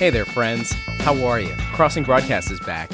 [0.00, 0.72] Hey there, friends.
[1.00, 1.54] How are you?
[1.74, 2.90] Crossing Broadcast is back.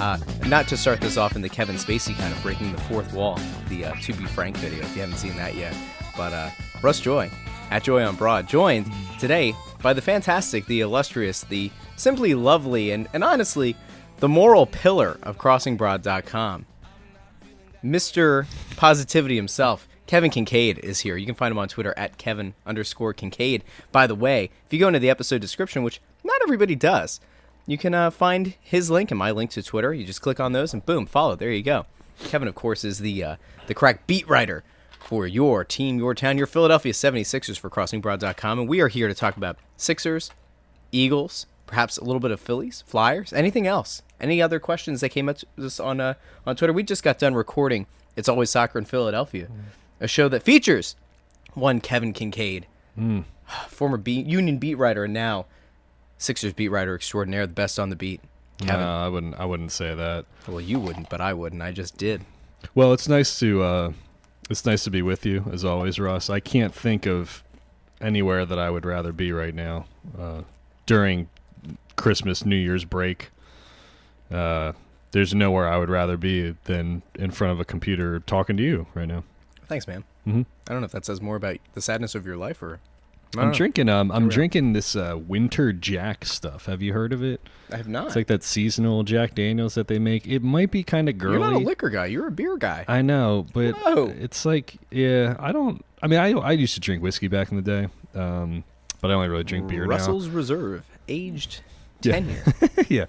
[0.00, 0.18] Uh,
[0.48, 3.38] not to start this off in the Kevin Spacey kind of breaking the fourth wall,
[3.68, 5.72] the uh, To Be Frank video, if you haven't seen that yet.
[6.16, 6.50] But uh,
[6.82, 7.30] Russ Joy,
[7.70, 8.90] at Joy on Broad, joined
[9.20, 13.76] today by the fantastic, the illustrious, the simply lovely, and, and honestly,
[14.16, 16.66] the moral pillar of CrossingBroad.com.
[17.84, 18.46] Mr.
[18.74, 21.16] Positivity himself, Kevin Kinkead, is here.
[21.16, 23.62] You can find him on Twitter at Kevin underscore Kinkead.
[23.92, 26.00] By the way, if you go into the episode description, which
[26.50, 27.20] everybody does,
[27.64, 29.94] you can uh, find his link and my link to Twitter.
[29.94, 31.36] You just click on those and boom, follow.
[31.36, 31.86] There you go.
[32.24, 33.36] Kevin, of course, is the uh,
[33.68, 34.64] the crack beat writer
[34.98, 38.58] for your team, your town, your Philadelphia 76ers for CrossingBroad.com.
[38.58, 40.32] And we are here to talk about Sixers,
[40.90, 44.02] Eagles, perhaps a little bit of Phillies, Flyers, anything else.
[44.20, 46.14] Any other questions that came up to us on uh,
[46.44, 46.72] on Twitter?
[46.72, 49.46] We just got done recording It's Always Soccer in Philadelphia,
[50.00, 50.96] a show that features
[51.54, 52.64] one Kevin Kinkead,
[53.68, 55.46] former beat, Union beat writer and now
[56.20, 58.20] Sixers beat writer extraordinaire, the best on the beat.
[58.58, 58.80] Kevin.
[58.80, 59.34] No, I wouldn't.
[59.40, 60.26] I wouldn't say that.
[60.46, 61.62] Well, you wouldn't, but I wouldn't.
[61.62, 62.26] I just did.
[62.74, 63.92] Well, it's nice to uh,
[64.50, 66.28] it's nice to be with you as always, Russ.
[66.28, 67.42] I can't think of
[68.02, 69.86] anywhere that I would rather be right now
[70.18, 70.42] uh,
[70.84, 71.30] during
[71.96, 73.30] Christmas, New Year's break.
[74.30, 74.72] Uh,
[75.12, 78.86] there's nowhere I would rather be than in front of a computer talking to you
[78.94, 79.24] right now.
[79.68, 80.04] Thanks, man.
[80.26, 80.44] Mhm.
[80.68, 82.80] I don't know if that says more about the sadness of your life or.
[83.36, 83.88] I'm don't drinking.
[83.88, 86.66] Um, I'm drinking this uh, Winter Jack stuff.
[86.66, 87.40] Have you heard of it?
[87.72, 88.08] I have not.
[88.08, 90.26] It's like that seasonal Jack Daniels that they make.
[90.26, 91.34] It might be kind of girly.
[91.34, 92.06] You're not a liquor guy.
[92.06, 92.84] You're a beer guy.
[92.88, 94.06] I know, but Whoa.
[94.18, 95.84] it's like, yeah, I don't.
[96.02, 97.88] I mean, I I used to drink whiskey back in the day,
[98.20, 98.64] um,
[99.00, 99.90] but I only really drink beer now.
[99.90, 101.60] Russell's Reserve, aged
[102.02, 102.12] Yeah.
[102.14, 102.68] ten year, now.
[102.88, 103.08] yeah, and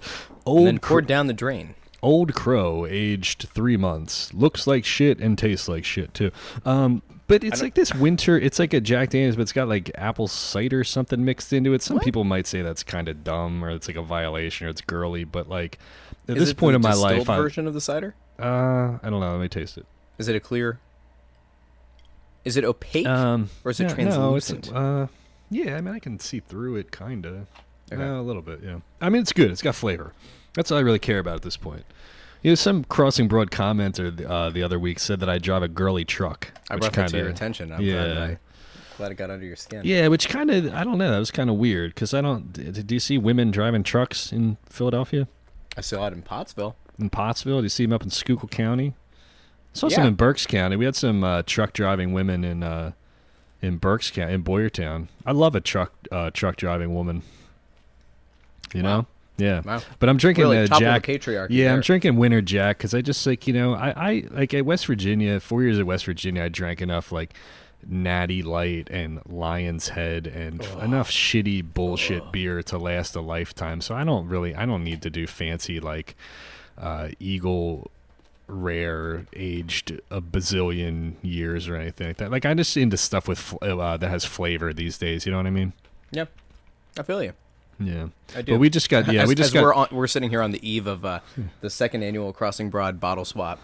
[0.66, 1.74] then old poured cr- down the drain.
[2.00, 6.30] old crow, aged three months, looks like shit and tastes like shit too.
[6.64, 8.38] Um, but it's like this winter.
[8.38, 11.82] It's like a Jack Daniels, but it's got like apple cider something mixed into it.
[11.82, 12.04] Some What?
[12.04, 15.24] people might say that's kind of dumb or it's like a violation or it's girly,
[15.24, 15.78] but like
[16.28, 18.14] at Is this point in my life, version of the cider.
[18.38, 19.32] uh, I don't know.
[19.32, 19.86] Let me taste it.
[20.18, 20.78] Is it a clear?
[22.44, 24.72] Is it opaque Um, or is it yeah, no, translucent?
[24.74, 25.06] uh,
[25.50, 27.46] yeah, I mean, I can see through it, kind of.
[27.92, 28.02] Okay.
[28.02, 28.78] a little bit, yeah.
[29.00, 29.50] I mean, it's good.
[29.50, 30.12] It's got flavor.
[30.54, 31.84] That's all I really care about at this point.
[32.42, 35.68] You know, some crossing broad commenter uh, the other week said that I drive a
[35.68, 36.48] girly truck.
[36.70, 37.72] I brought that to kinda- your attention.
[37.72, 37.92] I'm yeah.
[37.92, 38.38] glad, I,
[38.96, 39.82] glad it got under your skin.
[39.84, 41.10] Yeah, which kind of I don't know.
[41.10, 42.52] That was kind of weird because I don't.
[42.86, 45.28] Do you see women driving trucks in Philadelphia,
[45.76, 46.74] I saw it in Pottsville.
[46.98, 47.58] in Pottsville?
[47.58, 48.94] Do you see them up in Schuylkill County?
[49.74, 50.76] I saw some in Berks County.
[50.76, 52.92] We had some uh, truck driving women in uh,
[53.62, 55.06] in Berks County, in Boyertown.
[55.24, 57.22] I love a truck uh, truck driving woman.
[58.74, 58.96] You Wow.
[59.00, 59.06] know,
[59.36, 59.62] yeah.
[59.64, 59.80] Wow.
[59.98, 61.08] But I'm drinking Really, uh, Jack.
[61.50, 61.74] Yeah, there.
[61.74, 64.86] I'm drinking Winter Jack because I just like you know I, I like at West
[64.86, 67.34] Virginia four years at West Virginia I drank enough like
[67.86, 73.80] Natty Light and Lion's Head and enough shitty bullshit beer to last a lifetime.
[73.80, 76.14] So I don't really I don't need to do fancy like
[76.78, 77.90] uh, Eagle
[78.48, 82.30] rare aged a bazillion years or anything like that.
[82.30, 85.26] Like I'm just into stuff with uh, that has flavor these days.
[85.26, 85.72] You know what I mean?
[86.10, 86.26] Yeah,
[86.98, 87.32] I feel you.
[87.86, 88.08] Yeah.
[88.36, 88.52] I do.
[88.52, 90.52] But we just got yeah as, we just got we're on, we're sitting here on
[90.52, 91.20] the eve of uh,
[91.60, 93.60] the second annual Crossing Broad bottle swap,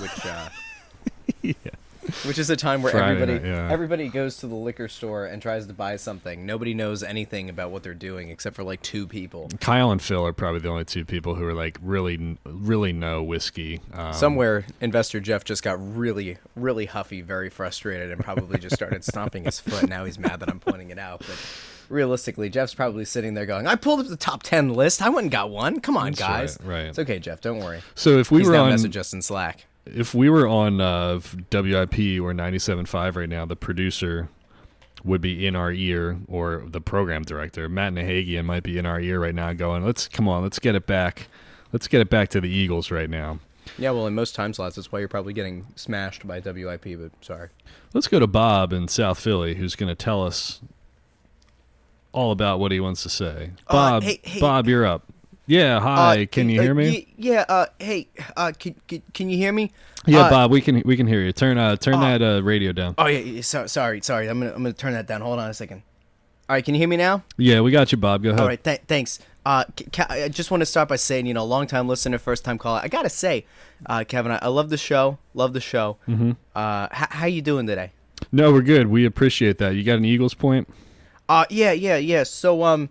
[0.00, 0.48] which uh,
[2.24, 3.70] which is a time where Friday everybody night, yeah.
[3.70, 6.44] everybody goes to the liquor store and tries to buy something.
[6.44, 9.48] Nobody knows anything about what they're doing except for like two people.
[9.60, 13.22] Kyle and Phil are probably the only two people who are like really, really know
[13.22, 13.80] whiskey.
[13.92, 19.04] Um, Somewhere, investor Jeff just got really, really huffy, very frustrated, and probably just started
[19.04, 19.88] stomping his foot.
[19.88, 21.20] Now he's mad that I'm pointing it out.
[21.20, 21.38] But
[21.88, 25.02] realistically, Jeff's probably sitting there going, "I pulled up the top ten list.
[25.02, 25.80] I went and got one.
[25.80, 26.58] Come on, That's guys.
[26.62, 26.86] right, right.
[26.86, 27.40] It's okay, Jeff.
[27.40, 27.80] Don't worry.
[27.94, 29.66] So if we He's were on, message us in Slack.
[29.86, 31.20] if we were on uh,
[31.50, 34.28] WIP or 97.5 right now, the producer
[35.04, 39.00] would be in our ear, or the program director, Matt Nahigian, might be in our
[39.00, 41.26] ear right now, going, "Let's come on, let's get it back,
[41.72, 43.40] let's get it back to the Eagles right now.
[43.78, 46.84] Yeah, well, in most time slots, that's why you're probably getting smashed by WIP.
[46.98, 47.48] But sorry.
[47.94, 50.60] Let's go to Bob in South Philly, who's going to tell us
[52.12, 53.50] all about what he wants to say.
[53.68, 55.04] Uh, Bob, hey- hey- Bob, you're up.
[55.46, 56.22] Yeah, hi.
[56.22, 57.12] Uh, can you uh, hear me?
[57.16, 57.44] yeah.
[57.48, 58.08] Uh, hey.
[58.36, 59.72] Uh, can, can, can you hear me?
[60.06, 61.32] yeah, uh, Bob, we can we can hear you.
[61.32, 62.94] Turn uh turn uh, that uh, radio down.
[62.96, 63.18] Oh yeah.
[63.18, 64.00] yeah so, sorry.
[64.02, 64.28] Sorry.
[64.28, 65.20] I'm gonna I'm gonna turn that down.
[65.20, 65.82] Hold on a second.
[66.48, 66.64] All right.
[66.64, 67.24] Can you hear me now?
[67.38, 68.22] Yeah, we got you, Bob.
[68.22, 68.40] Go ahead.
[68.40, 69.18] All right, th- thanks.
[69.44, 69.64] Uh,
[70.08, 72.80] I just want to start by saying, you know, long time listener, first time caller.
[72.82, 73.44] I gotta say,
[73.86, 75.18] uh, Kevin, I-, I love the show.
[75.34, 75.96] Love the show.
[76.08, 76.32] Mm-hmm.
[76.54, 77.90] Uh, h- how you doing today?
[78.30, 78.86] No, we're good.
[78.86, 79.74] We appreciate that.
[79.74, 80.68] You got an Eagles point?
[81.28, 82.24] Uh, yeah, yeah, yeah.
[82.24, 82.90] So, um,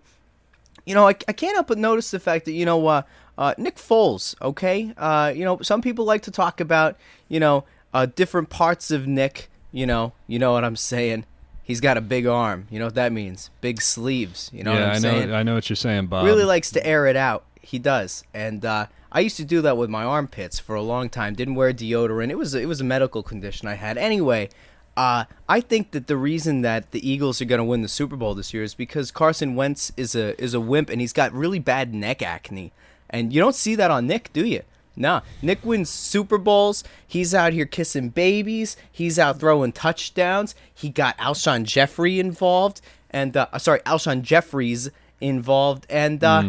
[0.86, 3.02] you know, I, I can't help but notice the fact that you know, uh,
[3.38, 4.34] uh, Nick Foles.
[4.42, 6.96] Okay, uh, you know, some people like to talk about,
[7.28, 7.64] you know,
[7.94, 9.48] uh, different parts of Nick.
[9.70, 11.24] You know, you know what I'm saying.
[11.62, 12.66] He He's got a big arm.
[12.70, 13.50] You know what that means?
[13.60, 14.50] Big sleeves.
[14.52, 15.00] You know yeah, what I'm I know.
[15.00, 15.32] saying?
[15.32, 16.24] I know what you're saying, Bob.
[16.26, 17.44] really likes to air it out.
[17.62, 21.08] He does, and uh, I used to do that with my armpits for a long
[21.08, 21.34] time.
[21.34, 22.30] Didn't wear deodorant.
[22.30, 23.96] It was it was a medical condition I had.
[23.98, 24.48] Anyway,
[24.96, 28.16] uh, I think that the reason that the Eagles are going to win the Super
[28.16, 31.32] Bowl this year is because Carson Wentz is a is a wimp and he's got
[31.32, 32.72] really bad neck acne,
[33.08, 34.62] and you don't see that on Nick, do you?
[34.94, 36.84] Nah, Nick wins Super Bowls.
[37.06, 38.76] He's out here kissing babies.
[38.90, 40.54] He's out throwing touchdowns.
[40.74, 44.90] He got Alshon Jeffery involved, and uh, sorry, Alshon Jeffries
[45.20, 46.42] involved, and uh,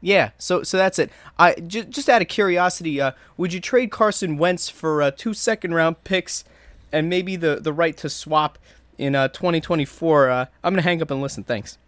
[0.00, 0.30] yeah.
[0.38, 1.10] So so that's it.
[1.36, 5.34] I j- just out of curiosity, uh, would you trade Carson Wentz for uh, two
[5.34, 6.44] second round picks
[6.92, 8.58] and maybe the the right to swap
[8.96, 10.30] in uh, 2024?
[10.30, 11.44] Uh, I'm gonna hang up and listen.
[11.44, 11.78] Thanks.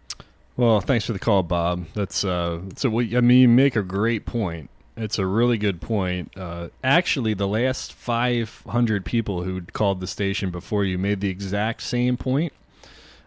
[0.57, 1.85] Well, thanks for the call, Bob.
[1.93, 2.89] That's uh, so.
[2.89, 4.69] We, I mean, you make a great point.
[4.97, 6.37] It's a really good point.
[6.37, 11.81] Uh, actually, the last 500 people who called the station before you made the exact
[11.81, 12.53] same point.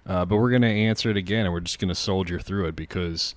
[0.07, 3.35] Uh, but we're to answer it again, and we're just to soldier through it because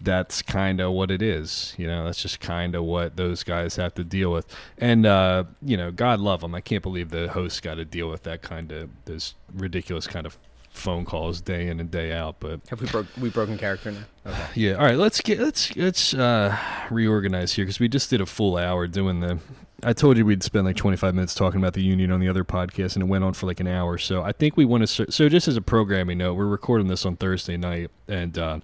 [0.00, 1.74] that's kind of what it is.
[1.76, 4.46] You know, that's just kind of what those guys have to deal with.
[4.78, 6.54] And uh, you know, God love them.
[6.54, 10.26] I can't believe the host got to deal with that kind of those ridiculous kind
[10.26, 10.38] of
[10.70, 12.36] phone calls day in and day out.
[12.40, 14.04] But Have we broke we broken character now?
[14.28, 14.46] Okay.
[14.56, 14.98] yeah, all right.
[14.98, 16.54] Let's get let's let's uh,
[16.90, 19.38] reorganize here because we just did a full hour doing the.
[19.82, 22.44] I told you we'd spend like 25 minutes talking about the union on the other
[22.44, 23.96] podcast, and it went on for like an hour.
[23.96, 25.10] So I think we want to.
[25.10, 28.58] So just as a programming note, we're recording this on Thursday night, and uh,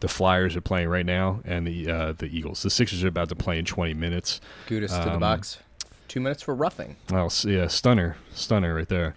[0.00, 2.62] the Flyers are playing right now, and the uh, the Eagles.
[2.62, 4.40] The Sixers are about to play in 20 minutes.
[4.68, 5.58] Gudas to the Um, box.
[6.08, 6.96] Two minutes for roughing.
[7.12, 9.14] Oh, s- yeah, stunner, stunner right there.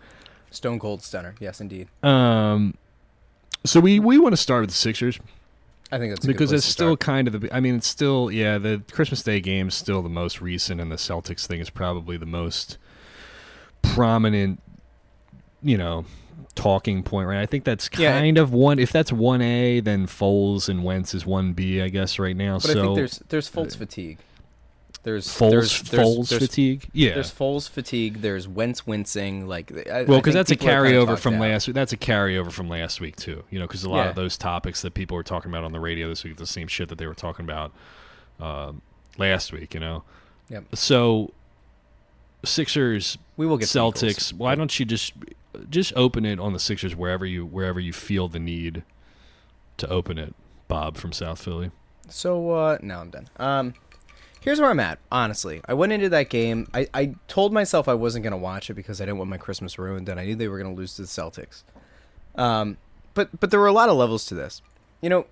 [0.52, 1.34] Stone cold stunner.
[1.40, 1.88] Yes, indeed.
[2.04, 2.76] Um,
[3.66, 5.20] so we we want to start with the Sixers.
[5.92, 7.00] I think that's a good because it's still start.
[7.00, 7.50] kind of the.
[7.56, 8.58] I mean, it's still yeah.
[8.60, 12.18] The Christmas Day game is still the most recent, and the Celtics thing is probably
[12.18, 12.78] the most
[13.82, 14.60] prominent.
[15.62, 16.06] You know,
[16.56, 17.40] talking point, right?
[17.42, 18.20] I think that's Yeah.
[18.20, 18.80] kind of one.
[18.80, 22.56] If that's one A, then Foles and Wentz is one B, I guess, right now.
[22.56, 24.20] But so I think there's there's Fultz fatigue.
[25.04, 26.86] There's Foles there's, there's, Foles there's, fatigue.
[26.94, 27.14] Yeah.
[27.16, 28.22] There's Foles fatigue.
[28.22, 29.48] There's Wentz wincing.
[29.48, 31.42] Like I, well, because that's a carryover from out.
[31.42, 31.74] last week.
[31.76, 33.44] That's a carryover from last week too.
[33.50, 34.10] You know, because a lot Yeah.
[34.12, 36.68] of those topics that people were talking about on the radio this week, the same
[36.70, 37.74] shit that they were talking about
[38.40, 38.82] um,
[39.18, 39.74] last week.
[39.74, 40.04] You know.
[40.50, 40.76] Yep.
[40.76, 41.34] So,
[42.46, 44.02] Sixers, We will get to the Eagles.
[44.04, 44.34] Celtics.
[44.34, 45.14] Why don't you just
[45.70, 48.84] just open it on the Sixers wherever you wherever you feel the need
[49.78, 50.34] to open it,
[50.68, 51.72] Bob from South Philly.
[52.10, 53.30] So uh now I'm done.
[53.38, 53.74] Um
[54.42, 55.62] here's where I'm at, honestly.
[55.66, 56.68] I went into that game.
[56.74, 59.80] I, I told myself I wasn't gonna watch it because I didn't want my Christmas
[59.80, 61.64] ruined and I knew they were gonna lose to the Celtics.
[62.36, 62.78] Um
[63.14, 64.62] but but there were a lot of levels to this.
[65.02, 65.26] You know,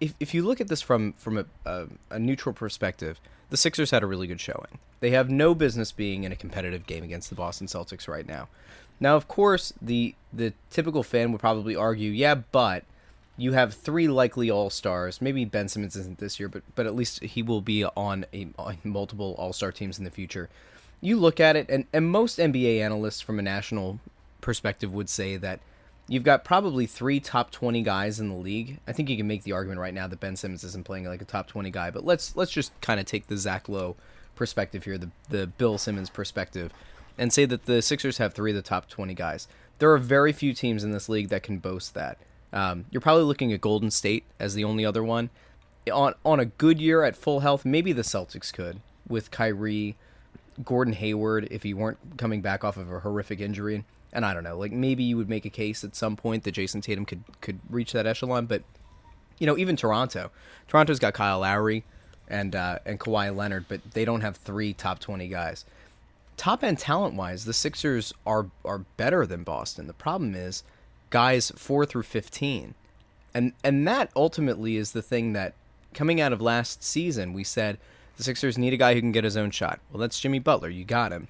[0.00, 3.20] if if you look at this from from a, a, a neutral perspective,
[3.50, 4.78] the Sixers had a really good showing.
[5.00, 8.48] They have no business being in a competitive game against the Boston Celtics right now.
[9.00, 12.84] Now, of course, the the typical fan would probably argue, yeah, but
[13.36, 15.20] you have three likely All Stars.
[15.20, 18.48] Maybe Ben Simmons isn't this year, but but at least he will be on a
[18.58, 20.48] on multiple All Star teams in the future.
[21.00, 24.00] You look at it, and and most NBA analysts from a national
[24.40, 25.60] perspective would say that
[26.08, 28.78] you've got probably three top twenty guys in the league.
[28.86, 31.20] I think you can make the argument right now that Ben Simmons isn't playing like
[31.20, 33.96] a top twenty guy, but let's let's just kind of take the Zach Lowe
[34.34, 36.72] perspective here, the the Bill Simmons perspective,
[37.18, 39.48] and say that the Sixers have three of the top twenty guys.
[39.78, 42.18] There are very few teams in this league that can boast that.
[42.52, 45.30] Um, you're probably looking at Golden State as the only other one.
[45.92, 49.96] On on a good year at full health, maybe the Celtics could with Kyrie,
[50.64, 53.84] Gordon Hayward if he weren't coming back off of a horrific injury.
[54.12, 56.54] And I don't know, like maybe you would make a case at some point that
[56.54, 58.62] Jayson Tatum could could reach that echelon, but
[59.38, 60.30] you know, even Toronto.
[60.68, 61.84] Toronto's got Kyle Lowry
[62.26, 65.66] and uh, and Kawhi Leonard, but they don't have three top twenty guys.
[66.36, 69.86] Top end talent wise, the Sixers are are better than Boston.
[69.86, 70.62] The problem is
[71.10, 72.74] guys four through fifteen,
[73.32, 75.54] and and that ultimately is the thing that
[75.94, 77.78] coming out of last season we said
[78.16, 79.80] the Sixers need a guy who can get his own shot.
[79.90, 80.68] Well, that's Jimmy Butler.
[80.68, 81.28] You got him.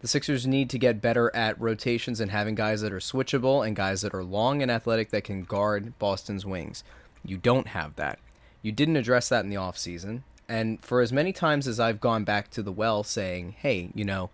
[0.00, 3.76] The Sixers need to get better at rotations and having guys that are switchable and
[3.76, 6.82] guys that are long and athletic that can guard Boston's wings.
[7.24, 8.18] You don't have that.
[8.62, 10.22] You didn't address that in the offseason.
[10.48, 14.04] And for as many times as I've gone back to the well saying, "Hey, you
[14.04, 14.30] know,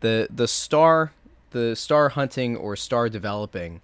[0.00, 1.12] the the star
[1.50, 3.80] the star hunting or star developing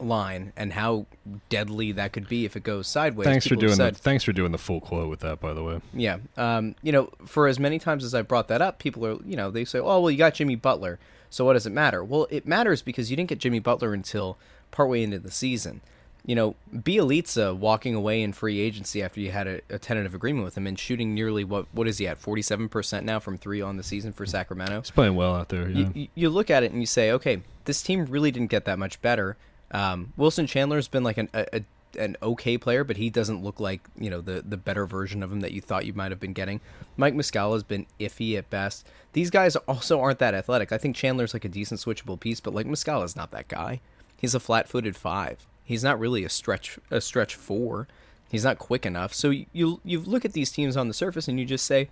[0.00, 1.06] line and how
[1.48, 4.32] deadly that could be if it goes sideways." thanks for doing said, the thanks for
[4.32, 5.80] doing the full quote with that, by the way.
[5.92, 6.18] yeah.
[6.36, 9.36] Um, you know, for as many times as I brought that up, people are, you
[9.36, 10.98] know, they say, oh, well, you got Jimmy Butler.
[11.30, 12.02] So what does it matter?
[12.02, 14.38] Well, it matters because you didn't get Jimmy Butler until
[14.70, 15.80] partway into the season.
[16.28, 20.44] You know, Bjelica walking away in free agency after you had a, a tentative agreement
[20.44, 23.38] with him and shooting nearly what what is he at forty seven percent now from
[23.38, 24.80] three on the season for Sacramento.
[24.80, 25.70] He's playing well out there.
[25.70, 25.88] Yeah.
[25.94, 28.78] You, you look at it and you say, okay, this team really didn't get that
[28.78, 29.38] much better.
[29.70, 31.64] Um, Wilson Chandler's been like an a, a,
[31.98, 35.32] an okay player, but he doesn't look like you know the the better version of
[35.32, 36.60] him that you thought you might have been getting.
[36.98, 38.86] Mike Muscala has been iffy at best.
[39.14, 40.72] These guys also aren't that athletic.
[40.72, 43.80] I think Chandler's like a decent switchable piece, but like Muscala's not that guy.
[44.18, 45.46] He's a flat footed five.
[45.68, 47.88] He's not really a stretch a stretch four.
[48.30, 49.12] He's not quick enough.
[49.12, 51.90] So you you look at these teams on the surface and you just say,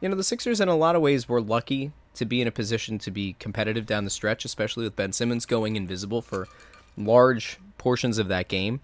[0.00, 2.52] you know, the Sixers in a lot of ways were lucky to be in a
[2.52, 6.46] position to be competitive down the stretch, especially with Ben Simmons going invisible for
[6.96, 8.78] large portions of that game.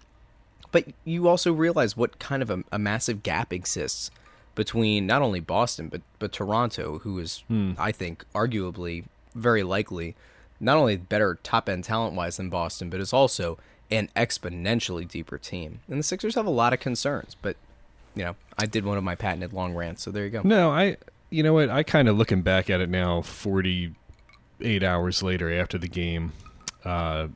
[0.73, 4.11] But you also realize what kind of a, a massive gap exists
[4.55, 7.75] between not only Boston but but Toronto, who is hmm.
[7.77, 10.17] I think arguably very likely
[10.59, 13.57] not only better top end talent wise than Boston, but is also
[13.93, 15.79] an exponentially deeper team.
[15.87, 17.55] And the Sixers have a lot of concerns, but
[18.15, 20.41] you know, I did one of my patented long rants, so there you go.
[20.43, 20.97] No, I.
[21.29, 21.69] You know what?
[21.69, 26.31] I kind of looking back at it now, forty-eight hours later after the game.
[26.85, 27.29] Uh,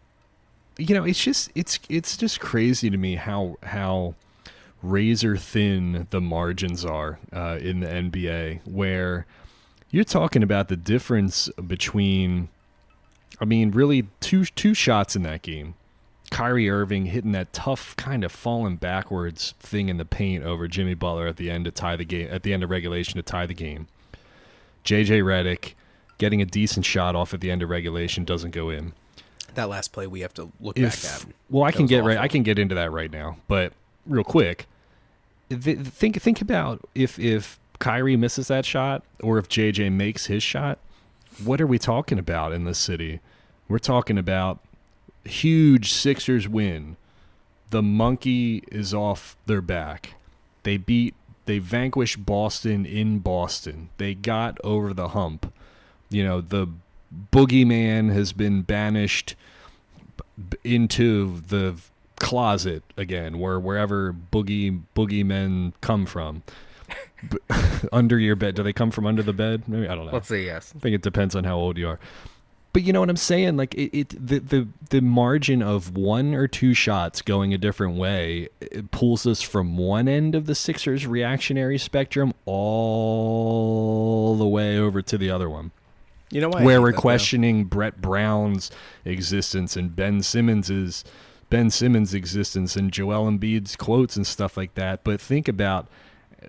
[0.77, 4.13] you know, it's just it's it's just crazy to me how how
[4.83, 9.25] razor thin the margins are uh, in the NBA, where
[9.89, 12.49] you're talking about the difference between.
[13.39, 15.73] I mean, really, two two shots in that game.
[16.29, 20.93] Kyrie Irving hitting that tough kind of falling backwards thing in the paint over Jimmy
[20.93, 23.45] Butler at the end to tie the game at the end of regulation to tie
[23.45, 23.87] the game.
[24.83, 25.73] JJ Redick
[26.17, 28.93] getting a decent shot off at the end of regulation doesn't go in.
[29.55, 31.25] That last play we have to look If back at.
[31.49, 32.17] well, I That can get right.
[32.17, 33.73] I can get into that right now, but
[34.05, 34.67] real quick,
[35.49, 40.43] th- think think about if if Kyrie misses that shot or if JJ makes his
[40.43, 40.79] shot.
[41.43, 43.19] What are we talking about in this city?
[43.67, 44.59] We're talking about
[45.27, 46.97] huge Sixers win.
[47.69, 50.15] The monkey is off their back.
[50.63, 51.15] They beat
[51.45, 53.89] they vanquished Boston in Boston.
[53.97, 55.53] They got over the hump.
[56.09, 56.67] You know, the
[57.31, 59.35] boogeyman has been banished
[60.63, 61.77] into the
[62.19, 66.43] closet again, where wherever boogie boogeymen come from.
[67.91, 68.55] Under your bed.
[68.55, 69.63] Do they come from under the bed?
[69.67, 70.11] Maybe I don't know.
[70.11, 70.71] Let's say yes.
[70.75, 71.99] I think it depends on how old you are.
[72.73, 73.57] But you know what I'm saying?
[73.57, 77.95] Like it, it the, the the margin of one or two shots going a different
[77.97, 78.49] way
[78.91, 85.17] pulls us from one end of the Sixers reactionary spectrum all the way over to
[85.17, 85.71] the other one,
[86.29, 86.63] You know why?
[86.63, 87.01] Where we're that, though?
[87.01, 88.69] questioning Brett Brown's
[89.05, 91.03] existence and Ben Simmons's
[91.49, 95.03] Ben Simmons' existence and Joel Embiid's quotes and stuff like that.
[95.03, 95.87] But think about,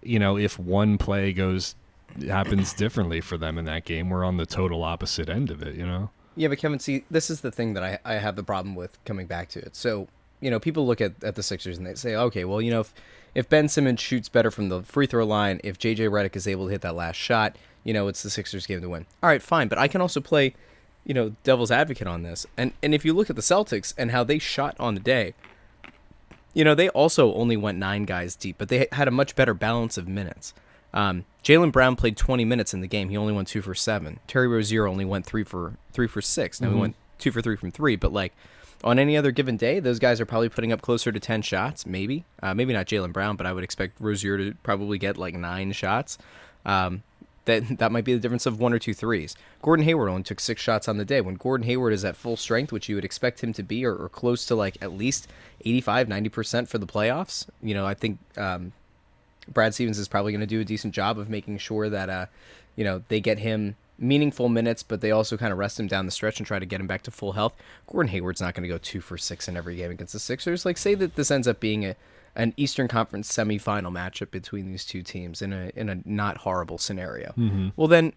[0.02, 1.74] you know, if one play goes
[2.26, 5.74] happens differently for them in that game, we're on the total opposite end of it.
[5.74, 6.10] You know.
[6.38, 8.96] Yeah, but Kevin, see, this is the thing that I, I have the problem with
[9.04, 9.74] coming back to it.
[9.74, 10.06] So,
[10.40, 12.78] you know, people look at, at the Sixers and they say, okay, well, you know,
[12.78, 12.94] if,
[13.34, 16.66] if Ben Simmons shoots better from the free throw line, if JJ Redick is able
[16.66, 19.06] to hit that last shot, you know, it's the Sixers' game to win.
[19.20, 20.54] All right, fine, but I can also play,
[21.04, 22.46] you know, devil's advocate on this.
[22.56, 25.34] And and if you look at the Celtics and how they shot on the day,
[26.54, 29.54] you know, they also only went nine guys deep, but they had a much better
[29.54, 30.54] balance of minutes.
[30.94, 33.08] Um, Jaylen Brown played 20 minutes in the game.
[33.08, 34.20] He only went two for seven.
[34.26, 36.60] Terry Rozier only went three for three for six.
[36.60, 38.32] Now he went two for three from three, but like
[38.84, 41.86] on any other given day, those guys are probably putting up closer to 10 shots,
[41.86, 42.24] maybe.
[42.42, 45.72] Uh, maybe not Jaylen Brown, but I would expect Rozier to probably get like nine
[45.72, 46.18] shots.
[46.64, 47.02] Um,
[47.46, 49.34] that that might be the difference of one or two threes.
[49.62, 51.20] Gordon Hayward only took six shots on the day.
[51.20, 53.94] When Gordon Hayward is at full strength, which you would expect him to be, or,
[53.94, 55.26] or close to like at least
[55.64, 58.72] 85, 90% for the playoffs, you know, I think um,
[59.52, 62.26] Brad Stevens is probably going to do a decent job of making sure that, uh,
[62.76, 66.06] you know, they get him meaningful minutes, but they also kind of rest him down
[66.06, 67.54] the stretch and try to get him back to full health.
[67.90, 70.64] Gordon Hayward's not going to go two for six in every game against the Sixers.
[70.64, 71.96] Like, say that this ends up being a
[72.36, 76.78] an Eastern Conference semifinal matchup between these two teams in a in a not horrible
[76.78, 77.32] scenario.
[77.74, 78.12] Well, then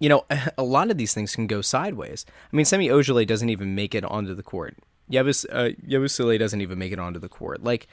[0.00, 0.24] you know,
[0.58, 2.26] a lot of these things can go sideways.
[2.52, 4.76] I mean, Semi Ojeleye doesn't even make it onto the court.
[5.10, 7.62] Yabus uh, Yabusele doesn't even make it onto the court.
[7.64, 7.86] Like,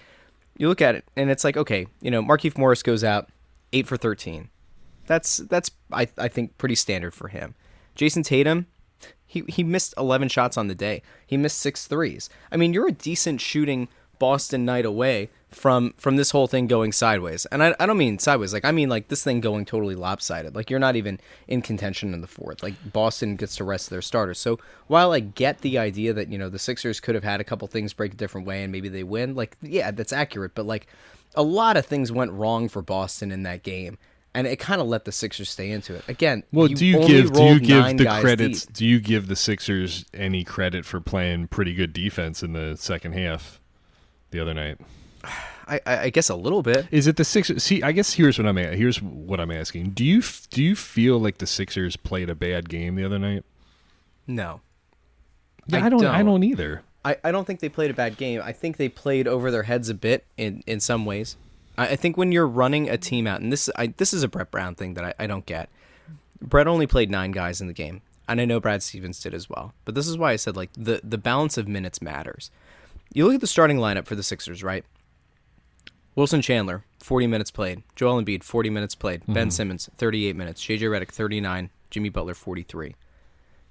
[0.57, 3.29] you look at it, and it's like, okay, you know, Markeith Morris goes out
[3.73, 4.49] eight for thirteen.
[5.07, 7.55] That's that's I I think pretty standard for him.
[7.95, 8.67] Jayson Tatum,
[9.25, 11.01] he he missed eleven shots on the day.
[11.25, 12.29] He missed six threes.
[12.51, 13.87] I mean, you're a decent shooting
[14.19, 17.45] Boston night away from from this whole thing going sideways.
[17.47, 20.55] And I, I don't mean sideways, like I mean like this thing going totally lopsided.
[20.55, 22.61] Like you're not even in contention in the fourth.
[22.61, 24.39] Like Boston gets to rest their starters.
[24.39, 27.43] So while I get the idea that, you know, the Sixers could have had a
[27.43, 30.65] couple things break a different way and maybe they win, like yeah, that's accurate, but
[30.65, 30.87] like
[31.35, 33.97] a lot of things went wrong for Boston in that game.
[34.33, 36.03] And it kind of let the Sixers stay into it.
[36.09, 38.65] Again, Well, do you give do you give the credits?
[38.65, 38.75] deep.
[38.75, 43.13] Do you give the Sixers any credit for playing pretty good defense in the second
[43.13, 43.61] half?
[44.31, 44.77] the other night?
[45.67, 46.87] I, I I guess a little bit.
[46.91, 47.63] Is it the Sixers?
[47.63, 49.91] See, I guess here's what I'm here's what I'm asking.
[49.91, 53.43] Do you do you feel like the Sixers played a bad game the other night?
[54.27, 54.61] No.
[55.67, 56.05] Yeah, I I don't.
[56.05, 56.25] I don't.
[56.25, 56.83] don't either.
[57.03, 58.41] I, I don't think they played a bad game.
[58.43, 61.37] I think they played over their heads a bit in, in some ways.
[61.77, 64.27] I, I think when you're running a team out, and this I, this is a
[64.27, 65.69] Brett Brown thing that I, I don't get.
[66.41, 69.49] Brett only played nine guys in the game, and I know Brad Stevens did as
[69.49, 69.73] well.
[69.85, 72.49] But this is why I said like the the balance of minutes matters.
[73.13, 74.83] You look at the starting lineup for the Sixers, right?
[76.15, 77.83] Wilson Chandler, 40 minutes played.
[77.95, 79.25] Joel Embiid, 40 minutes played.
[79.27, 79.49] Ben mm-hmm.
[79.49, 80.61] Simmons, 38 minutes.
[80.63, 81.69] JJ Redick, 39.
[81.89, 82.95] Jimmy Butler, 43.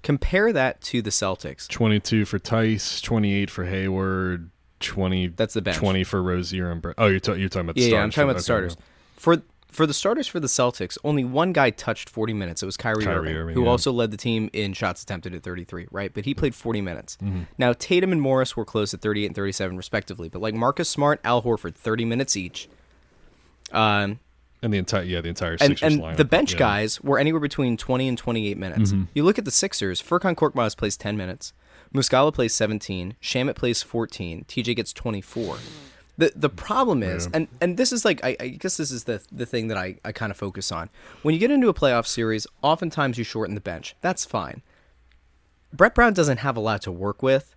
[0.03, 1.67] Compare that to the Celtics.
[1.67, 5.27] 22 for Theis, 28 for Hayward, 20.
[5.29, 5.77] That's the bench.
[5.77, 6.95] 20 for Rozier and Brett.
[6.99, 7.97] Oh, you're, ta- you're talking about the Yeah, starters.
[7.97, 8.77] yeah, I'm talking about the Okay, starters.
[9.15, 9.41] For
[9.75, 12.63] for the starters for the Celtics, only one guy touched 40 minutes.
[12.63, 13.69] It was Kyrie, Kyrie Irving, Irving, who yeah.
[13.69, 16.13] also led the team in shots attempted at 33, right?
[16.13, 17.17] But he played 40 minutes.
[17.21, 17.41] Mm-hmm.
[17.57, 21.19] Now Tatum and Morris were close at 38 and 37 respectively, but like Marcus Smart,
[21.23, 22.69] Al Horford, 30 minutes each.
[23.71, 24.19] Um,
[24.61, 26.17] And the entire yeah, the entire and, and lineup.
[26.17, 26.59] the bench yeah.
[26.59, 28.91] guys were anywhere between 20 and 28 minutes.
[28.91, 29.03] Mm-hmm.
[29.13, 31.53] You look at the Sixers, Furkan Korkmaz plays 10 minutes,
[31.93, 35.57] Muscala plays 17, Shamet plays 14, TJ gets 24.
[36.17, 39.21] The the problem is, and, and this is like I, I guess this is the
[39.31, 40.89] the thing that I, I kind of focus on.
[41.23, 43.95] When you get into a playoff series, oftentimes you shorten the bench.
[44.01, 44.61] That's fine.
[45.73, 47.53] Brett Brown doesn't have a lot to work with,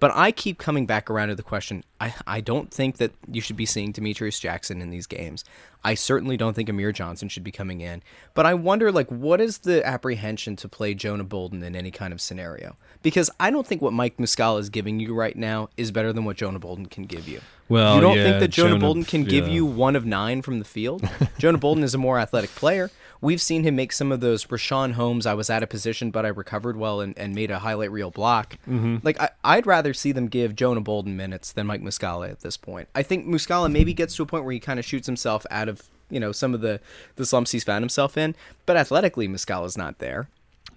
[0.00, 1.84] but I keep coming back around to the question.
[2.00, 5.44] I, I don't think that you should be seeing Demetrius Jackson in these games.
[5.84, 8.02] I certainly don't think Amir Johnson should be coming in.
[8.34, 12.12] But I wonder, like, what is the apprehension to play Jonah Bolden in any kind
[12.12, 12.76] of scenario?
[13.02, 16.24] Because I don't think what Mike Muscala is giving you right now is better than
[16.24, 17.40] what Jonah Bolden can give you.
[17.68, 20.42] Well, you don't yeah, think that Jonah, Jonah- Bolden can give you one of nine
[20.42, 21.08] from the field?
[21.38, 22.90] Jonah Bolden is a more athletic player.
[23.20, 26.24] We've seen him make some of those Richaun Holmes, I was out of position, but
[26.24, 28.56] I recovered well and, and made a highlight reel block.
[28.68, 28.98] Mm-hmm.
[29.02, 32.56] Like, I, I'd rather see them give Jonah Bolden minutes than Mike Muscala at this
[32.56, 32.88] point.
[32.94, 35.68] I think Muscala maybe gets to a point where he kind of shoots himself out
[35.68, 36.80] of, you know, some of the,
[37.16, 38.36] the slumps he's found himself in.
[38.66, 40.28] But athletically, Muscala's not there.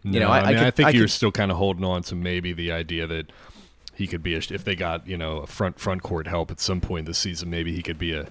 [0.03, 1.85] You know, I, I, mean, could, I think I you're could- still kind of holding
[1.85, 3.31] on to maybe the idea that
[3.95, 6.59] he could be a, if they got you know a front front court help at
[6.59, 7.49] some point this season.
[7.49, 8.27] Maybe he could be a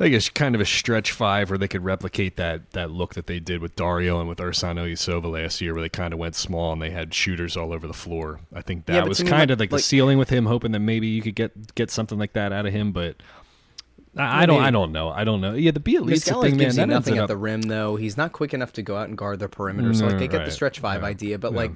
[0.00, 3.26] I guess kind of a stretch five, where they could replicate that that look that
[3.26, 6.34] they did with Dario and with Ersan Ilyasova last year, where they kind of went
[6.34, 8.40] small and they had shooters all over the floor.
[8.54, 10.80] I think that Yeah, was kind of like, like- the ceiling with him, hoping that
[10.80, 13.16] maybe you could get get something like that out of him, but.
[14.14, 14.62] I, I don't.
[14.62, 15.08] I don't know.
[15.08, 15.54] I don't know.
[15.54, 16.56] Yeah, the be at least thing, man.
[16.58, 17.96] gives you nothing at up- the rim, though.
[17.96, 19.94] He's not quick enough to go out and guard the perimeter.
[19.94, 21.06] So, like, mm, I get the stretch five Yeah.
[21.08, 21.56] idea, but Yeah.
[21.56, 21.70] like,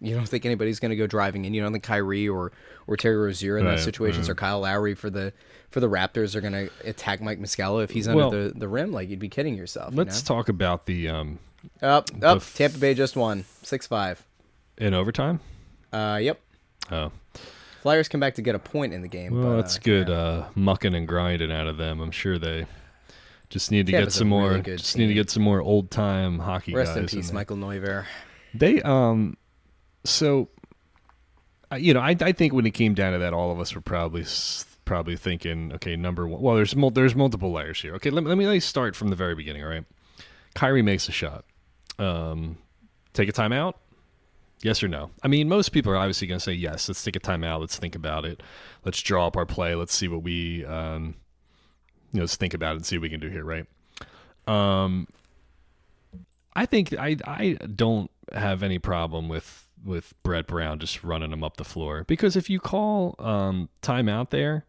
[0.00, 1.54] you don't think anybody's going to go driving in.
[1.54, 2.52] You don't think Kyrie or
[2.86, 4.32] or Terry Rozier in Right, those situations, right.
[4.32, 5.32] or Kyle Lowry for the
[5.70, 8.68] for the Raptors are going to attack Mike Muscala if he's under Well, the, the
[8.68, 8.92] rim.
[8.92, 9.94] Like, you'd be kidding yourself.
[9.94, 11.38] Let's talk about the um
[11.82, 11.88] know?
[11.88, 12.36] up up.
[12.38, 14.24] f- Tampa Bay just won six five.
[14.78, 15.40] in overtime.
[15.92, 16.40] Uh, yep.
[16.90, 17.10] Oh,
[17.82, 19.32] Flyers come back to get a point in the game.
[19.34, 20.08] well, but, that's uh, good.
[20.08, 20.14] yeah.
[20.14, 22.00] Uh, mucking and grinding out of them.
[22.00, 22.66] I'm sure they
[23.48, 24.48] just need to Tampa's get some more.
[24.50, 27.12] really good just need to get some more old time hockey Rest guys.
[27.14, 27.32] in peace.
[27.32, 28.04] Michael Neuvirth.
[28.54, 29.36] They um,
[30.08, 30.48] so,
[31.76, 33.80] you know, I I think when it came down to that, all of us were
[33.80, 34.24] probably
[34.84, 36.40] probably thinking, okay, number one.
[36.40, 37.94] Well, there's mul- there's multiple layers here.
[37.96, 39.62] Okay, let me let me, let me start from the very beginning.
[39.62, 39.84] All right,
[40.54, 41.44] Kyrie makes a shot.
[41.98, 42.58] Um,
[43.12, 43.74] take a timeout.
[44.62, 45.10] Yes or no?
[45.22, 46.88] I mean, most people are obviously going to say yes.
[46.88, 47.60] Let's take a timeout.
[47.60, 48.42] Let's think about it.
[48.84, 49.74] Let's draw up our play.
[49.74, 51.14] Let's see what we, um,
[52.12, 53.66] you know, let's think about it and see what we can do here, right?
[54.46, 55.08] Um,
[56.54, 61.44] I think I I don't have any problem with with Brett Brown just running him
[61.44, 64.66] up the floor because if you call um, timeout there,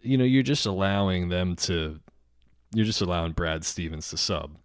[0.00, 2.00] you know, you're just allowing them to,
[2.72, 4.56] you're just allowing Brad Stevens to sub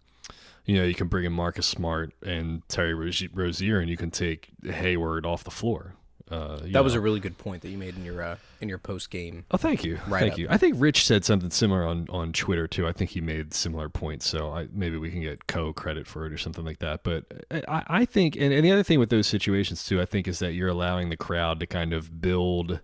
[0.66, 4.50] you know, you can bring in Marcus Smart and Terry Rozier, and you can take
[4.64, 5.94] Hayward off the floor.
[6.30, 8.78] Uh, That was a really good point that you made in your uh, in your
[8.78, 9.44] post game.
[9.50, 10.38] Oh, thank you, thank up.
[10.38, 10.48] you.
[10.50, 12.86] I think Rich said something similar on on Twitter too.
[12.86, 16.26] I think he made similar points, so I, maybe we can get co credit for
[16.26, 17.04] it or something like that.
[17.04, 20.26] But I, I think, and, and the other thing with those situations too, I think
[20.26, 22.80] is that you're allowing the crowd to kind of build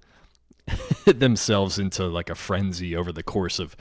[1.07, 3.77] themselves into like a frenzy over the course of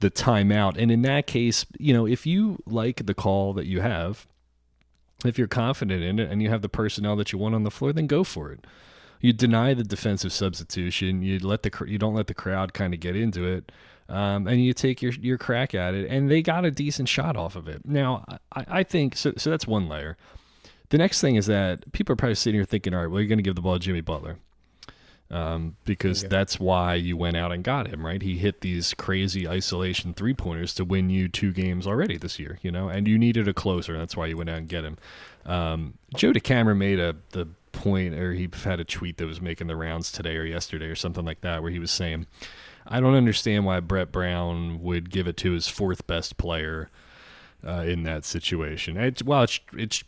[0.00, 0.76] the timeout.
[0.78, 4.26] And in that case, you know, if you like the call that you have,
[5.24, 7.70] if you're confident in it and you have the personnel that you want on the
[7.70, 8.64] floor, then go for it.
[9.20, 11.22] You deny the defensive substitution.
[11.22, 13.70] You let the you don't let the crowd kind of get into it,
[14.08, 16.10] um, and you take your your crack at it.
[16.10, 17.86] And they got a decent shot off of it.
[17.86, 19.32] Now, I, I think so.
[19.36, 20.16] So that's one layer.
[20.88, 23.28] The next thing is that people are probably sitting here thinking, all right, well, you're
[23.28, 24.38] going to give the ball to Jimmy Butler
[25.30, 28.20] um, because that's why you went out and got him, right?
[28.20, 32.58] He hit these crazy isolation three pointers to win you two games already this year,
[32.62, 33.92] you know, and you needed a closer.
[33.92, 34.98] and That's why you went out and get him.
[35.46, 39.66] Um, Joe DeCamara made a the point, or he had a tweet that was making
[39.66, 42.26] the rounds today or yesterday or something like that, where he was saying.
[42.86, 46.88] I don't understand why Brett Brown would give it to his fourth best player
[47.64, 48.96] uh, in that situation.
[48.96, 50.02] It's, well, it's it's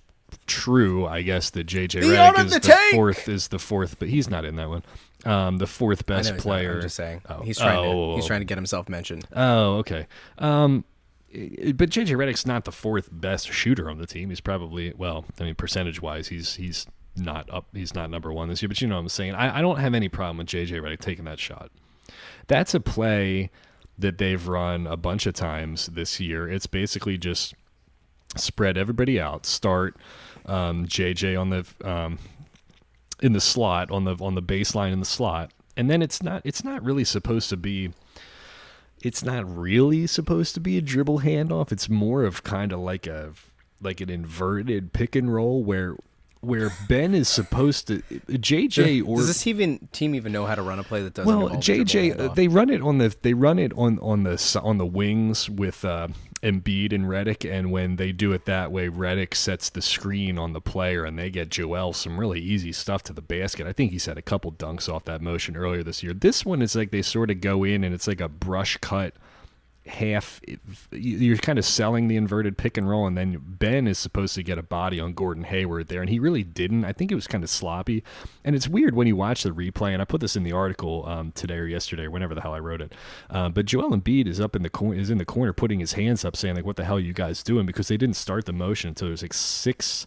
[0.47, 4.09] true, I guess, that JJ The Redick is the the fourth is the fourth, but
[4.09, 4.83] he's not in that one.
[5.25, 6.77] Um, the fourth best not, player.
[6.77, 7.23] I'm just saying.
[7.29, 7.43] Oh.
[7.43, 8.11] He's trying Oh.
[8.11, 9.27] to he's trying to get himself mentioned.
[9.35, 10.07] Oh, okay.
[10.39, 10.85] Um,
[11.33, 14.31] but JJ Redick's not the fourth best shooter on the team.
[14.31, 17.67] He's probably well, I mean, percentage wise, he's he's not up.
[17.73, 18.69] He's not number one this year.
[18.69, 19.35] But you know what I'm saying.
[19.35, 21.71] I, I don't have any problem with JJ Redick taking that shot.
[22.47, 23.51] That's a play
[23.99, 26.49] that they've run a bunch of times this year.
[26.49, 27.55] It's basically just
[28.37, 29.47] spread everybody out.
[29.47, 29.97] Start
[30.47, 32.19] um, JJ on the um,
[33.23, 36.43] in the slot on the on the baseline in the slot, and then it's not
[36.45, 37.93] it's not really supposed to be
[39.03, 41.73] it's not really supposed to be a dribble handoff.
[41.73, 43.33] It's more of kind of like a
[43.81, 45.97] like an inverted pick and roll where
[46.43, 50.63] where Ben is supposed to JJ or Does this even team even know how to
[50.63, 52.99] run a play that doesn't well, involve a dribble JJ, uh, they run it on
[52.99, 56.09] the they run it on on the on the wings with uh,
[56.43, 60.53] Embiid and Redick, and when they do it that way, Redick sets the screen on
[60.53, 63.69] the player, and they get Joel some really easy stuff to the basket.
[63.69, 66.13] I think he's had a couple dunks off that motion earlier this year.
[66.13, 69.15] This one is like they sort of go in, and it's like a brush cut
[69.87, 70.41] half
[70.93, 74.43] you're kind of selling the inverted pick and roll and then Ben is supposed to
[74.43, 76.85] get a body on Gordon Hayward there and he really didn't.
[76.85, 78.05] I think it was kind of sloppy.
[78.45, 81.05] And it's weird when you watch the replay and I put this in the article
[81.09, 82.95] um, today or yesterday or whenever the hell I wrote it.
[83.29, 85.95] Uh, but Joel Embiid is up in the corner is in the corner putting his
[85.95, 87.67] hands up saying like what the hell are you guys doing?
[87.67, 90.07] Because they didn't start the motion until there was like six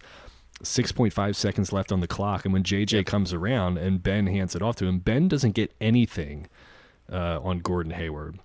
[0.63, 2.45] 6.5 seconds left on the clock.
[2.45, 5.73] And when JJ comes around and Ben hands it off to him Ben doesn't get
[5.81, 6.47] anything
[7.11, 8.39] uh, on Gordon Hayward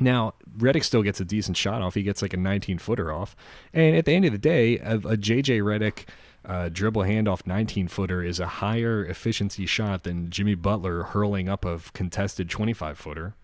[0.00, 1.94] now, Redick still gets a decent shot off.
[1.94, 3.34] He gets like a 19 footer off.
[3.72, 6.04] And at the end of the day, a, a JJ Redick
[6.44, 11.64] uh, dribble handoff 19 footer is a higher efficiency shot than Jimmy Butler hurling up
[11.64, 13.34] a contested 25 footer.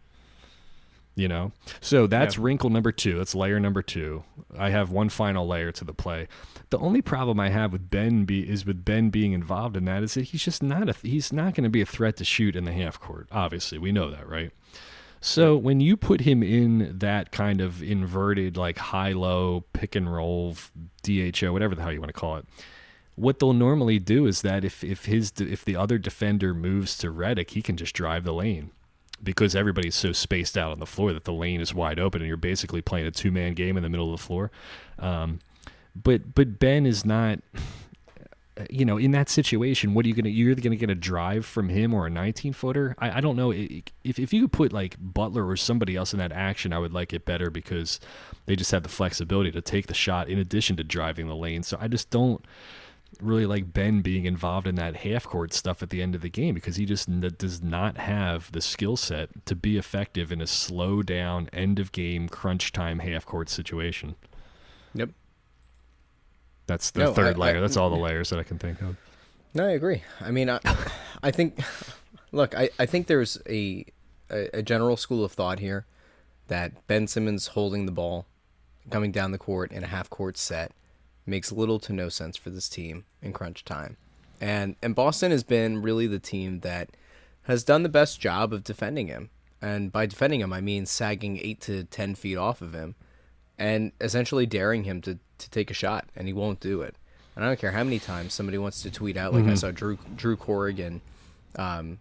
[1.16, 1.52] You know?
[1.80, 3.18] So that's wrinkle number two.
[3.18, 4.24] That's layer number two.
[4.58, 6.26] I have one final layer to the play.
[6.70, 10.02] The only problem I have with Ben be, is with Ben being involved in that
[10.02, 12.56] is that he's just not a he's not going to be a threat to shoot
[12.56, 13.28] in the half court.
[13.30, 14.50] Obviously, we know that, right?
[15.24, 20.12] So when you put him in that kind of inverted, like high low pick and
[20.12, 20.54] roll
[21.02, 22.44] DHO, whatever the hell you want to call it,
[23.14, 27.10] what they'll normally do is that if if his if the other defender moves to
[27.10, 28.70] Redick, he can just drive the lane
[29.22, 32.28] because everybody's so spaced out on the floor that the lane is wide open and
[32.28, 34.50] you're basically playing a two man game in the middle of the floor.
[34.98, 35.40] Um,
[35.96, 37.38] but but Ben is not
[38.70, 40.28] you know, in that situation, what are you gonna?
[40.28, 42.94] You're gonna get a drive from him or a 19 footer.
[42.98, 46.18] I, I don't know if if you could put like Butler or somebody else in
[46.20, 47.98] that action, I would like it better because
[48.46, 51.64] they just have the flexibility to take the shot in addition to driving the lane.
[51.64, 52.44] So I just don't
[53.20, 56.28] really like Ben being involved in that half court stuff at the end of the
[56.28, 60.46] game because he just does not have the skill set to be effective in a
[60.46, 64.14] slow down end of game crunch time half court situation.
[64.94, 65.10] Yep.
[66.66, 67.56] That's the No, third I- layer.
[67.58, 68.96] I- That's all the layers that I can think of.
[69.54, 70.02] No, I agree.
[70.20, 70.58] I mean, I,
[71.22, 71.60] I think,
[72.32, 73.84] look, I, I think there's a,
[74.30, 75.86] a a general school of thought here
[76.48, 78.26] that Ben Simmons holding the ball,
[78.90, 80.72] coming down the court in a half court set,
[81.24, 83.96] makes little to no sense for this team in crunch time,
[84.40, 86.90] and and Boston has been really the team that
[87.44, 89.30] has done the best job of defending him,
[89.62, 92.96] and by defending him I mean sagging eight to ten feet off of him,
[93.58, 96.96] and essentially daring him to to take a shot, and he won't do it.
[97.36, 99.50] And I don't care how many times somebody wants to tweet out, like Mm-hmm.
[99.50, 101.00] I saw Drew Drew Corrigan,
[101.56, 101.98] um,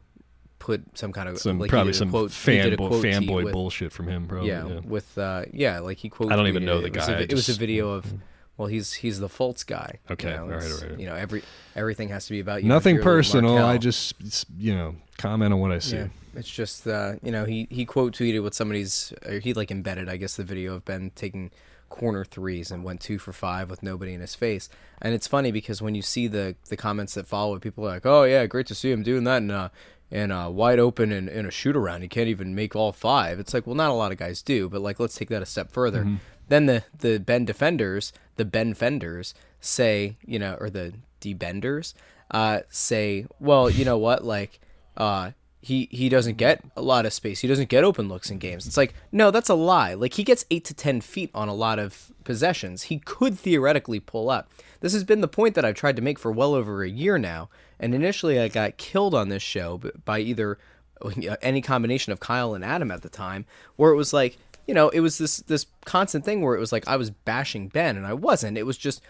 [0.59, 4.07] put some kind of Some like probably some quote, did a fanboy with- bullshit from
[4.07, 4.49] him, probably.
[4.49, 4.79] yeah, yeah.
[4.83, 6.31] with uh, yeah, like he quote.
[6.31, 6.95] I don't even know the it.
[6.95, 8.13] It was guy, a, it was a video of,
[8.57, 9.99] well, he's he's the Fultz guy.
[10.11, 10.99] Okay, you know, all right, all right.
[10.99, 11.41] You know, every
[11.75, 12.69] everything has to be about you.
[12.69, 13.57] Nothing personal.
[13.57, 14.13] I just
[14.57, 15.97] you know comment on what I see.
[15.97, 19.71] Yeah, it's just uh, you know he he quote tweeted what somebody's or he like
[19.71, 21.51] embedded I guess the video of Ben taking
[21.89, 24.67] corner threes and went two for five with nobody in his face.
[24.99, 27.89] And it's funny because when you see the the comments that follow, it, people are
[27.89, 29.69] like, "Oh yeah, great to see him doing that," and uh,
[30.11, 32.01] and uh, wide open in, in a shoot around.
[32.01, 33.39] He can't even make all five.
[33.39, 35.45] It's like, well, not a lot of guys do, but like let's take that a
[35.45, 36.03] step further.
[36.49, 41.93] Then the the Ben defenders, the Ben fenders say, you know, or the debenders,
[42.31, 44.59] uh, say, well, you know what, like,
[44.97, 45.31] uh,
[45.63, 47.39] he he doesn't get a lot of space.
[47.39, 48.67] He doesn't get open looks in games.
[48.67, 49.93] It's like, no, that's a lie.
[49.93, 52.83] Like he gets eight to ten feet on a lot of possessions.
[52.83, 54.49] He could theoretically pull up.
[54.81, 57.17] This has been the point that I've tried to make for well over a year
[57.17, 57.49] now.
[57.79, 60.57] And initially, I got killed on this show by either
[61.41, 63.45] any combination of Kyle and Adam at the time,
[63.77, 66.73] where it was like, you know, it was this this constant thing where it was
[66.73, 68.57] like I was bashing Ben, and I wasn't.
[68.57, 69.01] It was just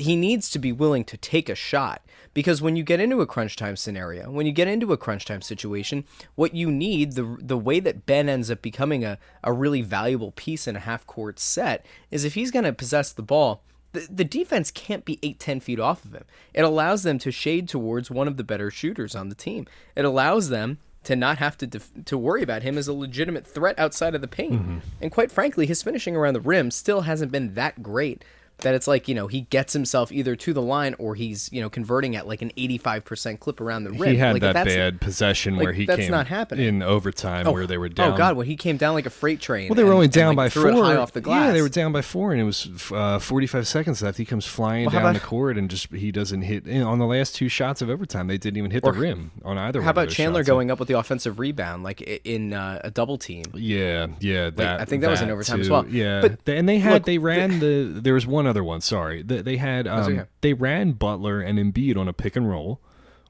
[0.00, 3.26] he needs to be willing to take a shot because when you get into a
[3.26, 7.36] crunch time scenario, when you get into a crunch time situation, what you need the
[7.40, 11.06] the way that Ben ends up becoming a, a really valuable piece in a half
[11.06, 15.18] court set is if he's going to possess the ball, the, the defense can't be
[15.22, 16.24] 8 10 feet off of him.
[16.54, 19.66] It allows them to shade towards one of the better shooters on the team.
[19.96, 23.46] It allows them to not have to def- to worry about him as a legitimate
[23.46, 24.62] threat outside of the paint.
[24.62, 24.78] Mm-hmm.
[25.00, 28.24] And quite frankly, his finishing around the rim still hasn't been that great
[28.62, 31.60] that it's like, you know, he gets himself either to the line or he's, you
[31.60, 34.10] know, converting at like an 85% clip around the rim.
[34.10, 36.66] He had like, that that's- bad possession like, where he that's came not happening.
[36.66, 38.12] in overtime where they were down.
[38.12, 39.68] Oh god, when he came down like a freight train.
[39.68, 40.70] Well, they were and- only and, down like, by four.
[40.98, 41.46] Off the glass.
[41.46, 44.18] Yeah, they were down by four, and it was uh, 45 seconds left.
[44.18, 46.88] He comes flying Well, down about- the court, and just he doesn't hit you know,
[46.90, 48.26] on the last two shots of overtime.
[48.26, 49.82] They didn't even hit the rim on either.
[49.82, 50.48] How about Chandler shots.
[50.48, 53.44] going up with the offensive rebound, like in uh, a double team?
[53.54, 54.50] Yeah, yeah.
[54.50, 55.86] That I think that was in overtime as well.
[55.88, 58.00] Yeah, But and they had look, they ran the.
[58.00, 58.80] There was one other one.
[58.80, 60.28] Sorry, they, they had um, okay.
[60.42, 62.80] they ran Butler and Embiid on a pick and roll,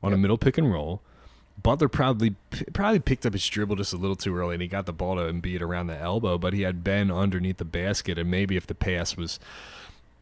[0.02, 1.00] on a middle pick and roll.
[1.62, 2.34] Butler probably
[2.72, 5.16] probably picked up his dribble just a little too early, and he got the ball
[5.16, 6.38] to Embiid around the elbow.
[6.38, 9.38] But he had Ben underneath the basket, and maybe if the pass was,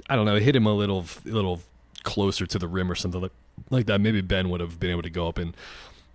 [0.09, 1.61] I don't know, it hit him a little little
[2.03, 3.33] closer to the rim or something like,
[3.71, 5.57] like that, maybe Ben would have been able to go up and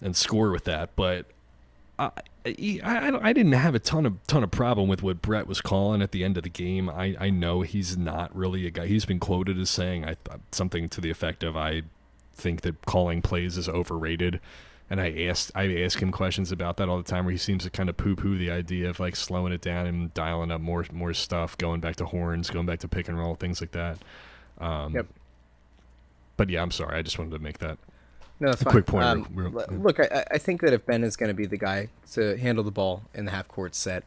[0.02, 0.96] and score with that.
[0.96, 1.26] But
[2.00, 2.12] I,
[2.46, 6.02] I, I didn't have a ton of ton of problem with what Brett was calling
[6.02, 6.90] at the end of the game.
[6.90, 8.88] I, I know he's not really a guy.
[8.88, 10.16] He's been quoted as saying I,
[10.52, 11.84] something to the effect of I
[12.34, 14.40] think that calling plays is overrated.
[14.90, 17.64] And I asked I ask him questions about that all the time, where he seems
[17.64, 20.62] to kind of poo poo the idea of like slowing it down and dialing up
[20.62, 23.72] more more stuff, going back to horns, going back to pick and roll, things like
[23.72, 24.00] that.
[24.60, 25.08] Um, Yep.
[26.36, 26.98] But yeah, I'm sorry.
[26.98, 27.78] I just wanted to make that.
[28.40, 28.72] No, that's A fine.
[28.72, 31.30] quick point, Um, real- real- l- look, I, I think that if Ben is going
[31.30, 34.04] to be the guy to handle the ball in the half court set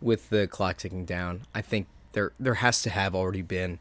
[0.00, 3.78] with the clock ticking down, I think there there has to have already been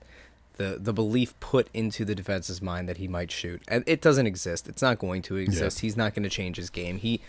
[0.58, 4.28] the the belief put into the defense's mind that he might shoot, and it doesn't
[4.28, 4.67] exist.
[4.67, 5.80] It's not going to exist.
[5.80, 6.97] He's not going to change his game.
[6.97, 7.21] He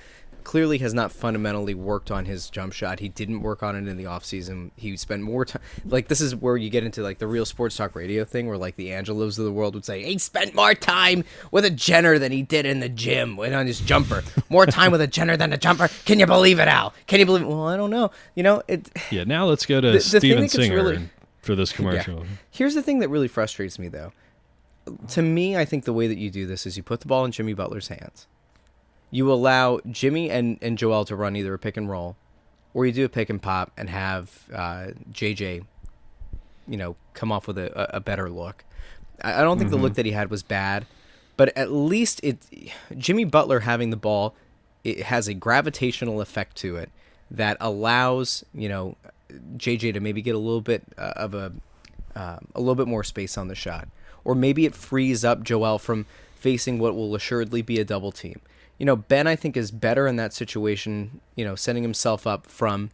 [0.44, 3.00] clearly has not fundamentally worked on his jump shot.
[3.00, 4.70] He didn't work on it in the offseason.
[4.76, 7.76] He spent more time like this is where you get into like the real sports
[7.76, 10.74] talk radio thing where like the Angelos of the world would say he spent more
[10.74, 14.22] time with a Jenner than he did in the gym when on his jumper.
[14.48, 15.88] More time with a Jenner than a jumper.
[16.04, 16.94] Can you believe it, Al?
[17.06, 17.48] Can you believe it?
[17.48, 18.10] Well, I don't know.
[18.34, 19.24] You know, it Yeah.
[19.24, 21.08] Now let's go to The- the thing Steven that Singer really-
[21.42, 22.24] for this commercial.
[22.50, 24.12] Here's the thing that really frustrates me, though.
[25.08, 27.24] To me, I think the way that you do this is you put the ball
[27.26, 28.26] in Jimmy Butler's hands.
[29.10, 32.16] You allow Jimmy and, and Joel to run either a pick and roll,
[32.74, 35.64] or you do a pick and pop and have uh, JJ,
[36.66, 38.64] you know, come off with a, a better look.
[39.22, 40.86] I, I don't think the look that he had was bad,
[41.36, 42.38] but at least it
[42.96, 44.34] Jimmy Butler having the ball,
[44.84, 46.90] it has a gravitational effect to it
[47.30, 48.96] that allows you know
[49.56, 51.52] JJ to maybe get a little bit uh, of a
[52.14, 53.88] um, a little bit more space on the shot,
[54.24, 58.40] or maybe it frees up Joel from facing what will assuredly be a double team.
[58.78, 61.20] You know, Ben I think is better in that situation.
[61.34, 62.90] You know, setting himself up from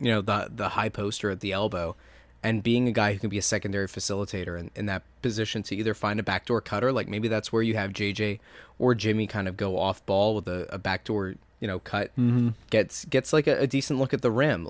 [0.00, 1.96] you know the the high poster at the elbow
[2.42, 5.74] and being a guy who can be a secondary facilitator in, in that position to
[5.74, 8.38] either find a backdoor cutter like maybe that's where you have jj
[8.78, 12.50] or jimmy kind of go off ball with a, a backdoor you know cut mm-hmm.
[12.70, 14.68] gets gets like a, a decent look at the rim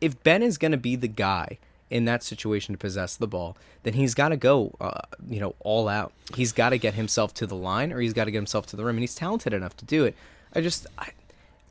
[0.00, 1.58] if ben is going to be the guy
[1.90, 5.54] in that situation to possess the ball then he's got to go uh, you know
[5.60, 8.38] all out he's got to get himself to the line or he's got to get
[8.38, 10.14] himself to the rim and he's talented enough to do it
[10.54, 11.10] i just I,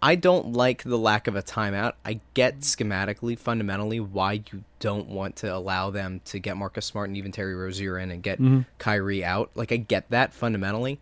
[0.02, 1.94] I don't like the lack of a timeout.
[2.06, 7.10] I get schematically, fundamentally, why you don't want to allow them to get Marcus Smart
[7.10, 8.40] and even Terry Rozier in and get
[8.78, 9.50] Kyrie out.
[9.56, 11.00] Like, I get that fundamentally.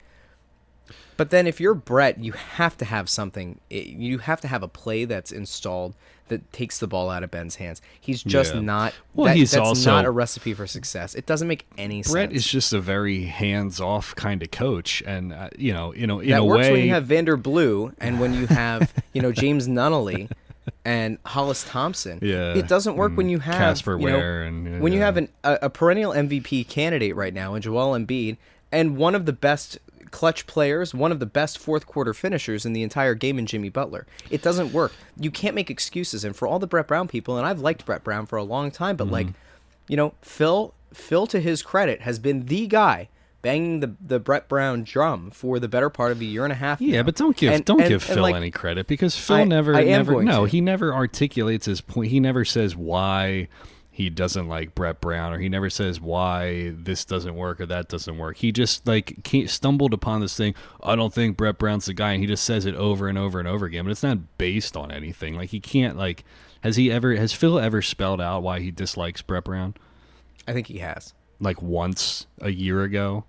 [1.17, 3.59] But then if you're Brett, you have to have something.
[3.69, 5.95] You have to have a play that's installed
[6.27, 7.81] that takes the ball out of Ben's hands.
[7.99, 8.61] He's just Yeah.
[8.61, 8.93] not.
[9.13, 11.13] Well, that- he's that's also- not a recipe for success.
[11.15, 12.13] It doesn't make any Brett sense.
[12.13, 16.19] Brett is just a very hands-off kind of coach, and uh, you know, you know,
[16.19, 19.21] in that a works way, when you have Vander Blue and when you have you
[19.21, 20.29] know James Nunnally
[20.83, 22.19] and Hollis Thompson.
[22.21, 25.17] Yeah, it doesn't work when you have Casper you know, Ware and, when you have
[25.17, 28.37] an, a, a perennial MVP candidate right now in Joel Embiid
[28.71, 29.77] and one of the best
[30.15, 33.67] clutch players, one of the best fourth quarter finishers in the entire game in Jimmy
[33.69, 34.07] Butler.
[34.29, 34.93] It doesn't work.
[35.19, 36.23] You can't make excuses.
[36.23, 38.71] And for all the Brett Brown people, and I've liked Brett Brown for a long
[38.71, 39.13] time, but Mm-hmm.
[39.13, 39.27] like,
[39.89, 43.09] you know, Phil Phil to his credit has been the guy
[43.41, 46.55] banging the the Brett Brown drum for the better part of a year and a
[46.55, 46.79] half.
[46.79, 47.03] Yeah, now.
[47.03, 49.43] but don't give And- don't and- give and, Phil like, any credit because Phil I-
[49.43, 50.49] never I never no to.
[50.49, 52.09] he never articulates his point.
[52.11, 53.47] He never says why
[53.95, 57.87] he doesn't like Brett Brown or he never says why this doesn't work or that
[57.87, 58.35] doesn't work.
[58.35, 60.53] He just like stumbled upon this thing.
[60.83, 63.39] I don't think Brett Brown's the guy, and he just says it over and over
[63.39, 63.85] and over again.
[63.85, 65.35] But it's not based on anything.
[65.35, 66.25] Like he can't like.
[66.59, 67.15] Has he ever?
[67.15, 69.75] Has Phil ever spelled out why he dislikes Brett Brown?
[70.45, 71.13] I think he has.
[71.39, 73.23] like once a year ago,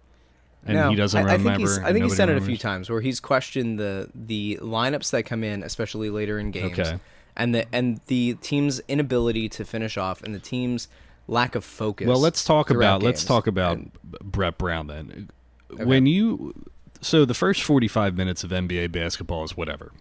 [0.67, 1.51] and No, he doesn't I, I remember.
[1.51, 4.59] think he's, I think he's said it a few times where he's questioned the the
[4.61, 6.99] lineups that come in, especially later in games, Okay.
[7.37, 10.89] And the and the team's inability to finish off and the team's
[11.29, 12.07] lack of focus.
[12.07, 15.31] Well, let's talk about let's talk about And- Brett Brown then.
[15.71, 16.55] When you
[17.01, 19.93] so the first 45 minutes of NBA basketball is whatever.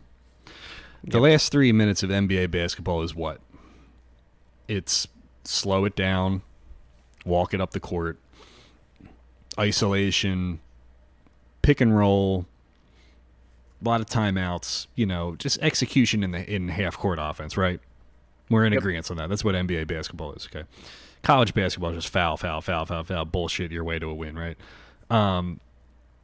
[1.04, 3.40] The last 3 minutes of NBA basketball is what?
[4.68, 5.08] It's
[5.44, 6.42] slow it down,
[7.26, 8.18] walk it up the court,
[9.60, 10.60] isolation,
[11.62, 12.48] pick and roll,
[13.86, 17.80] a lot of timeouts, you know, just execution in the in half court offense, right?
[18.50, 18.80] We're in Yep.
[18.82, 19.30] agreement on that.
[19.30, 20.68] That's what NBA basketball is, okay?
[21.24, 24.38] College basketball is just foul, foul, foul, foul, foul, bullshit your way to a win,
[24.38, 24.58] right?
[25.10, 25.60] Um,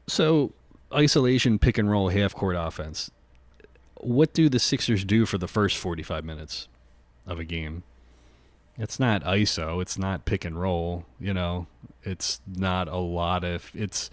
[0.08, 0.54] so
[0.94, 3.10] isolation, pick and roll, half court offense.
[3.96, 6.68] What do the Sixers do for the first 45 minutes
[7.26, 7.84] of a game?
[8.78, 11.68] It's not ISO, it's not pick and roll, you know.
[12.04, 14.10] It's not a lot of it's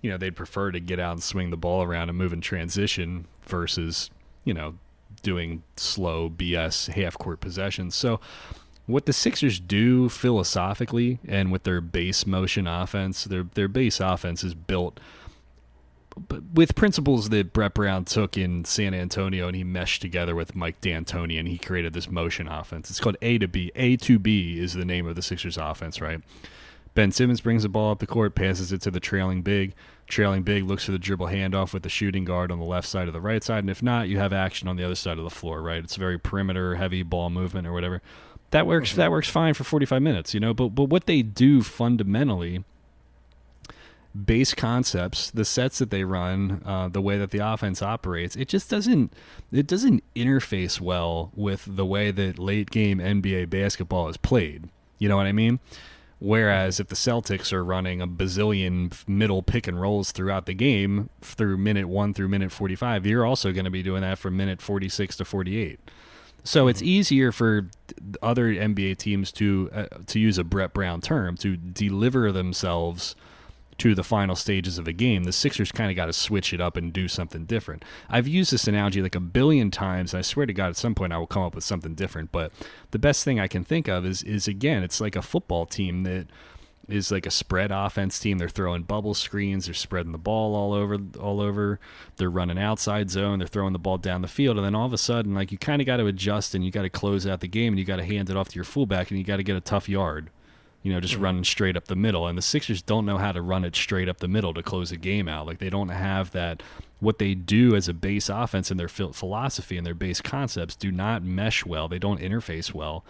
[0.00, 2.40] you know, they'd prefer to get out and swing the ball around and move in
[2.40, 4.10] transition versus,
[4.44, 4.74] you know,
[5.22, 7.94] doing slow BS half court possessions.
[7.94, 8.20] So
[8.86, 14.44] what the Sixers do philosophically and with their base motion offense, their their base offense
[14.44, 15.00] is built
[16.52, 20.80] with principles that Brett Brown took in San Antonio and he meshed together with Mike
[20.80, 22.90] D'Antoni and he created this motion offense.
[22.90, 23.70] It's called A to B.
[23.76, 26.20] A to B is the name of the Sixers offense, right?
[26.94, 29.74] Ben Simmons brings the ball up the court, passes it to the trailing big.
[30.06, 33.08] Trailing big looks for the dribble handoff with the shooting guard on the left side
[33.08, 35.24] or the right side, and if not, you have action on the other side of
[35.24, 35.62] the floor.
[35.62, 35.84] Right?
[35.84, 38.00] It's very perimeter heavy ball movement or whatever.
[38.50, 38.94] That works.
[38.94, 40.54] That works fine for forty five minutes, you know.
[40.54, 42.64] But but what they do fundamentally,
[44.24, 48.48] base concepts, the sets that they run, uh, the way that the offense operates, it
[48.48, 49.12] just doesn't
[49.52, 54.70] it doesn't interface well with the way that late game NBA basketball is played.
[54.98, 55.60] You know what I mean?
[56.20, 61.10] Whereas if the Celtics are running a bazillion middle pick and rolls throughout the game
[61.20, 64.60] through minute one through minute 45, you're also going to be doing that from minute
[64.60, 65.78] 46 to 48.
[66.42, 67.68] So it's easier for
[68.22, 73.14] other NBA teams to uh, to use a Brett Brown term to deliver themselves
[73.78, 75.24] to the final stages of a game.
[75.24, 77.84] The Sixers kind of got to switch it up and do something different.
[78.08, 80.12] I've used this analogy like a billion times.
[80.12, 82.32] And I swear to God, at some point I will come up with something different.
[82.32, 82.52] But
[82.90, 86.02] the best thing I can think of is is again, it's like a football team
[86.02, 86.26] that
[86.88, 88.38] is like a spread offense team.
[88.38, 89.66] They're throwing bubble screens.
[89.66, 91.78] They're spreading the ball all over, all over.
[92.16, 93.38] They're running outside zone.
[93.38, 95.58] They're throwing the ball down the field, and then all of a sudden, like you
[95.58, 97.84] kind of got to adjust and you got to close out the game, and you
[97.84, 99.88] got to hand it off to your fullback, and you got to get a tough
[99.88, 100.30] yard.
[100.82, 103.42] You know, just running straight up the middle, and the Sixers don't know how to
[103.42, 105.46] run it straight up the middle to close a game out.
[105.46, 106.62] Like they don't have that.
[107.00, 110.90] What they do as a base offense and their philosophy and their base concepts do
[110.90, 111.86] not mesh well.
[111.86, 113.04] They don't interface well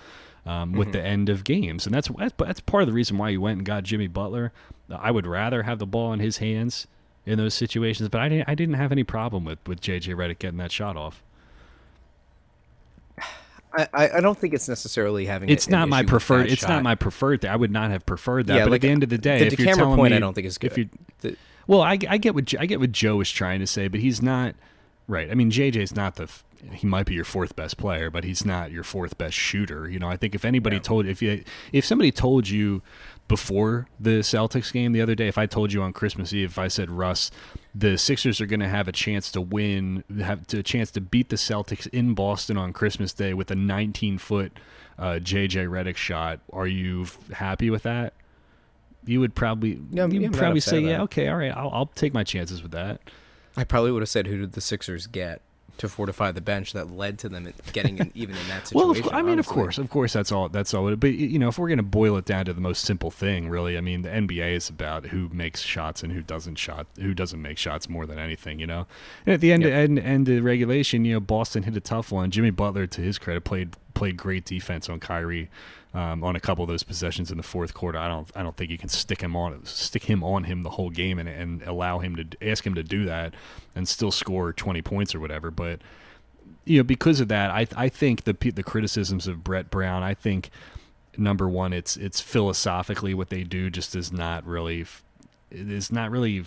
[0.44, 3.28] um, with the end of games, and that's that's that's part of the reason why
[3.28, 4.52] you went and got Jimmy Butler.
[4.90, 6.86] I would rather have the ball in his hands
[7.26, 10.38] in those situations, but I didn't I didn't have any problem with with JJ Redick
[10.38, 11.22] getting that shot off.
[13.72, 15.48] I, I don't think it's necessarily having.
[15.50, 16.50] It's an not my preferred.
[16.50, 16.70] It's shot.
[16.70, 17.50] not my preferred thing.
[17.50, 18.56] I would not have preferred that.
[18.56, 20.16] Yeah, but like, at the end of the day, the if you're telling point me,
[20.16, 20.78] I don't think is If good.
[20.78, 20.88] you,
[21.20, 24.00] The- well, I, I get what I get what Joe is trying to say, but
[24.00, 24.54] he's not
[25.06, 25.30] right.
[25.30, 26.28] I mean, JJ's not the.
[26.72, 29.88] He might be your fourth best player, but he's not your fourth best shooter.
[29.88, 32.82] You know, I think if anybody told if you if somebody told you
[33.28, 36.58] before the Celtics game the other day, if I told you on Christmas Eve, if
[36.58, 37.30] I said Russ,
[37.74, 41.00] the Sixers are going to have a chance to win, have to, a chance to
[41.00, 44.52] beat the Celtics in Boston on Christmas Day with a 19 foot
[44.98, 48.14] uh, JJ Redick shot, are you f- happy with that?
[49.04, 52.12] You would probably Yeah, you would probably say, yeah, okay, all right, I'll, I'll take
[52.12, 53.00] my chances with that.
[53.56, 55.40] I probably would have said who did the Sixers get
[55.78, 59.04] to fortify the bench that led to them getting in, even in that situation.
[59.06, 60.48] Well, I mean, of course, of course, that's all.
[60.48, 60.88] That's all.
[60.88, 63.10] it- But you know, if we're going to boil it down to the most simple
[63.10, 66.86] thing, really, I mean, the NBA is about who makes shots and who doesn't shot,
[67.00, 68.58] who doesn't make shots more than anything.
[68.58, 68.86] You know,
[69.24, 69.72] and at the end, Yep.
[69.72, 72.30] end, end of regulation, you know, Boston hit a tough one.
[72.30, 75.48] Jimmy Butler, to his credit, played played great defense on Kyrie.
[75.98, 78.56] Um, on a couple of those possessions in the fourth quarter, I don't, I don't
[78.56, 81.60] think you can stick him on, stick him on him the whole game and, and
[81.62, 83.34] allow him to ask him to do that
[83.74, 85.50] and still score twenty points or whatever.
[85.50, 85.80] But
[86.64, 90.14] you know, because of that, I I think the the criticisms of Brett Brown, I
[90.14, 90.50] think
[91.16, 94.86] number one, it's it's philosophically what they do just is not really,
[95.50, 96.44] is not really.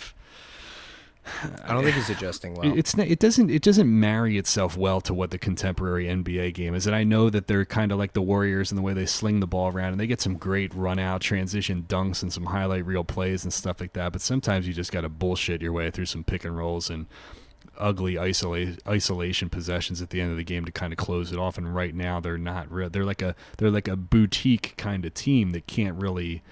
[1.63, 2.77] I don't think he's adjusting well.
[2.77, 6.87] It's it doesn't it doesn't marry itself well to what the contemporary NBA game is,
[6.87, 9.39] and I know that they're kind of like the Warriors in the way they sling
[9.39, 12.85] the ball around, and they get some great run out, transition dunks, and some highlight
[12.85, 14.11] reel plays and stuff like that.
[14.11, 17.05] But sometimes you just got to bullshit your way through some pick and rolls and
[17.77, 21.39] ugly isolate, isolation possessions at the end of the game to kind of close it
[21.39, 21.57] off.
[21.57, 22.89] And right now they're not real.
[22.89, 26.43] They're like a they're like a boutique kind of team that can't really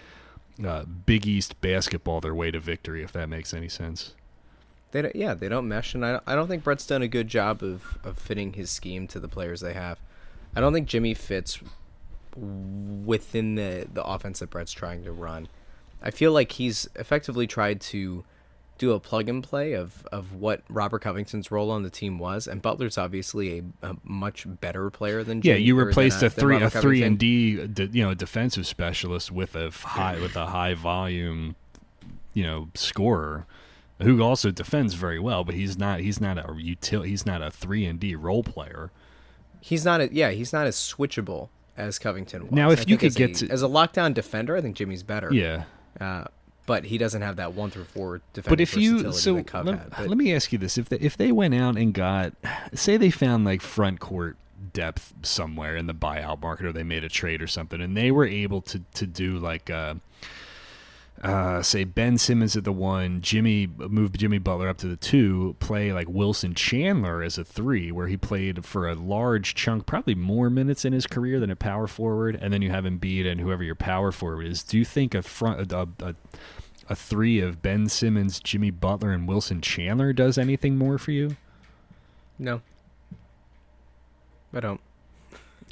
[0.66, 4.14] uh, Big East basketball their way to victory, if that makes any sense.
[4.92, 7.08] They don't, yeah, they don't mesh, and I don't, I don't think Brett's done a
[7.08, 10.00] good job of, of fitting his scheme to the players they have.
[10.56, 11.60] I don't think Jimmy fits
[12.36, 15.48] within the the offense that Brett's trying to run.
[16.02, 18.24] I feel like he's effectively tried to
[18.78, 22.48] do a plug and play of, of what Robert Covington's role on the team was,
[22.48, 25.66] and Butler's obviously a, a much better player than Jimmy, yeah.
[25.66, 29.56] You replaced uh, a three a three and D, de- you know, defensive specialist with
[29.56, 31.56] a high with a high volume,
[32.34, 33.46] you know, scorer
[34.02, 37.52] who also defends very well, but he's not he's not a util he's not a
[37.52, 38.91] three and D role player.
[39.62, 42.52] He's not a, yeah, he's not as switchable as Covington was.
[42.52, 45.04] Now, if I you could get a, to- as a lockdown defender, I think Jimmy's
[45.04, 45.34] better.
[45.34, 45.64] Yeah.
[46.00, 46.26] Uh,
[46.66, 49.89] but he doesn't have that one through four defensive But if you so let, had.
[49.89, 52.34] But let me ask you this: if they, if they went out and got,
[52.76, 54.38] say, they found like front court
[54.72, 58.12] depth somewhere in the buyout market, or they made a trade or something, and they
[58.12, 59.95] were able to to do like, uh,
[61.24, 65.56] uh, say Ben Simmons at the one, Jimmy move Jimmy Butler up to the two,
[65.60, 70.16] play like Wilson Chandler as a three, where he played for a large chunk, probably
[70.16, 73.42] more minutes in his career than a power forward, and then you have Embiid and
[73.42, 74.64] whoever your power forward is.
[74.64, 76.16] Do you think a front a, a,
[76.90, 81.36] a three of Ben Simmons, Jimmy Butler, and Wilson Chandler does anything more for you
[82.40, 82.62] no,
[84.54, 84.80] I don't.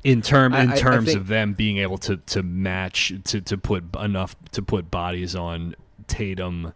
[0.08, 3.42] In term in I- I terms think- of them being able to to match to
[3.42, 5.76] to put enough to put bodies on
[6.08, 6.74] Tatum,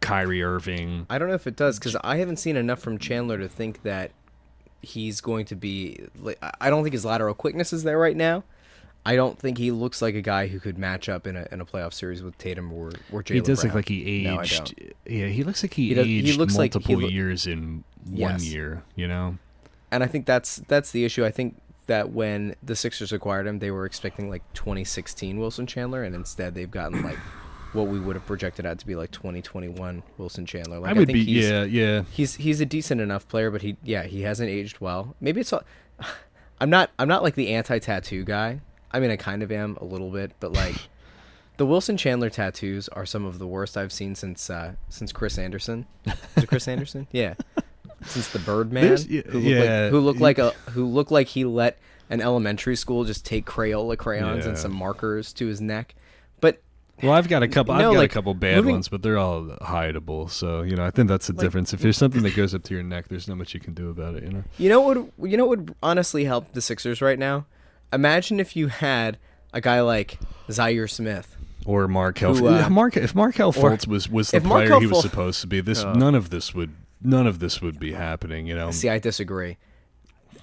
[0.00, 1.06] Kyrie Irving.
[1.08, 3.82] I don't know if it does because I haven't seen enough from Chandler to think
[3.82, 4.12] that
[4.82, 5.98] he's going to be.
[6.20, 8.44] Like, I- I don't think his lateral quickness is there right now.
[9.06, 11.60] I don't think he looks like a guy who could match up in a in
[11.60, 13.34] a playoff series with Tatum or or Jaylen.
[13.34, 13.68] He does Brown.
[13.70, 14.76] look like he aged.
[14.76, 14.92] don't.
[15.06, 17.46] yeah, he looks like he, He does- he aged looks like he multiple loo- years
[17.46, 18.44] in one Yes.
[18.52, 18.82] year.
[18.94, 19.36] You know,
[19.90, 21.24] and I think that's that's the issue.
[21.24, 21.56] I think
[21.86, 26.54] that when the Sixers acquired him, they were expecting like 2016 Wilson Chandler, and instead
[26.54, 27.18] they've gotten like
[27.74, 30.78] what we would have projected out to be like 2021 Wilson Chandler.
[30.78, 31.24] Like I would think be.
[31.24, 32.02] he's, Yeah, yeah.
[32.10, 35.14] he's he's a decent enough player, but he yeah he hasn't aged well.
[35.20, 35.62] Maybe it's all.
[36.60, 38.60] I'm not I'm not like the anti-tattoo guy.
[38.90, 40.76] I mean I kind of am a little bit, but like
[41.56, 45.36] the Wilson Chandler tattoos are some of the worst I've seen since uh since Chris
[45.36, 45.86] Andersen.
[46.06, 47.08] Is it Chris Andersen?
[47.12, 47.34] Yeah.
[48.06, 49.80] Since the Birdman, There's- y- who looked yeah.
[49.82, 51.78] like who looked like a who looked like he let
[52.10, 55.94] an elementary school just take Crayola crayons and some markers to his neck.
[56.40, 56.60] But
[57.02, 57.74] Well, I've got a couple.
[57.74, 60.30] No, I've got like, a couple bad moving- ones, but they're all hideable.
[60.30, 61.72] So you know, I think that's the difference.
[61.72, 63.88] If there's something that goes up to your neck, there's not much you can do
[63.90, 64.22] about it.
[64.24, 64.44] You know.
[64.58, 64.96] You know what?
[65.18, 67.46] would- You know what would honestly help the Sixers right now?
[67.92, 69.18] Imagine if you had
[69.52, 71.36] a guy like Zhaire Smith.
[71.66, 72.34] Or Markelle.
[72.34, 75.40] Who, uh, Mark, if Markelle Fultz was was the player Markelle he was Ful- supposed
[75.40, 75.94] to be, this Uh.
[75.94, 78.46] none of this would none of this would be happening.
[78.46, 78.70] You know.
[78.70, 79.56] See, I disagree.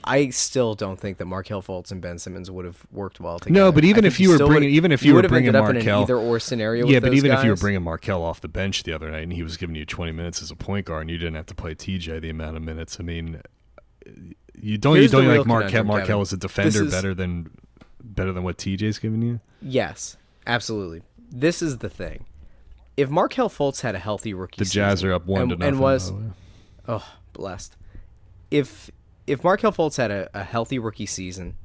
[0.03, 3.53] I still don't think that Markelle Fultz and Ben Simmons would have worked well together.
[3.65, 5.75] No, but even if you were bringing- even if you were bringing ended up in
[5.75, 6.87] Markelle- either or scenario.
[6.87, 9.33] yeah, but even if you were bringing Markelle off the bench the other night and
[9.33, 11.53] he was giving you 20 minutes as a point guard and you didn't have to
[11.53, 13.41] play TJ the amount of minutes, I mean,
[14.59, 17.51] you don't Here's you don't you like Markelle Markelle as a defender is- better than
[18.03, 19.39] better than what TJ's giving you?
[19.61, 21.03] yes, absolutely.
[21.29, 22.25] This is the thing.
[23.01, 25.73] If Markelle Fultz had a healthy rookie, The Jazz are up one and, to nothing.
[25.75, 26.31] and was by the way.
[26.87, 27.75] oh blessed.
[28.49, 28.91] If
[29.27, 31.55] if Markelle Fultz had a, a healthy rookie season,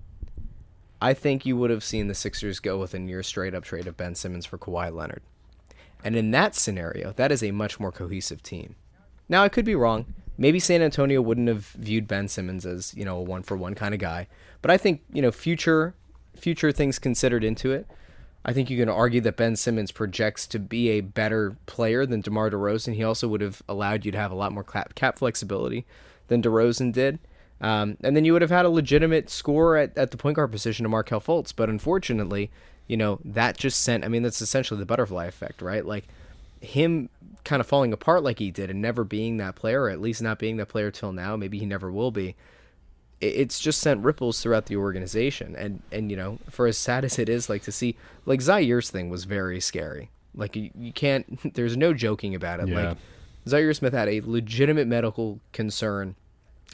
[1.00, 3.86] I think you would have seen the Sixers go with a near straight up trade
[3.86, 5.22] of Ben Simmons for Kawhi Leonard.
[6.04, 8.76] And in that scenario, that is a much more cohesive team.
[9.28, 10.14] Now I could be wrong.
[10.38, 13.74] Maybe San Antonio wouldn't have viewed Ben Simmons as, you know, a one for one
[13.74, 14.28] kind of guy.
[14.62, 15.94] But I think, you know, future
[16.36, 17.86] future things considered into it.
[18.48, 22.20] I think you can argue that Ben Simmons projects to be a better player than
[22.20, 22.94] DeMar DeRozan.
[22.94, 25.84] He also would have allowed you to have a lot more cap, cap flexibility
[26.28, 27.18] than DeRozan did.
[27.60, 30.52] Um, and then you would have had a legitimate scorer at, at the point guard
[30.52, 31.52] position to Markelle Fultz.
[31.54, 32.52] But unfortunately,
[32.86, 35.84] you know, that just sent, I mean, that's essentially the butterfly effect, right?
[35.84, 36.04] Like
[36.60, 37.08] him
[37.42, 40.22] kind of falling apart like he did and never being that player, or at least
[40.22, 41.34] not being that player till now.
[41.36, 42.36] Maybe he never will be
[43.20, 45.56] it's just sent ripples throughout the organization.
[45.56, 48.90] And and you know for as sad as it is like to see like Zhaire's
[48.90, 50.10] thing was very scary.
[50.34, 52.68] Like you, you can't there's no joking about it.
[52.68, 52.88] Yeah.
[52.88, 52.98] like
[53.46, 56.16] Zhaire Smith had a legitimate medical concern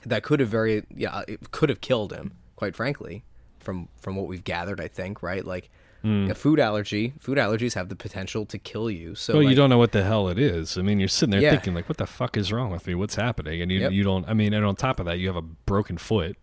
[0.05, 3.24] that could have very yeah it could have killed him quite frankly
[3.61, 5.45] from from what we've gathered I think right?
[5.45, 5.70] Like
[6.05, 6.30] Mm.
[6.30, 9.34] a food allergy food allergies have the potential to kill you so.
[9.34, 10.76] Well, you don't know what the hell it is.
[10.76, 11.50] I mean, you're sitting there Yeah.
[11.53, 12.94] thinking like, "What the fuck is wrong with me?
[12.96, 13.92] What's happening?" And you Yep.
[13.92, 14.28] you don't.
[14.28, 16.36] I mean, and on top of that, you have a broken foot.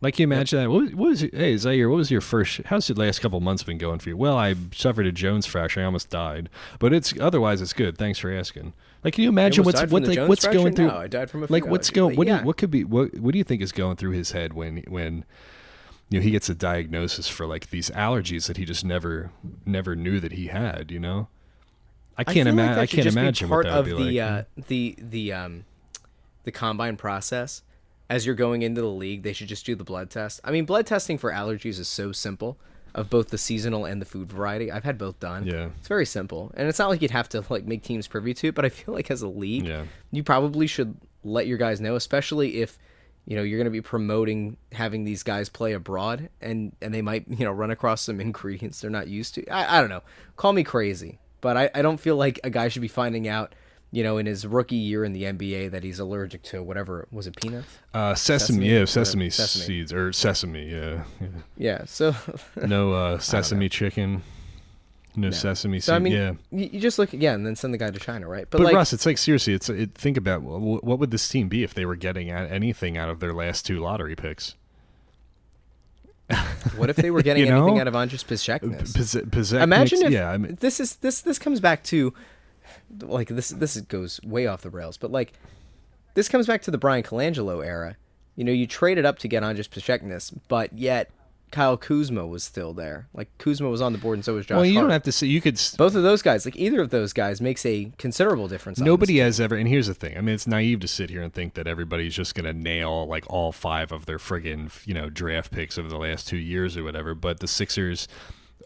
[0.00, 0.70] Like you imagine that.
[0.70, 1.90] What, was- what was hey Zhaire?
[1.90, 2.60] What was your first?
[2.66, 4.16] How's the last couple months been going for you?
[4.16, 5.80] Well, I suffered a Jones fracture.
[5.80, 7.98] I almost died, but it's otherwise it's good.
[7.98, 8.72] Thanks for asking.
[9.04, 10.86] Like, can you imagine what's what like Jones what's going through?
[10.86, 12.16] No, I died from a like what's going?
[12.16, 14.30] What do you, what could be what What do you think is going through his
[14.30, 15.24] head when when
[16.10, 19.30] you know he gets a diagnosis for like these allergies that he just never
[19.66, 20.90] never knew that he had.
[20.90, 21.28] You know,
[22.16, 22.74] I can't feel like imagine.
[22.74, 24.30] that I can't imagine part what that of would be the like.
[24.30, 25.64] uh, the the um
[26.44, 27.62] the combine process.
[28.10, 30.40] As you're going into the league, they should just do the blood test.
[30.42, 32.56] I mean, blood testing for allergies is so simple
[32.94, 34.72] of both the seasonal and the food variety.
[34.72, 35.44] I've had both done.
[35.46, 35.68] Yeah.
[35.76, 36.50] It's very simple.
[36.56, 38.70] And it's not like you'd have to like make teams privy to it, but I
[38.70, 39.84] feel like as a league, Yeah.
[40.10, 42.78] you probably should let your guys know, especially if
[43.28, 47.02] you know you're going to be promoting having these guys play abroad and and they
[47.02, 50.02] might you know run across some ingredients they're not used to i, I don't know
[50.36, 53.54] call me crazy but I, I don't feel like a guy should be finding out
[53.92, 57.26] you know in his rookie year in the nba that he's allergic to whatever was
[57.26, 59.64] it peanuts uh, sesame, sesame, yeah, sesame, sesame.
[59.64, 61.04] seeds or sesame, yeah.
[61.20, 61.28] yeah.
[61.56, 62.14] yeah so
[62.56, 64.22] No uh, sesame chicken,
[65.20, 65.94] no, sesame so seed.
[65.94, 68.46] i mean yeah, you, just look again and then send the guy to china right
[68.50, 71.48] but like Russ, it's like seriously, it's it, think about wh- what would this team
[71.48, 74.54] be if they were getting anything out of their last two lottery picks.
[76.76, 77.62] what if they were getting You know?
[77.64, 78.62] anything out of andres Pozek
[79.62, 82.12] imagine makes- if yeah, I mean, this is this this comes back to
[83.00, 85.32] like this this goes way off the rails but like
[86.14, 87.96] this comes back to the Bryan Colangelo era
[88.36, 91.10] you know you traded up to get Anzejs Pasecniks but yet
[91.50, 94.56] Kyle Kuzma was still there like Kuzma was on the board and so was Josh
[94.56, 94.84] well, you Hart.
[94.84, 95.60] don't have to say you could.
[95.76, 99.40] both of those guys like either of those guys makes a considerable difference Nobody has
[99.40, 100.16] ever, and here's the thing.
[100.16, 103.06] I mean, it's naive to sit here and think that everybody's just going to nail
[103.06, 106.76] like all five of their friggin' you know draft picks over the last two years
[106.76, 107.14] or whatever.
[107.14, 108.08] But the Sixers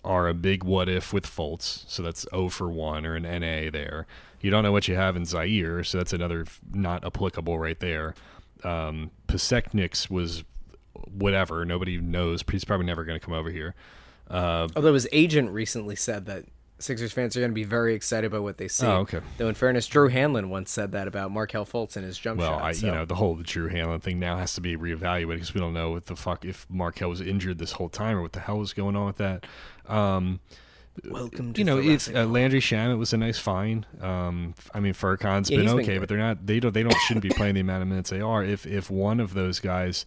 [0.05, 3.71] are a big what if with Fultz, so that's O for one or an NA
[3.71, 4.07] there.
[4.41, 8.15] You don't know what you have in Zhaire, so that's another not applicable right there.
[8.65, 10.45] Um, Pasecniks was
[11.11, 11.65] whatever.
[11.65, 12.43] Nobody knows.
[12.51, 13.75] He's probably never going to come over here.
[14.29, 16.45] Uh, although his agent recently said that
[16.79, 19.21] Sixers fans are going to be very excited about what they see Oh, okay.
[19.37, 22.51] though in fairness Drew Hanlen once said that about Markelle Fultz and his jump Well,
[22.59, 22.87] shot I, so.
[22.87, 25.75] you know, the whole Drew Hanlen thing now has to be reevaluated because we don't
[25.75, 28.59] know what the fuck if Markelle was injured this whole time or what the hell
[28.59, 29.47] was going on with that.
[29.87, 30.41] Um,
[31.09, 33.87] welcome to you know, it's uh, Landry Shamet was a nice find.
[34.01, 36.47] Um, I mean, Furkan's Yeah, been he's been okay, but they're not.
[36.47, 36.73] They don't.
[36.75, 38.43] They don't shouldn't be playing the amount of minutes they are.
[38.43, 40.05] If if one of those guys.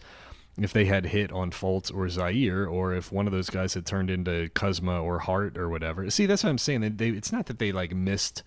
[0.57, 3.85] If they had hit on Fultz or Zhaire, or if one of those guys had
[3.85, 6.81] turned into Kuzma or Hart or whatever, see that's what I'm saying.
[6.81, 8.41] They, they, it's not that they like missed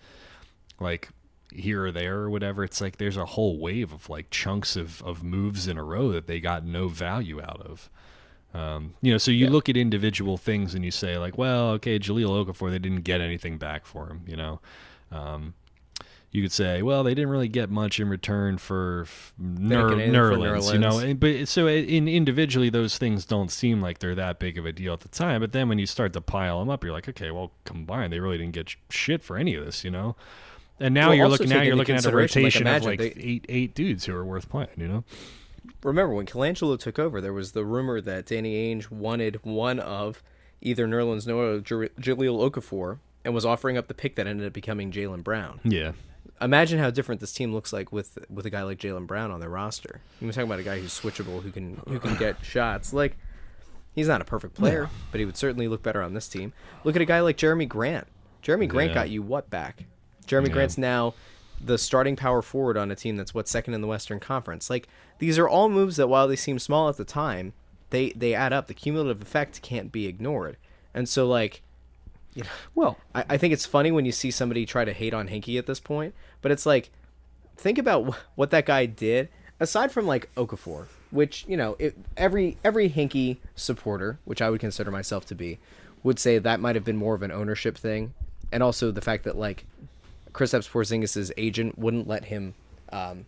[0.79, 1.09] like
[1.51, 2.63] here or there or whatever.
[2.63, 6.11] It's like there's a whole wave of like chunks of, of moves in a row
[6.11, 7.89] that they got no value out of.
[8.53, 11.99] Um, you know, so you look at individual things and you say like, well, okay,
[11.99, 14.21] Jahlil Okafor, they didn't get anything back for him.
[14.25, 14.59] You know,
[15.11, 15.53] um,
[16.31, 19.93] you could say, well, they didn't really get much in return for f- Ner- get
[19.99, 20.99] anything for Nerlens, you know.
[20.99, 24.71] And- But so in individually, those things don't seem like they're that big of a
[24.71, 25.41] deal at the time.
[25.41, 28.19] But then when you start to pile them up, you're like, okay, well, combined, they
[28.19, 30.15] really didn't get shit for any of this, you know.
[30.79, 32.99] And now Well, you're looking now you're looking at a consideration, like, rotation of like
[32.99, 35.03] they- eight eight dudes who are worth playing, you know.
[35.83, 40.21] remember when Colangelo took over, there was the rumor that Danny Ainge wanted one of
[40.61, 44.53] either Nerlens Noel or Jahlil Okafor and was offering up the pick that ended up
[44.53, 45.59] becoming Jaylen Brown.
[45.63, 45.91] Yeah.
[46.41, 49.39] Imagine how different this team looks like with with a guy like Jaylen Brown on
[49.39, 50.01] their roster.
[50.21, 52.93] You're talking about a guy who's switchable, who can who can get shots.
[52.93, 53.17] Like
[53.93, 56.53] he's not a perfect player, but he would certainly look better on this team.
[56.83, 58.07] Look at a guy like Jerami Grant.
[58.43, 58.95] Jerami Grant Yeah.
[58.95, 59.83] got you what back?
[60.27, 60.53] Jerami Yeah.
[60.53, 61.13] Grant's now
[61.61, 64.69] the starting power forward on a team that's what second in the Western Conference.
[64.69, 64.87] Like
[65.17, 67.51] these are all moves that while they seem small at the time,
[67.89, 68.67] they they add up.
[68.67, 70.55] The cumulative effect can't be ignored.
[70.93, 71.63] And so like
[72.75, 75.57] Well, I, I think it's funny when you see somebody try to hate on Hinkie
[75.57, 76.91] at this point, but it's like,
[77.57, 79.29] think about wh- what that guy did.
[79.59, 84.61] Aside from like Okafor, which you know, it, every every Hinkie supporter, which I would
[84.61, 85.59] consider myself to be,
[86.01, 88.13] would say that might have been more of an ownership thing,
[88.53, 89.65] and also the fact that like
[90.31, 92.53] Kristaps Porzingis' agent wouldn't let him
[92.93, 93.25] um,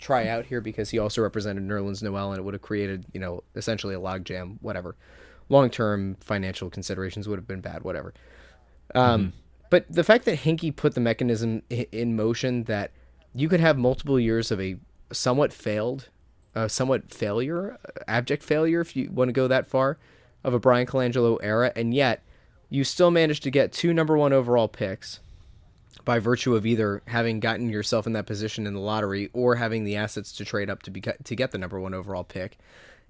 [0.00, 3.20] try out here because he also represented Nerlens Noel, and it would have created you
[3.20, 4.56] know essentially a logjam.
[4.62, 4.96] Whatever,
[5.50, 7.82] long term financial considerations would have been bad.
[7.82, 8.14] Whatever.
[8.94, 9.32] Um,
[9.70, 12.92] But the fact that Hinkie put the mechanism in motion that
[13.34, 14.76] you could have multiple years of a
[15.10, 16.10] somewhat failed,
[16.54, 17.76] uh, somewhat failure,
[18.06, 19.98] abject failure, if you want to go that far,
[20.44, 22.22] of a Bryan Colangelo era, and yet
[22.68, 25.18] you still managed to get two number one overall picks
[26.04, 29.84] by virtue of either having gotten yourself in that position in the lottery or having
[29.84, 32.58] the assets to trade up to be to get the number one overall pick.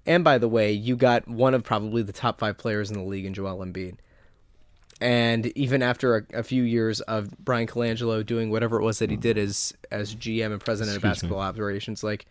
[0.05, 3.03] And by the way, you got one of probably the top five players in the
[3.03, 3.97] league in Joel Embiid.
[5.01, 9.09] And even after a, a few years of Bryan Colangelo doing whatever it was that
[9.09, 11.09] he did as as GM and president of Excuse me.
[11.09, 12.25] basketball operations, like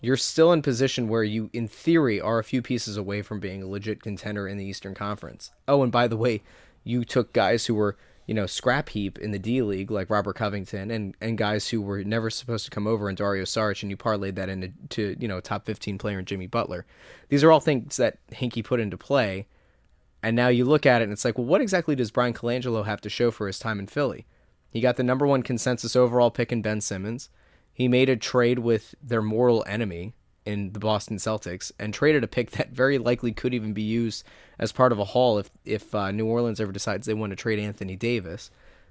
[0.00, 3.62] you're still in position where you, in theory, are a few pieces away from being
[3.62, 5.52] a legit contender in the Eastern Conference.
[5.68, 6.42] Oh, and by the way,
[6.84, 7.96] you took guys who were
[8.26, 11.80] you know, scrap heap in the D League like Robert Covington and and guys who
[11.80, 15.16] were never supposed to come over and Dario Saric and you parlayed that into to,
[15.18, 16.84] you know, a top 15 player in Jimmy Butler.
[17.28, 19.46] These are all things that Hinkie put into play.
[20.26, 22.84] And now you look at it and it's like, well, what exactly does Bryan Colangelo
[22.84, 24.26] have to show for his time in Philly?
[24.68, 27.28] He got the number one consensus overall pick in Ben Simmons.
[27.72, 30.14] He made a trade with their mortal enemy
[30.44, 34.24] in the Boston Celtics and traded a pick that very likely could even be used
[34.58, 37.36] as part of a haul if if uh, New Orleans ever decides they want to
[37.36, 38.50] trade Anthony Davis.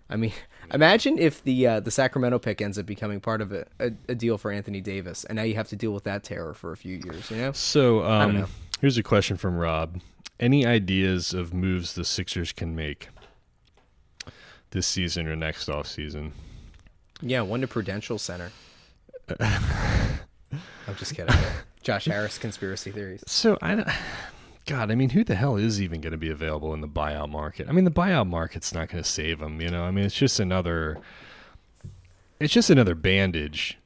[0.10, 0.32] I mean,
[0.74, 4.16] imagine if the uh, the Sacramento pick ends up becoming part of a, a, a,
[4.16, 6.78] deal for Anthony Davis, and now you have to deal with that terror for a
[6.78, 7.30] few years.
[7.30, 7.52] You know.
[7.52, 8.48] So um,
[8.80, 10.00] here's a question from Rob:
[10.40, 13.10] Any ideas of moves the Sixers can make
[14.72, 16.34] this season or next off season?
[17.22, 18.52] Yeah, one to Prudential Center.
[19.40, 21.36] I'm just kidding.
[21.82, 23.24] Josh Harris conspiracy theories.
[23.28, 23.96] So I,
[24.66, 27.30] God, I mean, who the hell is even going to be available in the buyout
[27.30, 27.70] market?
[27.70, 29.62] I mean, the buyout market's not going to save them.
[29.62, 30.98] You know, I mean, it's just another,
[32.40, 33.78] it's just another bandage.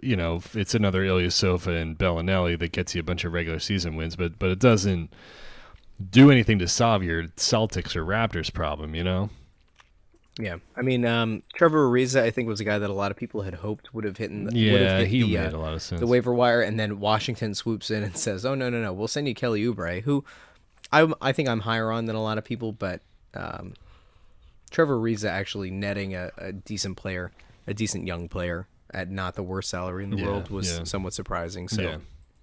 [0.00, 3.96] You know, it's another Ilyasova and Belinelli that gets you a bunch of regular season
[3.96, 5.12] wins, but but it doesn't
[6.10, 8.94] do anything to solve your Celtics or Raptors problem.
[8.94, 9.30] You know.
[10.38, 13.18] Yeah, I mean, um, Trevor Ariza, I think, was a guy that a lot of
[13.18, 14.30] people had hoped would have hit.
[14.30, 16.00] The, yeah, hit he the, made uh, a lot of sense.
[16.00, 19.08] The waiver wire, and then Washington swoops in and says, "Oh no, no, no, we'll
[19.08, 20.24] send you Kelly Oubre, who
[20.90, 23.02] I I think I'm higher on than a lot of people, but
[23.34, 23.74] um,
[24.70, 27.30] Trevor Ariza actually netting a, a, decent player,
[27.66, 30.84] a decent young player at not the worst salary in the yeah, world was yeah.
[30.84, 31.68] somewhat surprising.
[31.68, 31.96] So." Yeah.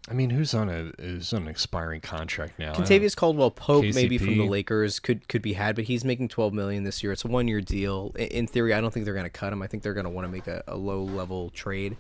[0.08, 2.74] I mean, who's on a is on an expiring contract now?
[2.74, 3.96] Kentavious Caldwell Pope, KCP.
[3.96, 7.12] maybe from the Lakers, could could be had, but he's making twelve million this year.
[7.12, 8.16] It's a one year deal.
[8.18, 9.62] In theory, I don't think they're going to cut him.
[9.62, 11.98] I think they're going to want to make a, a low level trade.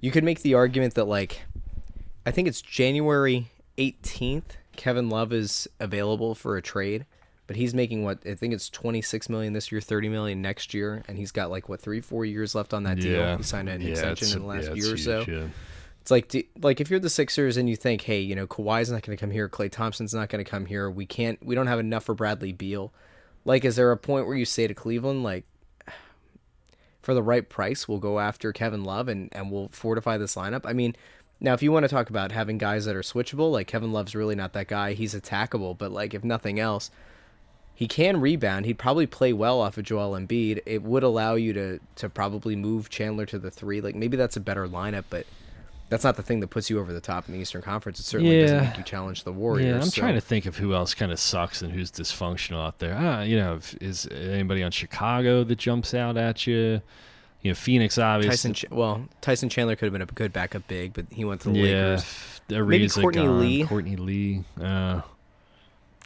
[0.00, 1.42] You could make the argument that like,
[2.24, 4.56] I think it's January eighteenth.
[4.74, 7.06] Kevin Love is available for a trade,
[7.46, 10.74] but he's making what I think it's twenty six million this year, thirty million next
[10.74, 13.20] year, and he's got like what three four years left on that deal.
[13.20, 13.36] Yeah.
[13.36, 15.24] He signed an yeah, extension in the last yeah, year or so.
[15.28, 15.46] Yeah.
[16.06, 18.92] It's like, do, like if you're the Sixers and you think, hey, you know, Kawhi's
[18.92, 20.88] not going to come here, Klay Thompson's not going to come here.
[20.88, 22.92] We can't, we don't have enough for Bradley Beal.
[23.44, 25.46] Like, is there a point where you say to Cleveland, like,
[27.02, 30.60] for the right price, we'll go after Kevin Love and and we'll fortify this lineup?
[30.64, 30.94] I mean,
[31.40, 34.14] now if you want to talk about having guys that are switchable, like Kevin Love's
[34.14, 34.92] really not that guy.
[34.92, 36.88] He's attackable, but like if nothing else,
[37.74, 38.64] he can rebound.
[38.66, 40.62] He'd probably play well off of Joel Embiid.
[40.66, 43.80] It would allow you to to probably move Chandler to the three.
[43.80, 45.26] Like maybe that's a better lineup, but
[45.88, 48.00] that's not the thing that puts you over the top in the Eastern Conference.
[48.00, 48.42] It certainly yeah.
[48.42, 49.66] doesn't make you challenge the Warriors.
[49.66, 50.00] Yeah, I'm so.
[50.00, 52.96] trying to think of who else kind of sucks and who's dysfunctional out there.
[52.98, 56.80] Ah, you know, is anybody on Chicago that jumps out at you?
[57.42, 58.30] You know, Phoenix obviously.
[58.30, 61.42] Tyson, Ch- well, Tyson Chandler could have been a good backup big, but he went
[61.42, 62.00] to the yeah,
[62.48, 62.66] Lakers.
[62.68, 63.40] Maybe Courtney gone.
[63.40, 63.64] Lee.
[63.64, 64.44] Courtney Lee.
[64.60, 65.02] Uh,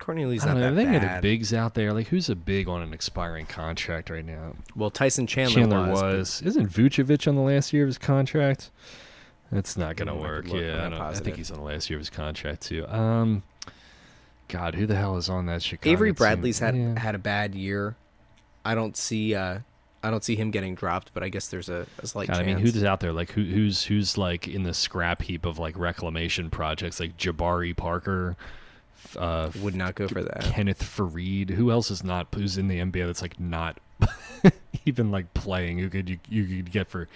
[0.00, 0.62] Courtney Lee's not know.
[0.62, 1.18] that I think bad.
[1.18, 1.92] the bigs out there.
[1.92, 4.56] Like, who's a big on an expiring contract right now?
[4.74, 6.02] Well, Tyson Chandler, Chandler was.
[6.02, 6.42] was.
[6.42, 8.70] Isn't Vucevic on the last year of his contract?
[9.52, 10.46] That's not gonna I work.
[10.46, 12.86] Yeah, I, I'm don't- I think he's on the last year of his contract too.
[12.88, 13.42] Um,
[14.48, 15.90] God, who the hell is on that Chicago?
[15.90, 16.14] Avery team?
[16.16, 16.98] Bradley's had Yeah.
[16.98, 17.96] had a bad year.
[18.64, 19.34] I don't see.
[19.34, 19.60] Uh,
[20.02, 22.44] I don't see him getting dropped, but I guess there's a, a slight God, I
[22.44, 23.12] mean, who's out there?
[23.12, 26.98] Like, who, who's who's like in the scrap heap of like reclamation projects?
[27.00, 28.36] Like Jabari Parker,
[29.18, 30.40] uh, would not go for that?
[30.42, 31.50] Kenneth Faried.
[31.50, 32.28] Who else is not?
[32.34, 33.78] Who's in the NBA that's like not
[34.86, 35.78] even like playing?
[35.78, 37.06] Who could you you could get for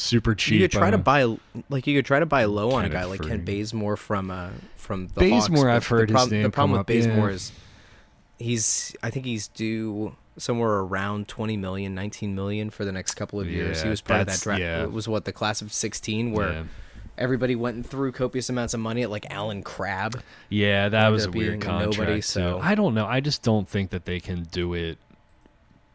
[0.00, 0.54] super cheap?
[0.54, 1.36] You could try uh, to buy
[1.68, 3.44] like you could try to buy low on a guy like Ken.
[3.44, 6.90] Bazemore from uh from the Bazemore, Hawks, I've heard the name The problem with up,
[6.90, 7.26] yeah.
[7.28, 7.52] Is
[8.38, 13.40] he's I think he's due somewhere around 20 million, 19 million for the next couple
[13.40, 13.82] of years.
[13.82, 14.60] He was part of that draft.
[14.60, 14.82] yeah.
[14.82, 16.62] It was what the class of 16 where Yeah.
[17.18, 20.22] everybody went and threw copious amounts of money at like Allen Crabbe.
[20.48, 22.24] Yeah, that was a weird a nobody, contract.
[22.24, 22.64] so- too.
[22.64, 23.06] I don't know.
[23.06, 24.96] I just don't think that they can do it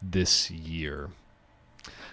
[0.01, 1.09] this year.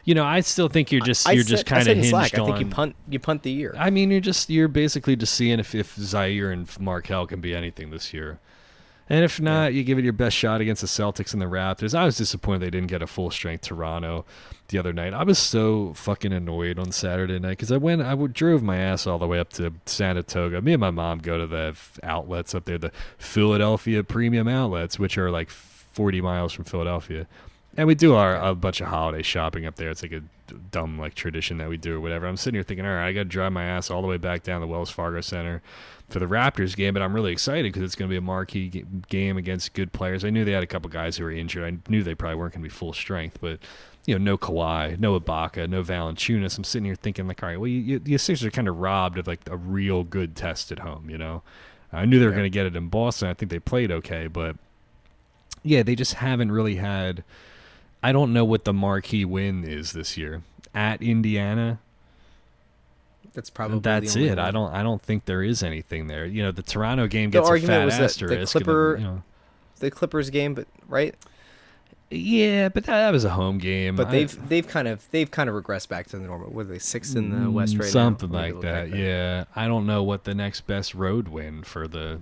[0.04, 2.34] You know, I still think you're just I you're said- just kind of hinged Slack,
[2.38, 2.40] on.
[2.40, 3.74] I think you punt you punt the year.
[3.78, 7.54] I mean, you're just you're basically just seeing if if Zhaire and Markelle can be
[7.54, 8.40] anything this year.
[9.08, 11.94] And if not, you give it your best shot against the Celtics and the Raptors.
[11.94, 14.24] I was disappointed they didn't get a full strength Toronto
[14.68, 15.12] the other night.
[15.12, 19.06] I was so fucking annoyed on Saturday night because I went, I drove my ass
[19.06, 20.62] all the way up to Sanatoga.
[20.62, 25.18] Me and my mom go to the outlets up there, the Philadelphia Premium Outlets, which
[25.18, 27.26] are like 40 miles from Philadelphia.
[27.76, 29.88] And we do our a bunch of holiday shopping up there.
[29.90, 30.22] It's like a
[30.70, 32.26] dumb like tradition that we do or whatever.
[32.26, 34.18] I'm sitting here thinking, all right, I got to drive my ass all the way
[34.18, 35.62] back down to Wells Fargo Center
[36.10, 38.68] for the Raptors game, but I'm really excited because it's going to be a marquee
[38.68, 40.22] g- game against good players.
[40.22, 41.64] I knew they had a couple guys who were injured.
[41.64, 43.58] I knew they probably weren't going to be full strength, but
[44.04, 46.58] you know, no Kawhi, no Ibaka, no Valanciunas.
[46.58, 48.76] I'm sitting here thinking like, all right, well, you, you, the Sixers are kind of
[48.78, 51.08] robbed of like a real good test at home.
[51.08, 51.42] You know,
[51.90, 52.36] I knew they were Yeah.
[52.38, 53.28] going to get it in Boston.
[53.28, 54.56] I think they played okay, but
[55.62, 57.24] yeah, they just haven't really had
[58.02, 60.42] I don't know what the marquee win is this year
[60.74, 61.78] at Indiana.
[63.34, 64.38] That's probably That's it.
[64.38, 64.72] I don't.
[64.74, 66.26] I don't think there is anything there.
[66.26, 68.54] You know, the Toronto game The gets a fat that the asterisk.
[68.56, 69.22] and, Clipper- you know.
[69.78, 71.14] the Clippers game, but right.
[72.10, 73.96] Yeah, but that, that was a home game.
[73.96, 76.50] But I- they've they've kind of they've kind of regressed back to the normal.
[76.50, 77.90] What are they sixth in the West Mm, right now?
[77.90, 78.94] something Let like that.
[78.94, 82.20] Yeah, I don't know what the next best road win for the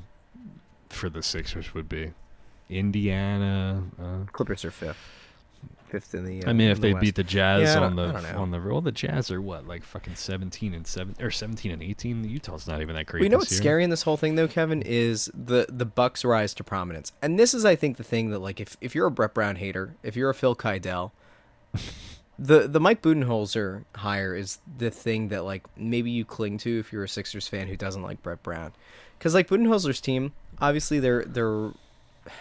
[0.91, 2.13] for the Sixers would be.
[2.69, 3.83] Indiana.
[4.01, 4.97] Uh, Clippers are fifth.
[5.91, 6.45] Fifth in the.
[6.45, 7.03] Uh, I mean, if the they West.
[7.03, 10.15] beat the Jazz Yeah, on the on the well, the Jazz are what like fucking
[10.15, 12.23] seventeen and seven or seventeen and eighteen.
[12.23, 13.21] Utah's not even that great.
[13.21, 13.61] Well, you know what's year.
[13.61, 17.39] scary in this whole thing, though, Kevin, is the the Bucks rise to prominence, and
[17.39, 19.97] this is, I think, the thing that like if if you're a Brett Brown hater,
[20.03, 21.11] if you're a Phil Kydell,
[22.39, 26.93] the the Mike Budenholzer hire is the thing that like maybe you cling to if
[26.93, 28.73] you're a Sixers fan who doesn't like Brett Brown,
[29.19, 31.73] because like Budenholzer's team, obviously they're they're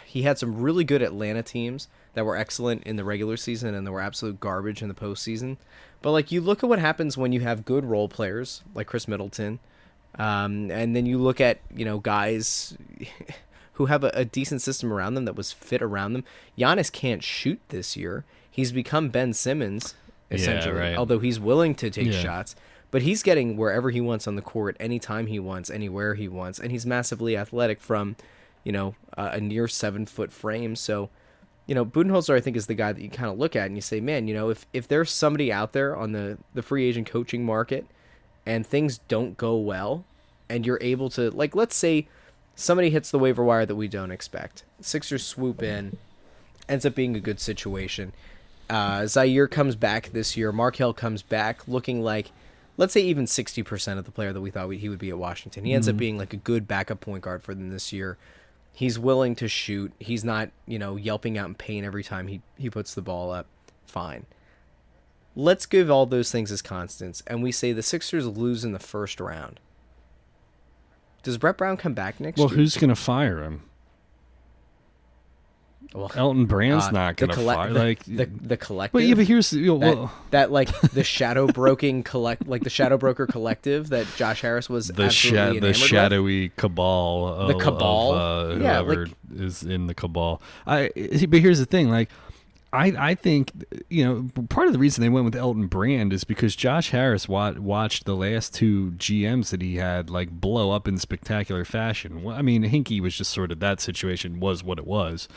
[0.06, 3.86] he had some really good Atlanta teams that were excellent in the regular season and
[3.86, 5.58] they were absolute garbage in the postseason.
[6.02, 9.08] But like you look at what happens when you have good role players like Khris
[9.08, 9.60] Middleton,
[10.18, 12.78] um, and then you look at you know guys
[13.74, 16.24] who have a, a decent system around them that was fit around them.
[16.58, 18.26] Giannis can't shoot this year.
[18.50, 19.96] He's become Ben Simmons
[20.32, 20.96] essentially, right.
[20.98, 22.22] although he's willing to take Yeah.
[22.22, 22.56] shots.
[22.92, 26.60] But he's getting wherever he wants on the court, anytime he wants, anywhere he wants,
[26.60, 28.16] and he's massively athletic from,
[28.64, 30.76] you know, uh, a near seven foot frame.
[30.76, 31.10] So,
[31.70, 33.76] you know, Budenholzer, I think, is the guy that you kind of look at and
[33.76, 36.90] you say, man, you know, if if there's somebody out there on the the free
[36.90, 37.86] agent coaching market,
[38.44, 40.04] and things don't go well,
[40.50, 42.08] and you're able to, like, let's say
[42.56, 45.98] somebody hits the waiver wire that we don't expect, Sixers swoop in,
[46.68, 48.14] ends up being a good situation.
[48.68, 50.52] Uh, Zhaire comes back this year.
[50.52, 52.32] Markelle comes back looking like,
[52.78, 55.66] let's say, even 60% of the player that we thought he would be at Washington.
[55.66, 58.18] He ends up being like a good backup point guard for them this year.
[58.80, 59.92] He's willing to shoot.
[60.00, 63.30] He's not, you know, yelping out in pain every time he, he puts the ball
[63.30, 63.46] up.
[63.86, 64.26] Fine.
[65.36, 68.80] Let's give all those things as constants, and we say the Sixers lose in the
[68.80, 69.60] first round.
[71.24, 72.56] Does Brett Brown come back next Well, year?
[72.56, 73.64] who's gonna fire him?
[75.94, 77.74] Well, Elton Brand's uh, not gonna colle- fire.
[77.74, 78.94] the, like, the, the collective.
[78.94, 82.70] but yeah, but here's the- that, well, that like the shadow broking collect like the
[82.70, 85.76] shadow broker collective that Josh Harris was the sha- the enamored with.
[85.78, 88.14] shadowy cabal of, The cabal?
[88.14, 90.90] of, uh, Yeah, whoever like- is in the cabal i
[91.30, 92.10] but here's the thing like
[92.72, 93.52] I, I think
[93.90, 97.28] you know part of the reason they went with Elton Brand is because Josh Harris
[97.28, 102.22] wa- watched the last two GMs that he had like blow up in spectacular fashion.
[102.22, 105.28] Well, I mean, Hinkie was just sort of that situation was what it was,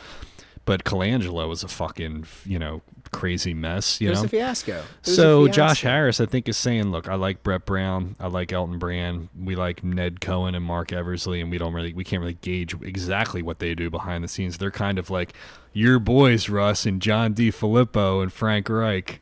[0.65, 4.01] but Colangelo was a fucking you know crazy mess.
[4.01, 4.73] You It was know, a fiasco.
[4.79, 5.83] It was a so Josh.
[5.83, 9.55] Harris, I think, is saying, "Look, I like Brett Brown, I like Elton Brand, we
[9.55, 13.43] like Ned Cohen and Marc Eversley, and we don't really, we can't really gauge exactly
[13.43, 14.59] what they do behind the scenes.
[14.59, 15.35] They're kind of like
[15.73, 19.21] your boys, Russ and John DeFilippo and Frank Reich.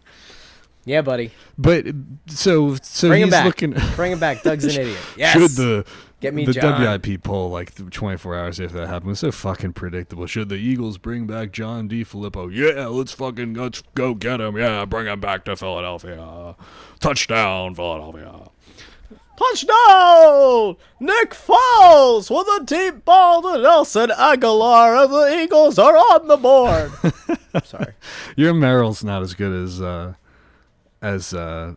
[0.85, 1.31] Yeah, buddy.
[1.59, 1.87] But
[2.27, 3.45] so, so Bring him he's back.
[3.45, 3.75] looking.
[3.97, 4.43] Bring him back.
[4.43, 4.99] Doug's an idiot.
[5.17, 5.35] Yes.
[5.35, 5.85] Should the
[6.21, 6.81] Get me the John.
[6.83, 10.27] WIP poll like 24 hours after that happened was so fucking predictable.
[10.27, 12.55] Should the Eagles bring back John DeFilippo?
[12.55, 14.57] Yeah, let's fucking let's go get him.
[14.59, 16.57] Yeah, bring him back to Philadelphia.
[17.01, 18.51] Touchdown, Philadelphia.
[19.39, 20.77] Touchdown!
[21.01, 26.37] Nick Foles with a deep ball to Nelson Agholor, and the Eagles are on the
[26.37, 26.93] board.
[27.65, 27.95] Sorry.
[28.37, 30.15] Your Merrill's not as good as uh
[31.01, 31.77] as uh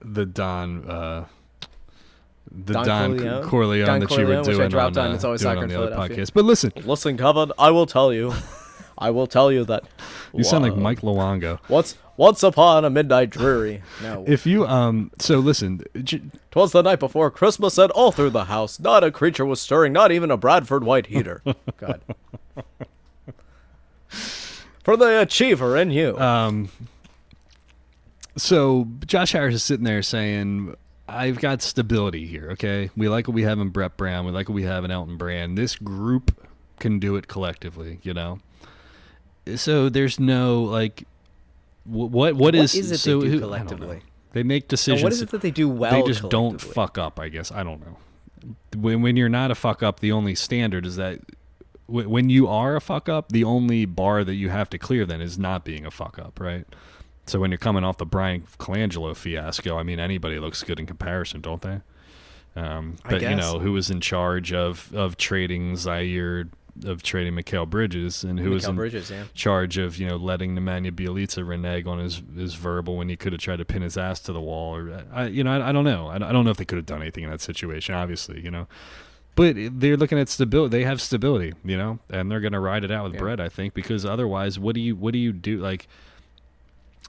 [0.00, 1.26] the Don uh
[2.54, 3.42] the Don Don, Corleone?
[3.48, 5.50] Corleone, Don that you Corleone, were which I dropped on, on uh, It's Always doing
[5.54, 6.24] Soccer on in the other Philadelphia.
[6.24, 6.32] podcast.
[6.34, 8.32] But listen, Listen, Kevin, I will tell you.
[8.98, 9.84] I will tell you that.
[10.34, 11.58] you sound like Mike Luongo.
[11.68, 13.82] Once, once upon a midnight dreary.
[14.02, 16.20] No, If you um so listen, j-
[16.52, 19.92] Twas the night before Christmas, and all through the house, not a creature was stirring,
[19.92, 21.42] not even a Bradford white heater.
[21.78, 22.00] God.
[24.84, 26.18] For the achiever in you.
[26.18, 26.68] um
[28.36, 30.74] so Josh Harris is sitting there saying
[31.08, 32.90] I've got stability here, okay?
[32.96, 35.16] We like what we have in Brett Brown, we like what we have in Elton
[35.16, 35.58] Brand.
[35.58, 36.46] This group
[36.78, 38.40] can do it collectively, you know.
[39.56, 41.04] So there's no like
[41.84, 43.46] wh- what what is, is they so do who- I don't know.
[43.48, 44.02] collectively?
[44.32, 45.02] They make and decisions.
[45.02, 45.90] what is it that they do well?
[45.92, 47.20] they just don't fuck up.
[47.20, 47.96] I guess I don't know.
[48.76, 51.20] When when you're not a fuck up, the only standard is that
[51.86, 55.20] when you are a fuck up, the only bar that you have to clear then
[55.20, 56.64] is not being a fuck up, right?
[57.26, 60.86] So when you're coming off the Bryan Colangelo fiasco, I mean anybody looks good in
[60.86, 61.80] comparison, don't they?
[62.54, 66.50] Um, but you know who was in charge of of trading Zhaire,
[66.84, 69.24] of trading Mikal Bridges, and who was in Bridges, yeah.
[69.34, 73.32] charge of you know letting Nemanja Bjelica renege on his his verbal when he could
[73.32, 75.72] have tried to pin his ass to the wall or I you know I, I
[75.72, 77.94] don't know I, I don't know if they could have done anything in that situation
[77.94, 78.66] obviously you know
[79.34, 82.90] but they're looking at stability they have stability you know and they're gonna ride it
[82.90, 83.20] out with Yeah.
[83.20, 85.88] Brett I think because otherwise what do you what do you do like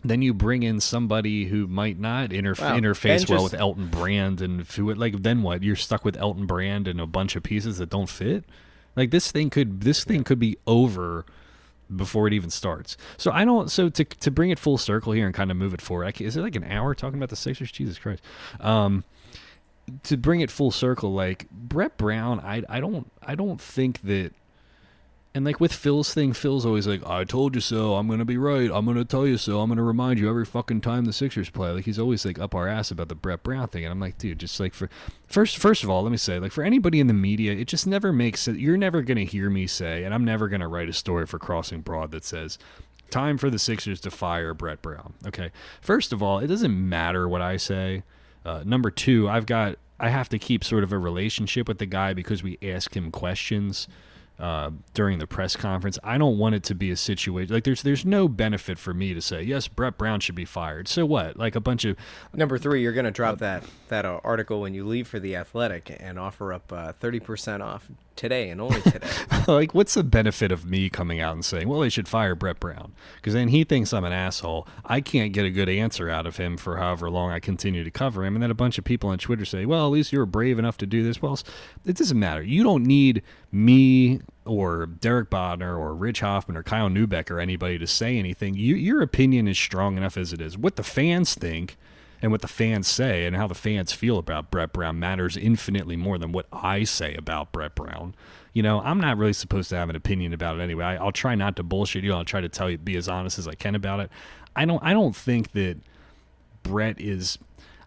[0.04, 2.78] then you bring in somebody who might not interf- Wow.
[2.78, 4.66] interface well with Elton Brand, and
[4.98, 5.64] like then what?
[5.64, 8.44] You're stuck with Elton Brand and a bunch of pieces that don't fit.
[8.96, 11.26] Like this thing could this thing could be over
[11.94, 12.98] before it even starts.
[13.18, 13.72] So I don't.
[13.72, 16.24] So to to bring it full circle here and kind of move it forward, I
[16.24, 17.72] is it like an hour talking about the Sixers?
[17.72, 18.22] Jesus Christ.
[18.60, 19.04] Um,
[20.04, 24.34] to bring it full circle, like Brett Brown, I I don't I don't think that.
[25.36, 27.96] And like with Phil's thing, Phil's always like, "I told you so.
[27.96, 28.70] I'm gonna be right.
[28.72, 29.62] I'm gonna tell you so.
[29.62, 32.54] I'm gonna remind you every fucking time the Sixers play." Like he's always like up
[32.54, 34.92] our ass about the Brett Brown thing, and I'm like, dude, just like for
[35.28, 37.88] first, first of all, let me say, like for anybody in the media, it just
[37.88, 38.60] never makes sense.
[38.60, 41.82] You're never gonna hear me say, and I'm never gonna write a story for Crossing
[41.82, 42.60] Broad that says,
[43.10, 45.50] "Time for the Sixers to fire Brett Brown." Okay,
[45.82, 48.04] first of all, it doesn't matter what I say.
[48.46, 51.88] Uh, number two, I've got I have to keep sort of a relationship with the
[51.88, 53.88] guy because we ask him questions
[54.40, 56.00] uh, during the press conference.
[56.04, 59.14] I don't want it to be a situation like there's there's no benefit for me
[59.14, 60.88] to say yes, Brett Brown should be fired.
[60.88, 61.38] So what?
[61.38, 61.98] Like a bunch of
[62.34, 65.36] Number three, you're going to drop that that uh, article when you leave for the
[65.36, 69.08] Athletic and offer up uh, thirty percent off today and only today.
[69.48, 72.60] like what's the benefit of me coming out and saying well they should fire Brett
[72.60, 74.68] Brown because then he thinks I'm an asshole.
[74.86, 77.92] I can't get a good answer out of him for however long I continue to
[77.92, 80.20] cover him, and then a bunch of people on Twitter say well at least you
[80.20, 81.22] were brave enough to do this.
[81.22, 81.40] Well,
[81.86, 82.42] it doesn't matter.
[82.42, 87.78] You don't need me or Derek Bodner or Rich Hoffman or Kyle Neubeck or anybody
[87.78, 88.56] to say anything.
[88.56, 90.58] You, your opinion is strong enough as it is.
[90.58, 91.78] What the fans think
[92.24, 95.98] and what the fans say and how the fans feel about Brett Brown matters infinitely
[95.98, 98.16] more than what I say about Brett Brown.
[98.54, 100.86] You know, I'm not really supposed to have an opinion about it anyway.
[100.86, 102.14] I, I'll try not to bullshit you.
[102.14, 104.10] I'll try to tell you, be as honest as I can about it.
[104.56, 105.80] I don't, I don't think that
[106.64, 107.38] Brett is.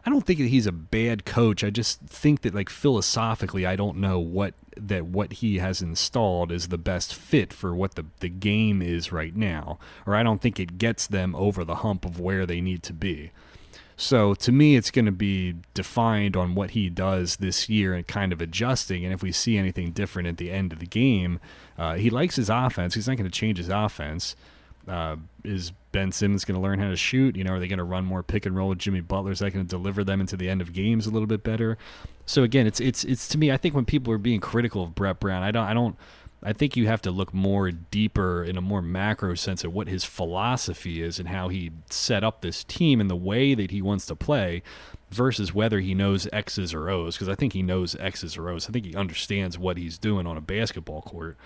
[0.05, 1.65] I don't think that he's a bad coach.
[1.65, 6.53] I just think that like philosophically, I don't know what that what he has installed
[6.53, 10.43] is the best fit for what the the game is right now, or I don't
[10.43, 13.33] think it gets them over the hump of where they need to be.
[13.97, 18.07] So to me, it's going to be defined on what he does this year and
[18.07, 19.05] kind of adjusting.
[19.05, 21.41] And if we see anything different at the end of the game,
[21.79, 22.95] uh, he likes his offense.
[22.95, 24.37] He's not going to change his offense.
[24.87, 27.37] Uh, is Ben Simmons going to learn how to shoot?
[27.37, 29.33] You know, are they going to run more pick and roll with Jimmy Butler?
[29.33, 31.79] Is that going to deliver them into the end of games a little bit better?
[32.27, 33.51] So again, it's it's it's to me.
[33.51, 35.97] I think when people are being critical of Brett Brown, I don't I don't.
[36.47, 39.89] I think you have to look more deeper in a more macro sense at what
[39.89, 43.83] his philosophy is and how he set up this team and the way that he
[43.83, 44.63] wants to play
[45.11, 47.17] versus whether he knows X's or O's.
[47.17, 48.69] Because I think he knows X's or O's.
[48.69, 51.37] I think he understands what he's doing on a basketball court.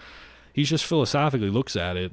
[0.53, 2.13] He just philosophically looks at it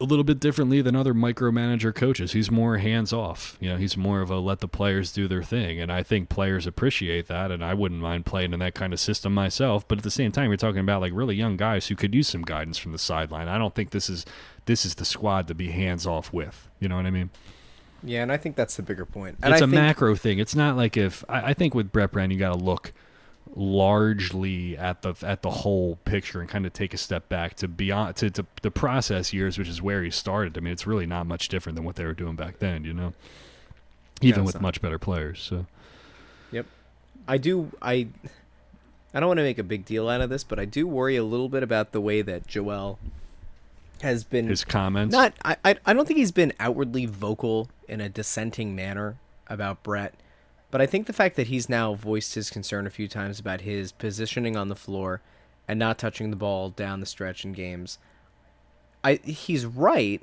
[0.00, 2.32] a little bit differently than other micromanager coaches.
[2.32, 3.56] He's more hands off.
[3.60, 5.80] You know, he's more of a let the players do their thing.
[5.80, 7.50] And I think players appreciate that.
[7.50, 9.86] And I wouldn't mind playing in that kind of system myself.
[9.86, 12.28] But at the same time, you're talking about like really young guys who could use
[12.28, 13.48] some guidance from the sideline.
[13.48, 14.24] I don't think this is
[14.66, 16.68] this is the squad to be hands off with.
[16.78, 17.30] You know what I mean?
[18.02, 19.38] yeah, and I think that's the bigger point.
[19.42, 20.38] And it's I a think, macro thing.
[20.38, 22.92] It's not like if I, I think with Brett Brown, you got to look
[23.54, 27.68] largely at the at the whole picture and kind of take a step back to
[27.68, 30.56] beyond to, to the process years, which is where he started.
[30.56, 32.92] I mean, it's really not much different than what they were doing back then, you
[32.92, 33.14] know.
[34.20, 34.62] Even it's with not.
[34.62, 35.40] much better players.
[35.40, 35.66] So
[36.52, 36.66] Yep,
[37.26, 38.08] I do I
[39.14, 41.16] I don't want to make a big deal out of this, but I do worry
[41.16, 42.98] a little bit about the way that Joel
[44.02, 45.12] has been his comments.
[45.12, 49.16] not I, I I don't think he's been outwardly vocal in a dissenting manner
[49.48, 50.14] about Brett,
[50.70, 53.62] but I think the fact that he's now voiced his concern a few times about
[53.62, 55.20] his positioning on the floor
[55.66, 57.98] and not touching the ball down the stretch in games.
[59.04, 60.22] I he's right.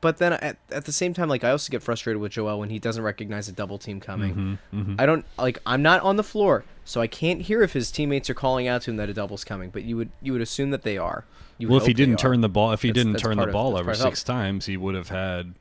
[0.00, 2.68] But then at, at the same time, like I also get frustrated with Joel when
[2.68, 4.58] he doesn't recognize a double team coming.
[4.72, 7.90] Mm-hmm, I don't like I'm not on the floor, so I can't hear if his
[7.90, 9.70] teammates are calling out to him that a double's coming.
[9.70, 11.24] But you would you would assume that they are.
[11.56, 13.44] You well, if he didn't turn the ball, if he That's- didn't that's turn the
[13.46, 14.02] of- ball over help.
[14.02, 15.54] six times, he would have had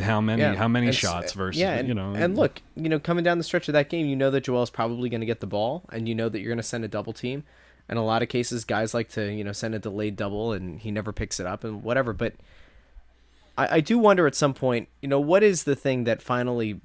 [0.00, 2.62] how many Yeah, how many and shots uh, versus yeah, and, you know and look,
[2.76, 5.20] you know, coming down the stretch of that game, you know that Joel's probably going
[5.20, 7.44] to get the ball, and you know that you're going to send a double team.
[7.88, 10.80] In a lot of cases, guys like to you know send a delayed double, and
[10.80, 12.12] he never picks it up, and whatever.
[12.12, 12.34] But
[13.58, 16.80] I, I do wonder at some point, you know, what is the thing that finally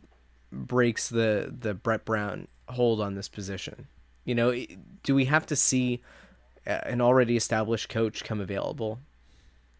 [0.51, 3.87] breaks the the Brett Brown hold on this position?
[4.25, 4.53] You know,
[5.03, 6.01] do we have to see
[6.65, 8.99] an already established coach come available?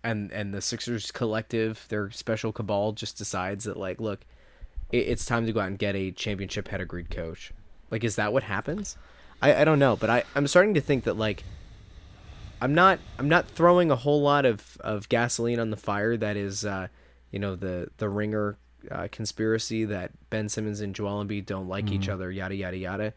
[0.04, 4.22] And and the Sixers collective, their special cabal, just decides that like, look,
[4.91, 7.52] it, it's time to go out and get a championship pedigreed coach.
[7.91, 8.98] Like, is that what happens?
[9.41, 11.43] I, I don't know, but I I'm starting to think that like,
[12.62, 16.38] I'm not I'm not throwing a whole lot of of gasoline on the fire that
[16.38, 16.88] is, uh,
[17.32, 18.58] you know, the the ringer
[18.91, 23.14] uh, conspiracy that Ben Simmons and Joel Embiid don't like each other, yada yada yada.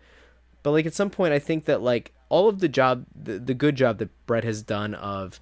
[0.63, 3.55] But like at some point, I think that like all of the job, the, the
[3.55, 5.41] good job that Brett has done of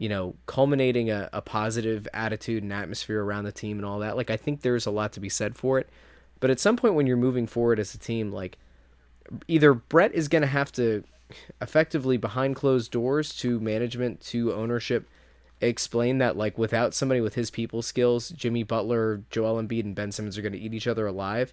[0.00, 4.16] you know, culminating a, a positive attitude and atmosphere around the team and all that.
[4.16, 5.90] Like I think there's a lot to be said for it.
[6.40, 8.56] But at some point when you're moving forward as a team, like
[9.46, 11.04] either Brett is going to have to
[11.60, 15.06] effectively behind closed doors to management to ownership
[15.60, 20.12] explain that like without somebody with his people skills, Jimmy Butler, Joel Embiid, and Ben
[20.12, 21.52] Simmons are going to eat each other alive,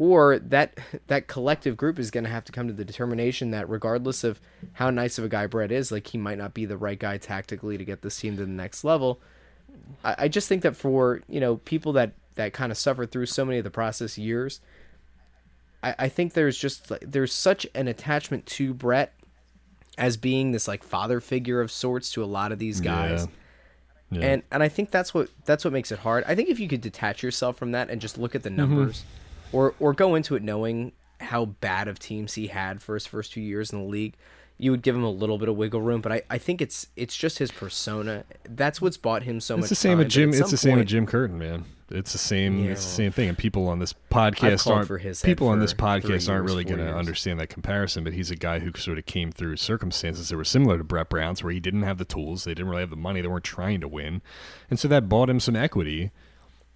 [0.00, 0.78] or that
[1.08, 4.40] that collective group is going to have to come to the determination that regardless of
[4.72, 7.18] how nice of a guy Brett is, like he might not be the right guy
[7.18, 9.20] tactically to get this team to the next level.
[10.02, 13.26] I, I just think that for you know people that that kind of suffered through
[13.26, 14.62] so many of the process years,
[15.82, 19.12] I, I think there's just like, there's such an attachment to Brett
[19.98, 23.26] as being this like father figure of sorts to a lot of these guys.
[24.10, 24.18] Yeah.
[24.18, 24.26] Yeah.
[24.26, 26.24] And and I think that's what that's what makes it hard.
[26.26, 28.56] I think if you could detach yourself from that and just look at the mm-hmm.
[28.56, 29.19] numbers mm-hmm.
[29.52, 33.32] Or or go into it knowing how bad of teams he had for his first
[33.32, 34.14] few years in the league,
[34.60, 36.86] you would give him a little bit of wiggle room, but I, I think it's
[36.96, 38.24] it's just his persona.
[38.44, 39.68] That's what's bought him so it's much.
[39.70, 40.30] The same with Jim.
[40.30, 41.64] It's the same with Jim Curtin, man.
[41.90, 42.64] It's the same.
[42.64, 42.72] Yeah.
[42.72, 43.28] It's the same thing.
[43.28, 47.40] And people on this podcast aren't people on this podcast aren't really going to understand
[47.40, 48.04] that comparison.
[48.04, 51.08] But he's a guy who sort of came through circumstances that were similar to Brett
[51.08, 53.44] Brown's, where he didn't have the tools, they didn't really have the money, they weren't
[53.44, 54.22] trying to win,
[54.68, 56.10] and so that bought him some equity.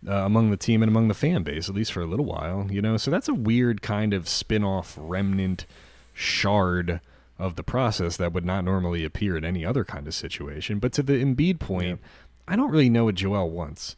[0.07, 2.67] Uh, among the team and among the fan base, at least for a little while,
[2.71, 2.99] you know.
[2.99, 5.65] So that's a weird kind of spin-off remnant
[6.13, 7.01] shard
[7.39, 10.79] of the process that would not normally appear in any other kind of situation.
[10.79, 12.09] But to the Embiid point, yeah.
[12.47, 13.97] I don't really know what Joel wants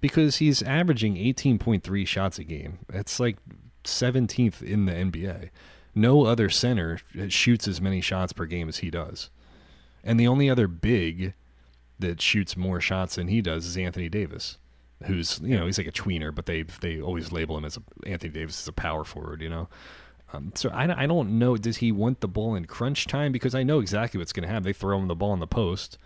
[0.00, 2.78] because he's averaging 18.3 shots a game.
[2.90, 3.36] It's like
[3.84, 5.50] 17th in the NBA.
[5.94, 9.30] No other center shoots as many shots per game as he does.
[10.04, 11.34] And the only other big
[11.98, 14.58] that shoots more shots than he does is Anthony Davis,
[15.04, 18.08] who's, you know, he's like a tweener, but they they always label him as a,
[18.08, 19.68] Anthony Davis as a power forward, you know.
[20.32, 21.56] Um, so I, I don't know.
[21.56, 23.32] Does he want the ball in crunch time?
[23.32, 24.64] Because I know exactly what's going to happen.
[24.64, 25.96] They throw him the ball in the post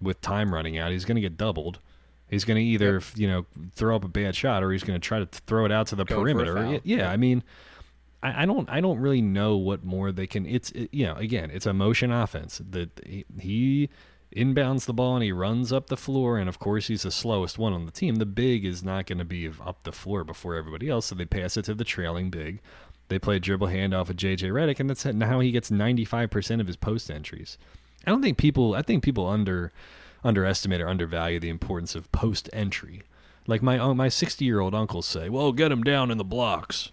[0.00, 0.92] with time running out.
[0.92, 1.78] He's going to get doubled
[2.32, 3.02] He's going to either yep.
[3.14, 5.70] you know throw up a bad shot or he's going to try to throw it
[5.70, 6.80] out to the Go perimeter.
[6.82, 7.44] Yeah, I mean,
[8.22, 10.46] I, I, don't I don't really know what more they can.
[10.46, 13.90] It's it, you know again it's a motion offense that he, he
[14.36, 17.58] inbounds the ball and he runs up the floor and of course he's the slowest
[17.58, 18.16] one on the team.
[18.16, 21.24] The big is not going to be up the floor before everybody else, so they
[21.24, 22.60] pass it to the trailing big.
[23.08, 26.66] They play a dribble handoff of JJ Redick, and that's how he gets 95% of
[26.66, 27.58] his post entries.
[28.06, 28.74] I don't think people.
[28.74, 29.72] I think people under
[30.24, 33.02] underestimate or undervalue the importance of post entry.
[33.46, 36.24] Like my oh, my 60 year old uncles say, well, get him down in the
[36.24, 36.90] blocks.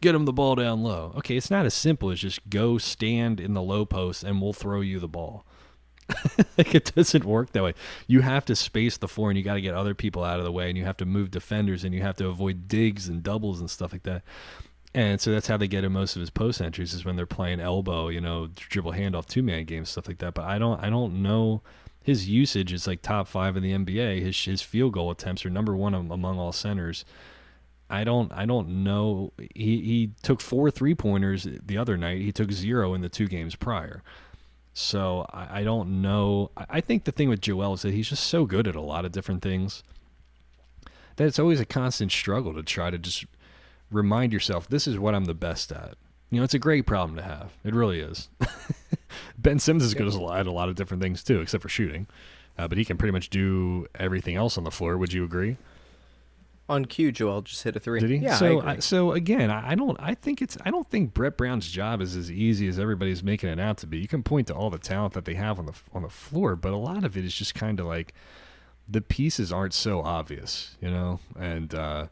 [0.00, 1.12] Get him the ball down low.
[1.18, 4.54] Okay, it's not as simple as just go stand in the low post and we'll
[4.54, 5.44] throw you the ball.
[6.58, 7.74] like it doesn't work that way.
[8.06, 10.44] You have to space the floor and you got to get other people out of
[10.44, 13.22] the way and you have to move defenders and you have to avoid digs and
[13.22, 14.22] doubles and stuff like that.
[14.92, 17.26] And so that's how they get in most of his post entries is when they're
[17.26, 20.34] playing elbow, you know, dribble handoff two man games, stuff like that.
[20.34, 21.62] But I don't I don't know
[22.02, 24.20] his usage is like top five in the NBA.
[24.22, 27.04] His his field goal attempts are number one among all centers.
[27.88, 29.32] I don't I don't know.
[29.54, 32.22] He he took four three pointers the other night.
[32.22, 34.02] He took zero in the two games prior.
[34.72, 36.50] So I, I don't know.
[36.56, 38.80] I, I think the thing with Joel is that he's just so good at a
[38.80, 39.82] lot of different things
[41.16, 43.26] that it's always a constant struggle to try to just
[43.90, 45.94] remind yourself this is what I'm the best at.
[46.30, 47.52] You know, it's a great problem to have.
[47.64, 48.28] It really is.
[49.38, 52.06] Ben Simmons is good as at a lot of different things too, except for shooting.
[52.56, 54.96] Uh, but he can pretty much do everything else on the floor.
[54.96, 55.56] Would you agree?
[56.70, 58.00] On cue, Joel just hit a three.
[58.00, 58.16] Did he?
[58.16, 58.36] Yeah.
[58.36, 59.98] So, I I, so again, I, I don't.
[60.00, 60.56] I think it's.
[60.64, 63.86] I don't think Brett Brown's job is as easy as everybody's making it out to
[63.86, 63.98] be.
[63.98, 66.56] You can point to all the talent that they have on the on the floor,
[66.56, 68.14] but a lot of it is just kind of like
[68.88, 71.74] the pieces aren't so obvious, you know, and.
[71.74, 72.06] uh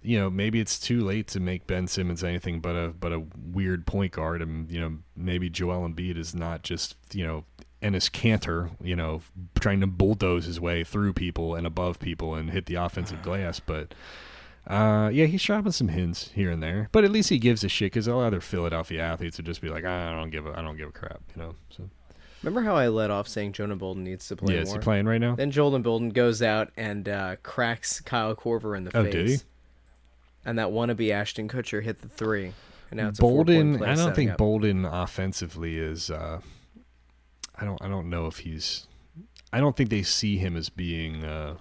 [0.00, 3.24] you know, maybe it's too late to make Ben Simmons anything but a but a
[3.52, 7.44] weird point guard, and you know, maybe Joel Embiid is not just you know
[7.82, 9.22] Enes Kanter, you know,
[9.58, 13.60] trying to bulldoze his way through people and above people and hit the offensive glass,
[13.60, 13.94] but.
[14.66, 17.70] Uh, yeah, he's dropping some hints here and there, but at least he gives a
[17.70, 20.60] shit because all other Philadelphia athletes would just be like, I don't give a, I
[20.60, 21.54] don't give a crap, you know.
[21.70, 21.88] So,
[22.42, 24.68] remember how I let off saying Jonah Bolden needs to play yeah, more?
[24.68, 25.36] is he playing right now?
[25.36, 29.12] Then Jonah Bolden goes out and uh, cracks Kyle Korver in the oh, face.
[29.14, 29.38] did he?
[30.48, 32.52] and that wannabe Ashton Kutcher hit the three.
[32.90, 33.82] And now it's Bolden.
[33.82, 34.38] I don't think up.
[34.38, 36.10] Bolden offensively is.
[36.10, 36.40] Uh,
[37.58, 37.82] I don't.
[37.82, 38.86] I don't know if he's.
[39.52, 41.56] I don't think they see him as being uh,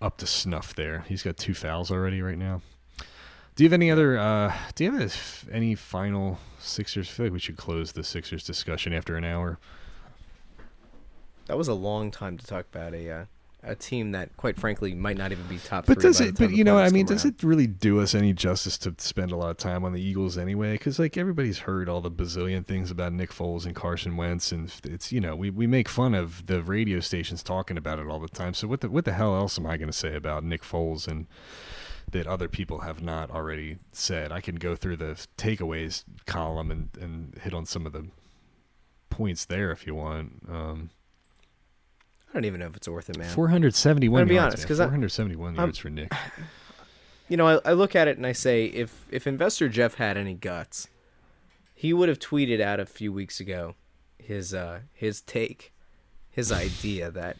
[0.00, 0.74] up to snuff.
[0.74, 2.60] There, he's got two fouls already right now.
[3.54, 4.18] Do you have any other?
[4.18, 7.08] Uh, do you have any final Sixers?
[7.08, 9.58] I feel like we should close the Sixers discussion after an hour.
[11.46, 13.24] That was a long time to talk about a uh,
[13.66, 15.86] a team that, quite frankly, might not even be top.
[15.86, 16.38] But does it?
[16.38, 17.34] But you know, what I mean, does around.
[17.34, 20.38] it really do us any justice to spend a lot of time on the Eagles
[20.38, 20.72] anyway?
[20.72, 24.72] Because like everybody's heard all the bazillion things about Nick Foles and Carson Wentz, and
[24.84, 28.20] it's you know we, we make fun of the radio stations talking about it all
[28.20, 28.54] the time.
[28.54, 31.08] So what the what the hell else am I going to say about Nick Foles
[31.08, 31.26] and
[32.10, 34.32] that other people have not already said?
[34.32, 38.06] I can go through the takeaways column and and hit on some of the
[39.10, 40.42] points there if you want.
[40.48, 40.90] Um,
[42.28, 43.28] I don't even know if it's worth it, man.
[43.34, 44.54] 471 I'm be yards.
[44.54, 44.68] honest, man.
[44.68, 46.12] 'cause I- 471 I'm- yards for Nick.
[47.28, 50.16] You know, I, I look at it and I say, if if investor Jeff had
[50.16, 50.86] any guts,
[51.74, 53.74] he would have tweeted out a few weeks ago
[54.16, 55.72] his uh his take,
[56.30, 57.36] his idea that,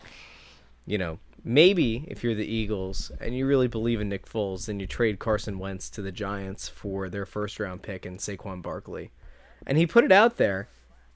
[0.87, 4.81] you know, maybe if you're the Eagles and you really believe in Nick Foles, then
[4.81, 9.13] you trade Carson Wentz to the Giants for their first round pick and Saquon Barkley,
[9.69, 10.69] and he put it out there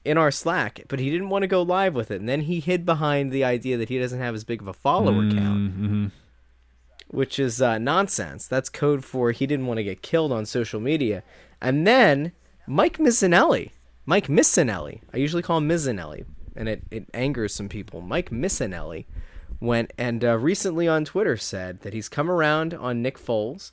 [0.03, 2.59] in our Slack, but he didn't want to go live with it, and then he
[2.59, 6.05] hid behind the idea that he doesn't have as big of a follower count Mm-hmm.
[7.07, 8.47] which is uh, nonsense.
[8.47, 11.23] That's code for he didn't want to get killed on social media.
[11.61, 12.31] And then
[12.65, 13.71] Mike Missinelli,
[14.05, 16.25] Mike Missinelli, I usually call him Missinelli,
[16.55, 18.01] and it, it angers some people.
[18.01, 19.05] Mike Missinelli
[19.59, 23.71] went and uh, recently on Twitter said that he's come around on Nick Foles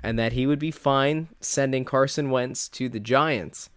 [0.00, 3.70] and that he would be fine sending Carson Wentz to the Giants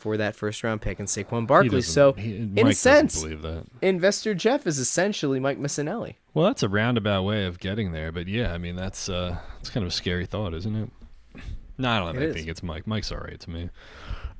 [0.00, 1.82] for that first round pick and Saquon Barkley.
[1.82, 3.66] So, he- in a sense, believe that.
[3.82, 6.14] investor Jeff is essentially Mike Missinelli.
[6.34, 9.68] Well, that's a roundabout way of getting there, but yeah, I mean that's uh, it's
[9.70, 10.90] kind of a scary thought, isn't it?
[11.78, 12.86] No, I don't It think it's Mike.
[12.86, 13.70] Mike's all right to me.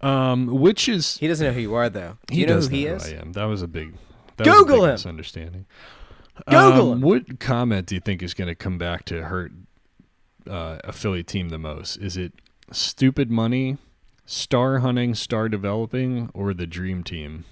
[0.02, 2.16] Um, which is He doesn't know who you are, though.
[2.26, 3.06] Do he you know who he know is?
[3.06, 3.32] I am.
[3.32, 3.94] That was a big
[4.36, 4.90] that was a Google big him.
[4.92, 5.66] misunderstanding.
[6.48, 7.00] Google Um, him.
[7.02, 9.52] What comment do you think is going to come back to hurt
[10.48, 11.96] uh, a Philly team the most?
[11.96, 12.32] Is it
[12.72, 13.76] stupid money,
[14.30, 17.44] star hunting, star developing, or the dream team?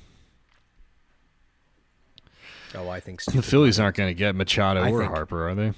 [2.74, 3.42] Oh, I think The.
[3.42, 5.72] Phillies aren't going to get Machado I or think- Harper, are they?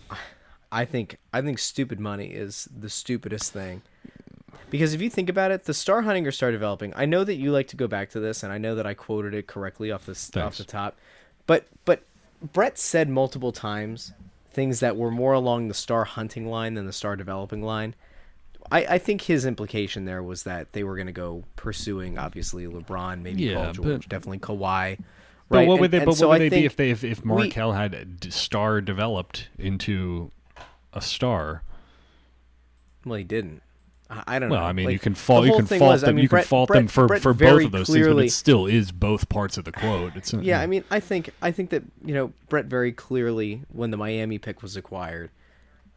[0.73, 3.83] I think I think stupid money is the stupidest thing.
[4.71, 7.35] Because if you think about it, the star hunting or star developing, I know that
[7.35, 9.91] you like to go back to this, and I know that I quoted it correctly
[9.91, 10.97] off the s- off the top,
[11.49, 12.03] but but
[12.53, 14.13] Brett said multiple times
[14.53, 17.95] things that were more along the star hunting line than the star developing line.
[18.71, 22.67] I, I think his implication there was that they were going to go pursuing obviously
[22.67, 24.99] LeBron, maybe Yeah, Paul George, but- definitely Kawhi.
[25.49, 25.97] But what would they?
[25.99, 28.81] and But so what would I they be if they if, if we- had star
[28.81, 30.31] developed into
[30.93, 31.63] a star?
[33.05, 33.63] Well, he didn't.
[34.09, 34.67] I, I don't Well, know.
[34.67, 36.37] I mean, Like, you can fault you can fault was, I them mean, you can
[36.37, 38.93] Brett- fault them for Brett for both of those things, but clearly- it still is
[38.93, 40.15] both parts of the quote.
[40.15, 43.63] It's not, Yeah, I mean, I think I think that you know Brett very clearly
[43.73, 45.31] when the Miami pick was acquired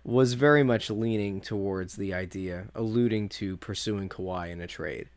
[0.03, 5.07] was very much leaning towards the idea, alluding to pursuing Kawhi in a trade,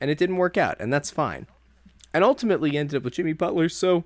[0.00, 1.46] and it didn't work out, and that's fine.
[2.12, 4.04] And ultimately, ended up with Jimmy Butler, so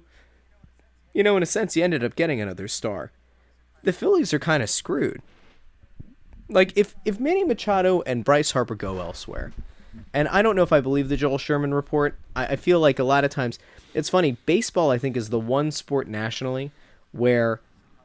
[1.15, 3.13] you know, in a sense, he ended up getting another star.
[3.85, 5.23] The Phillies are kind of screwed.
[6.49, 9.53] Like if if Manny Machado and Bryce Harper go elsewhere,
[10.13, 12.19] and I don't know if I believe the Joel Sherman report.
[12.37, 13.59] I, I feel like a lot of times
[13.95, 14.37] it's funny.
[14.45, 16.73] Baseball, I think, is the one sport nationally
[17.13, 17.61] where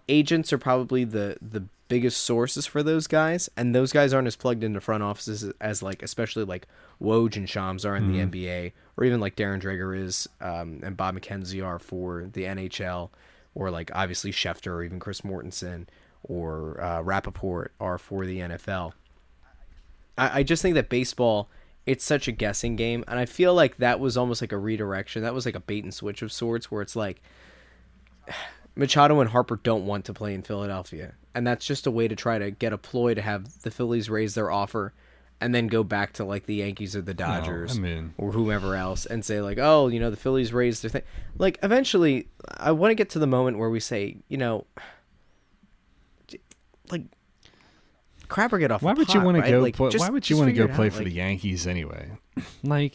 [0.07, 4.37] agents are probably the the biggest sources for those guys, and those guys aren't as
[4.37, 6.67] plugged into front offices as, as like especially like
[7.01, 10.95] Woj and Shams are in the NBA, or even like Darren Dreger is, um, and
[10.95, 13.09] Bob McKenzie are for the NHL,
[13.53, 15.87] or like obviously Schefter or even Chris Mortensen
[16.23, 18.93] or uh, Rapoport are for the NFL.
[20.17, 21.49] I, I just think that baseball
[21.85, 25.23] it's such a guessing game and i feel like that was almost like a redirection
[25.23, 27.21] that was like a bait and switch of sorts where it's like
[28.79, 32.15] machado and harper don't want to play in philadelphia and that's just a way to
[32.15, 34.93] try to get a ploy to have the phillies raise their offer
[35.41, 39.05] and then go back to like the yankees or the dodgers mean- or whomever else
[39.05, 41.03] and say like oh you know the phillies raised their thing
[41.37, 42.27] like eventually
[42.57, 44.65] i want to get to the moment where we say you know
[46.91, 47.03] like
[48.27, 49.45] crap or get off why the would you want right?
[49.45, 49.59] to go?
[49.59, 51.65] Like, put, just- why would you want to go play out, for like- the Yankees
[51.67, 52.11] anyway?
[52.63, 52.93] Like,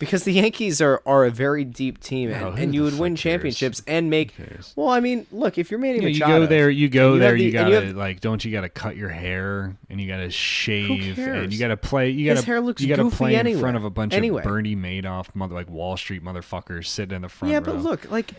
[0.00, 3.12] because the Yankees are, are a very deep team, and, Oh, and you would win
[3.12, 3.20] cares?
[3.22, 4.34] championships and make.
[4.74, 7.20] Well, I mean, look, if you're Manny you, know, you go there, you go you
[7.20, 10.08] there, the- you gotta you have- like, don't you gotta cut your hair and you
[10.08, 12.10] gotta shave and you gotta play.
[12.10, 14.42] You gotta hair looks you gotta play in front of a bunch Anyway.
[14.42, 17.52] of Bernie Madoff, mother like Wall Street motherfuckers sitting in the front.
[17.52, 17.64] yeah, row.
[17.64, 18.32] but look, like,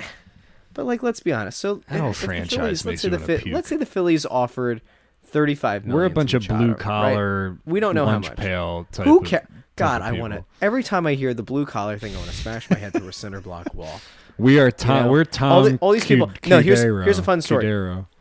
[0.73, 1.59] but like, let's be honest.
[1.59, 3.53] So That whole franchise Phillies, makes let's say the puke.
[3.53, 4.81] let's say the Phillies offered
[5.23, 5.95] thirty-five million.
[5.95, 6.79] we're a bunch of Machado, blue right?
[6.79, 7.57] collar.
[7.65, 8.35] We don't know how much.
[8.35, 9.05] pail type.
[9.05, 9.45] Who cares?
[9.81, 10.45] God, I want to.
[10.61, 13.07] Every time I hear the blue collar thing, I want to smash my head through
[13.07, 13.99] a cinder block wall.
[14.37, 15.05] We are You Tom.
[15.05, 15.11] know?
[15.11, 15.51] We're Tom.
[15.51, 16.31] all, the, all these people.
[16.47, 17.65] No, here's here's a fun story.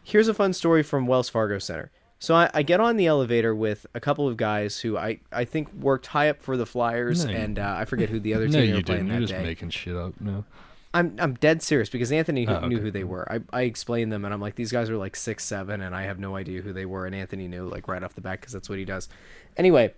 [0.03, 1.91] Here's a fun story from Wells Fargo Center.
[2.19, 5.47] So I, I get on the elevator with a couple of guys who I, I
[5.47, 8.47] think worked high up for the Flyers, No, and uh, I forget who the other
[8.49, 9.07] team No, you were playing didn't.
[9.13, 9.43] You're that just day.
[9.43, 10.21] making shit up.
[10.21, 10.45] No.
[10.93, 13.27] I'm I'm dead serious because Anthony Oh, knew who they were.
[13.33, 16.03] I, I explained them and I'm like these guys are like six seven and I
[16.03, 18.53] have no idea who they were and Anthony knew like right off the bat because
[18.53, 19.09] that's what he does.
[19.57, 19.95] Anyway,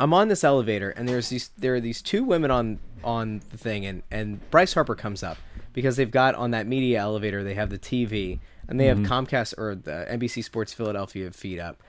[0.00, 3.58] I'm on this elevator and there's these there are these two women on on the
[3.58, 5.36] thing and and Bryce Harper comes up
[5.72, 8.40] because they've got on that media elevator they have the TV
[8.70, 11.82] and they have Comcast or the NBC Sports Philadelphia feed up.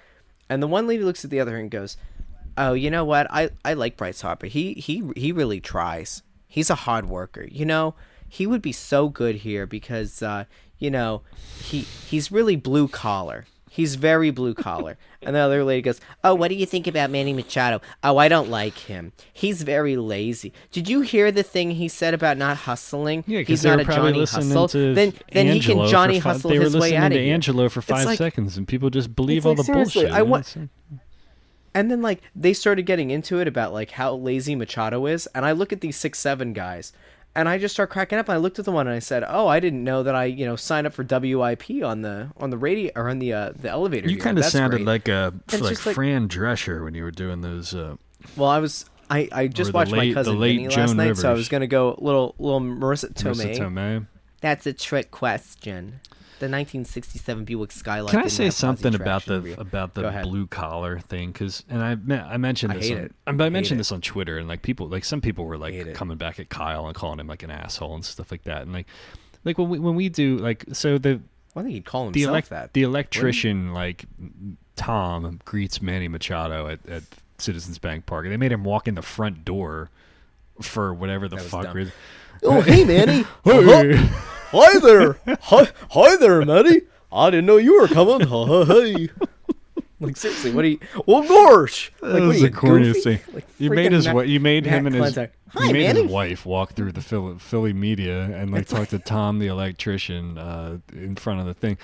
[0.49, 1.95] And the one lady looks at the other and goes,
[2.57, 3.27] "Oh, you know what?
[3.29, 4.47] I I like Bryce Harper.
[4.47, 6.23] He he he really tries.
[6.47, 7.47] He's a hard worker.
[7.49, 7.93] You know,
[8.27, 10.45] he would be so good here because uh,
[10.79, 11.21] you know,
[11.59, 13.45] he he's really blue collar.
[13.73, 17.09] He's very blue collar." and the other lady goes, "Oh, what do you think about
[17.09, 17.79] Manny Machado?
[18.03, 19.13] Oh, I don't like him.
[19.31, 20.51] He's very lazy.
[20.73, 23.23] Did you hear the thing he said about not hustling?
[23.27, 24.67] Yeah, he's they not a probably Johnny listening Hustle.
[24.69, 27.15] to then then he can Johnny fi- hustle They were his way listening out to
[27.15, 27.33] of here.
[27.33, 30.11] Angelo for five like- seconds, and people just believe all like, the bullshit.
[30.11, 30.31] I you know?
[30.31, 30.67] wa- It's like-
[31.73, 35.45] And then like they started getting into it about like how lazy Machado is, and
[35.45, 36.91] I look at these six seven guys,
[37.35, 38.27] and I just start cracking up.
[38.29, 40.25] And I looked at the one and I said, "Oh, I didn't know that I
[40.25, 43.51] you know signed up for WIP on the on the radio or on the uh,
[43.55, 46.83] the elevator." You kind of sounded great." like a It's like just like- Fran Drescher
[46.83, 47.73] when you were doing those.
[47.73, 47.95] Uh,
[48.35, 51.17] Well, I was I I just watched late- my cousin late Vinny last Joan night,
[51.17, 53.55] so I was gonna go little little Marisa Tomei.
[53.55, 54.07] Marisa Tomei.
[54.41, 55.99] That's a trick question.
[56.41, 58.11] The 1967 Buick Skylark.
[58.11, 59.55] Can I say something about the wheel.
[59.59, 61.31] about the blue collar thing?
[61.31, 62.87] Because and I I mentioned I this.
[62.89, 63.15] hate on, it.
[63.27, 63.81] I, I Hate mentioned it.
[63.81, 65.95] this on Twitter, and like people, like some people were Hate like it.
[65.95, 68.63] coming back at Kyle and calling him like an asshole and stuff like that.
[68.63, 68.87] And like,
[69.45, 71.21] like when we when we do like so the
[71.55, 72.73] I think he'd call the elec- that.
[72.73, 74.05] the electrician like
[74.75, 77.03] Tom greets Manny Machado at, at
[77.37, 78.27] Citizens Bank Park.
[78.27, 79.89] They made him walk in the front door
[80.61, 81.63] for whatever the fuck.
[81.65, 81.75] dumb.
[81.75, 81.93] reason.
[82.43, 83.25] Oh, hey, Manny.
[83.45, 83.61] Uh-huh.
[83.83, 84.09] Hey.
[84.51, 85.17] Hi there.
[85.43, 86.81] Hi, hi there, Manny.
[87.11, 88.27] I didn't know you were coming.
[88.27, 89.09] Hi, hey.
[89.99, 90.79] Like seriously, what do you?
[91.05, 91.91] Well, gosh.
[92.01, 93.19] Like, That what was are you, the corniest thing.
[93.33, 95.33] Like, you made his Matt- wa- you made him Matt and his Clancy.
[95.59, 96.01] you made Manny.
[96.03, 100.37] his wife walk through the Philly, Philly media and like talk to Tom the electrician
[100.39, 101.77] uh, in front of the thing.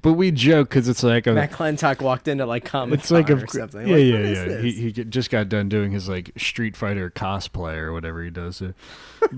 [0.00, 3.28] But we joke because it's like a, Matt Klentak walked into like Comic it's like
[3.28, 3.86] a or something.
[3.86, 4.44] yeah Like, yeah what is yeah.
[4.46, 4.62] this?
[4.64, 8.62] He he just got done doing his like Street Fighter cosplay or whatever he does.
[8.62, 8.72] Uh,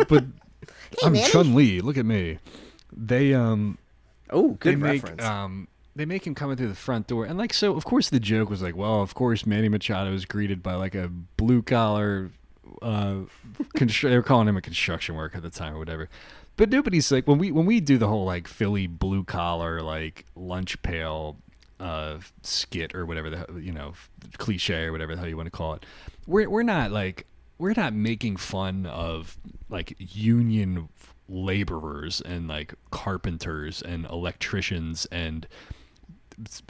[0.08, 0.24] but
[1.04, 1.80] I'm Chun Li.
[1.80, 2.38] Look at me.
[2.92, 3.78] They um
[4.30, 5.24] oh, they good make reference.
[5.24, 8.10] um they make him come in through the front door and like so of course
[8.10, 11.62] the joke was like well of course manny machado is greeted by like a blue
[11.62, 12.30] collar
[12.80, 13.16] uh
[13.76, 16.08] constru- they were calling him a construction worker at the time or whatever
[16.56, 20.24] but nobody's like when we when we do the whole like philly blue collar like
[20.36, 21.36] lunch pail
[21.80, 23.92] uh skit or whatever the you know
[24.38, 25.84] cliche or whatever the hell you want to call it
[26.26, 27.26] we're we're not like
[27.58, 29.36] we're not making fun of
[29.68, 30.88] like union
[31.30, 35.46] laborers and like carpenters and electricians and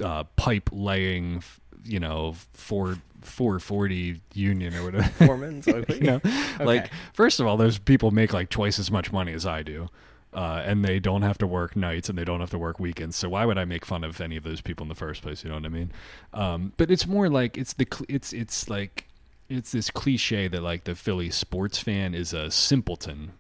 [0.03, 1.43] uh, pipe laying,
[1.85, 5.09] you know, four four forty union or whatever.
[5.25, 5.97] Foreman's ugly.
[6.01, 6.21] you know,
[6.61, 9.89] like first of all, those people make like twice as much money as I do.
[10.33, 13.17] Uh, and they don't have to work nights and they don't have to work weekends.
[13.17, 15.43] So why would I make fun of any of those people in the first place?
[15.43, 15.91] You know what I mean?
[16.33, 19.09] Um, but it's more like it's the cl- it's it's like
[19.49, 23.33] it's this cliche that like the Philly sports fan is a simpleton.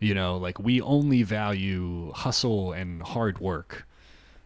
[0.00, 3.86] You know, like we only value hustle and hard work.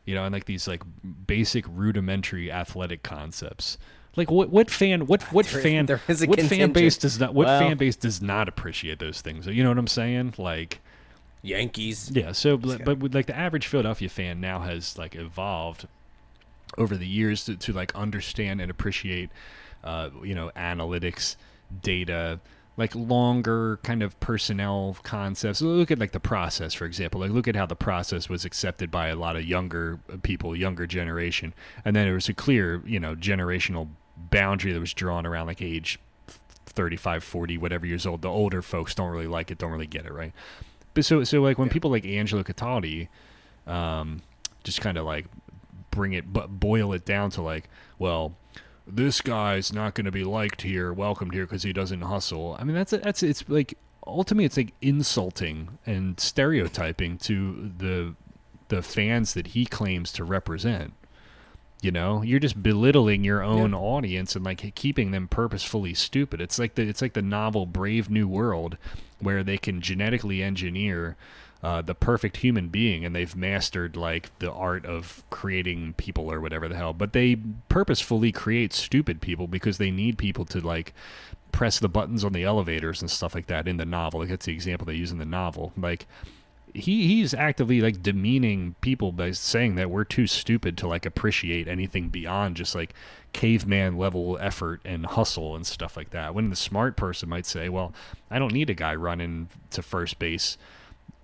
[0.04, 0.82] You know, and like these like
[1.26, 3.78] basic rudimentary athletic concepts.
[4.16, 7.20] Like what what fan what what There- fan there is a what fan base does
[7.20, 9.46] not what Well- fan base does not appreciate those things?
[9.46, 10.34] You know what I'm saying?
[10.38, 10.80] Like
[11.44, 12.10] Yankees.
[12.14, 15.86] yeah, so but, but with like the average Philadelphia fan now has like evolved
[16.78, 19.28] over the years to, to like understand and appreciate
[19.84, 21.36] uh, you know analytics,
[21.82, 22.38] data,
[22.82, 25.62] like longer kind of personnel concepts.
[25.62, 27.20] Look at like the process, for example.
[27.20, 30.84] Like look at how the process was accepted by a lot of younger people, younger
[30.88, 31.54] generation,
[31.84, 35.62] and then there was a clear you know generational boundary that was drawn around like
[35.62, 36.00] age
[36.66, 40.06] 35 40 whatever years old the older folks don't really like it don't really get
[40.06, 40.32] it right
[40.94, 43.08] but so so like when people like Angelo Cataldi,
[43.66, 44.22] um,
[44.64, 45.26] just kind of like
[45.90, 47.68] bring it but boil it down to like,
[48.00, 48.34] well,
[48.86, 52.56] this guy's not going to be liked here, welcomed here because he doesn't hustle.
[52.58, 53.76] I mean, that's that's it's like
[54.06, 58.14] ultimately it's like insulting and stereotyping to the
[58.68, 60.94] the fans that he claims to represent.
[61.82, 66.40] You know, you're just belittling your own audience and like keeping them purposefully stupid.
[66.40, 68.76] It's like the it's like the novel Brave New World,
[69.18, 71.16] where they can genetically engineer
[71.62, 76.40] uh, the perfect human being, and they've mastered like the art of creating people or
[76.40, 76.92] whatever the hell.
[76.92, 77.36] But they
[77.68, 80.92] purposefully create stupid people because they need people to like
[81.52, 84.20] press the buttons on the elevators and stuff like that in the novel.
[84.20, 85.72] Like that's the example they use in the novel.
[85.76, 86.06] Like
[86.74, 91.68] he he's actively like demeaning people by saying that we're too stupid to like appreciate
[91.68, 92.94] anything beyond just like
[93.32, 97.68] caveman level effort and hustle and stuff like that when the smart person might say
[97.68, 97.92] well
[98.30, 100.56] i don't need a guy running to first base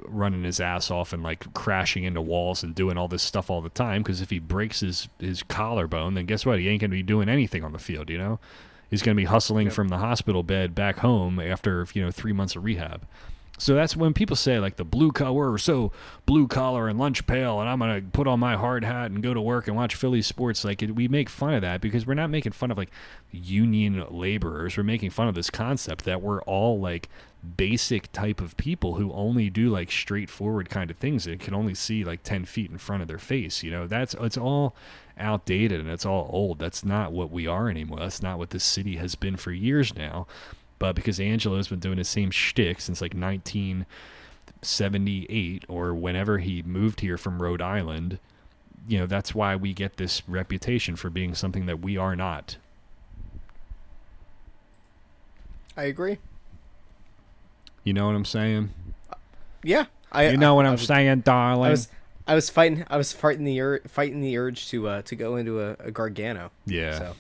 [0.05, 3.61] running his ass off and like crashing into walls and doing all this stuff all
[3.61, 4.03] the time.
[4.03, 6.59] Because if he breaks his his collarbone, then guess what?
[6.59, 8.11] He ain't gonna be doing anything on the field.
[8.11, 8.39] You know,
[8.91, 9.75] he's gonna be hustling Yep.
[9.75, 13.07] from the hospital bed back home after you know three months of rehab.
[13.61, 15.91] So that's when people say like the blue collar or so
[16.27, 19.35] blue collar and lunch pail, and I'm gonna put on my hard hat and go
[19.35, 20.65] to work and watch Philly sports.
[20.65, 22.91] Like it, we make fun of that because we're not making fun of like
[23.33, 24.77] union laborers.
[24.77, 27.09] We're making fun of this concept that we're all like
[27.56, 31.74] basic type of people who only do like straightforward kind of things and can only
[31.74, 34.74] see like 10 feet in front of their face you know that's it's all
[35.16, 38.65] outdated and it's all old that's not what we are anymore that's not what this
[38.65, 40.27] city has been for years now
[40.78, 47.01] but because Angelo's been doing the same shtick since like 1978 or whenever he moved
[47.01, 48.20] here from Rhode Island,
[48.86, 52.59] you know, that's why we get this reputation for being something that we are not.
[55.77, 56.19] I agree.
[57.89, 58.69] You know what I'm saying?
[59.65, 60.28] Yeah, I.
[60.28, 61.69] You know what I, I'm I was, saying, darling?
[61.69, 61.89] I was.
[62.27, 62.85] I was fighting.
[62.90, 65.90] I was fighting the ur- fighting the urge to uh, to go into a, a
[65.90, 66.51] Gargano.
[66.66, 66.98] yeah.
[66.98, 67.15] So,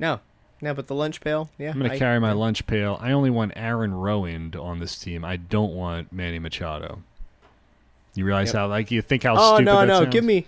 [0.00, 0.18] no,
[0.60, 1.48] no, but the lunch pail.
[1.58, 2.98] Yeah, I'm going to I- carry my lunch pail.
[3.00, 5.24] I only want Aaron Rowand on this team.
[5.24, 7.04] I don't want Manny Machado.
[8.16, 8.54] You realize Yep.
[8.56, 10.12] how, like, you think how Oh stupid no, that no, sounds?
[10.12, 10.44] give me.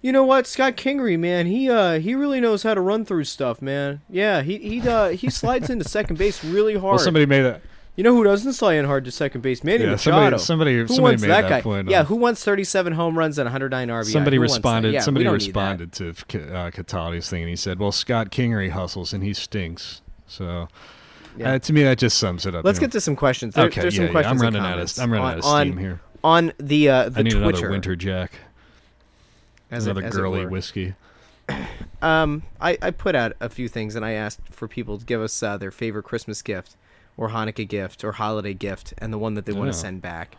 [0.00, 3.24] You know what, Scott Kingery, man, he uh he really knows how to run through
[3.24, 4.00] stuff, man.
[4.08, 6.94] Yeah, he he uh he slides into second base really hard.
[6.96, 7.60] Well, somebody made that.
[7.96, 9.62] You know who doesn't in hard to second base?
[9.62, 10.36] Manny Yeah, Machado.
[10.36, 11.60] somebody, somebody, who somebody wants made that, that, guy?
[11.60, 11.88] point.
[11.88, 14.04] yeah, who wants 37 home runs and 109 RBI?
[14.10, 14.92] somebody Who responded.
[14.94, 15.78] Yeah, somebody don't need that.
[15.78, 20.02] responded to uh, Catani's thing, and he said, "Well, Scott Kingery hustles, and he stinks."
[20.26, 20.66] So,
[21.36, 21.52] Yeah.
[21.52, 22.64] uh, to me, that just sums it up.
[22.64, 23.54] Let's get to some questions.
[23.54, 23.82] There, okay.
[23.82, 24.28] there's yeah, some yeah.
[24.28, 24.92] I'm running out of.
[24.98, 26.00] I'm running on, out of on, steam here.
[26.24, 27.48] on the uh, the I need Twitter.
[27.48, 28.32] another winter jack,
[29.70, 30.50] as it- another as it girly were.
[30.50, 30.94] whiskey.
[32.02, 35.20] Um, I, I put out a few things and I asked for people to give
[35.20, 36.74] us uh, their favorite Christmas gift
[37.16, 39.72] or Hanukkah gift or holiday gift and the one that they want Yeah.
[39.72, 40.36] to send back.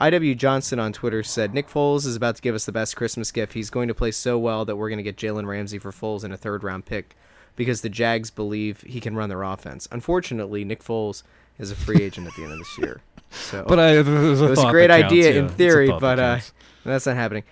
[0.00, 3.30] IW Johnson on Twitter said Nick Foles is about to give us the best Christmas
[3.30, 3.52] gift.
[3.52, 6.24] He's going to play so well that we're going to get Jalen Ramsey for Foles
[6.24, 7.16] in a third round pick
[7.56, 9.86] because the Jags believe he can run their offense.
[9.92, 11.22] Unfortunately, Nick Foles
[11.58, 13.00] is a free agent at the end of this year.
[13.30, 15.40] So But I, there's a it was a great counts, idea yeah.
[15.40, 16.40] in theory, thought that but uh,
[16.84, 17.42] that's not happening.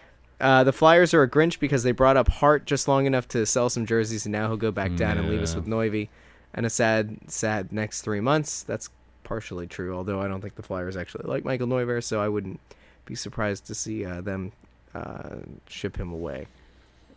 [0.40, 3.44] Uh, the Flyers are a Grinch because they brought up Hart just long enough to
[3.46, 6.08] sell some jerseys, and now he'll go back down and leave us with Noivy.
[6.54, 8.62] And a sad, sad next three months.
[8.62, 8.90] That's
[9.24, 12.60] partially true, although I don't think the Flyers actually like Michael Neuvirth, so I wouldn't
[13.06, 14.52] be surprised to see uh, them
[14.94, 15.36] uh,
[15.68, 16.46] ship him away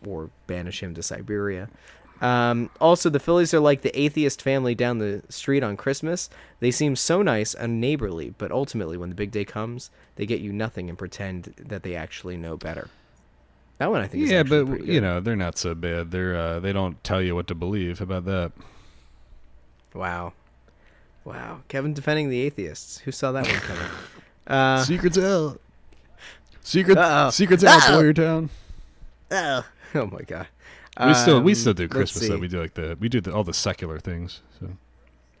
[0.06, 1.68] or banish him to Siberia.
[2.20, 6.30] Um, also, the Phillies are like the atheist family down the street on Christmas.
[6.60, 10.40] They seem so nice and neighborly, but ultimately, when the big day comes, they get
[10.40, 12.88] you nothing and pretend that they actually know better.
[13.78, 16.10] That one I think is yeah, but you know they're not so bad.
[16.10, 17.98] They're uh, they don't tell you what to believe.
[17.98, 18.52] How about that?
[19.96, 20.32] Wow.
[21.24, 21.60] Wow.
[21.68, 22.98] Kevin defending the atheists.
[22.98, 23.82] Who saw that one coming?
[24.46, 25.60] Uh, Secrets out.
[26.62, 27.30] Secret, Uh-oh.
[27.30, 28.00] secrets out, Uh-oh.
[28.00, 28.48] Boyertown.
[29.32, 29.66] oh.
[29.96, 30.46] oh my god.
[31.04, 32.38] We still we Um, still do Christmas though.
[32.38, 34.42] We do like the we do the, all the secular things.
[34.60, 34.68] So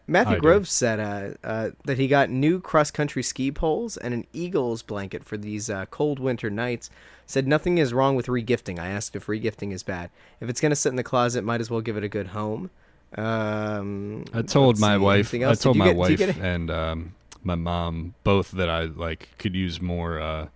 [0.08, 0.40] Matthew I do.
[0.40, 4.82] Groves said uh, uh, that he got new cross country ski poles and an Eagles
[4.82, 6.90] blanket for these uh, cold winter nights.
[7.26, 8.80] Said nothing is wrong with regifting.
[8.80, 10.10] I asked if regifting is bad.
[10.40, 12.70] If it's gonna sit in the closet, might as well give it a good home.
[13.16, 17.54] Um, I told my see, wife, I told my get- wife a- and um, my
[17.54, 20.20] mom both that I like could use more.
[20.20, 20.48] Uh,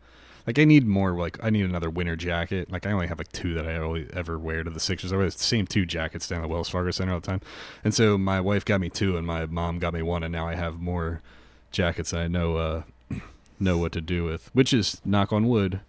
[0.47, 1.13] like I need more.
[1.13, 2.71] Like I need another winter jacket.
[2.71, 5.13] Like I only have like two that I only ever wear to the Sixers.
[5.13, 7.41] I wear the same two jackets down at Wells Fargo Center all the time.
[7.85, 10.49] And so my wife got me two, and my mom got me one, and now
[10.49, 11.23] I have more
[11.71, 12.11] jackets.
[12.11, 12.83] that I know uh,
[13.61, 15.81] know what to do with, which is knock on wood,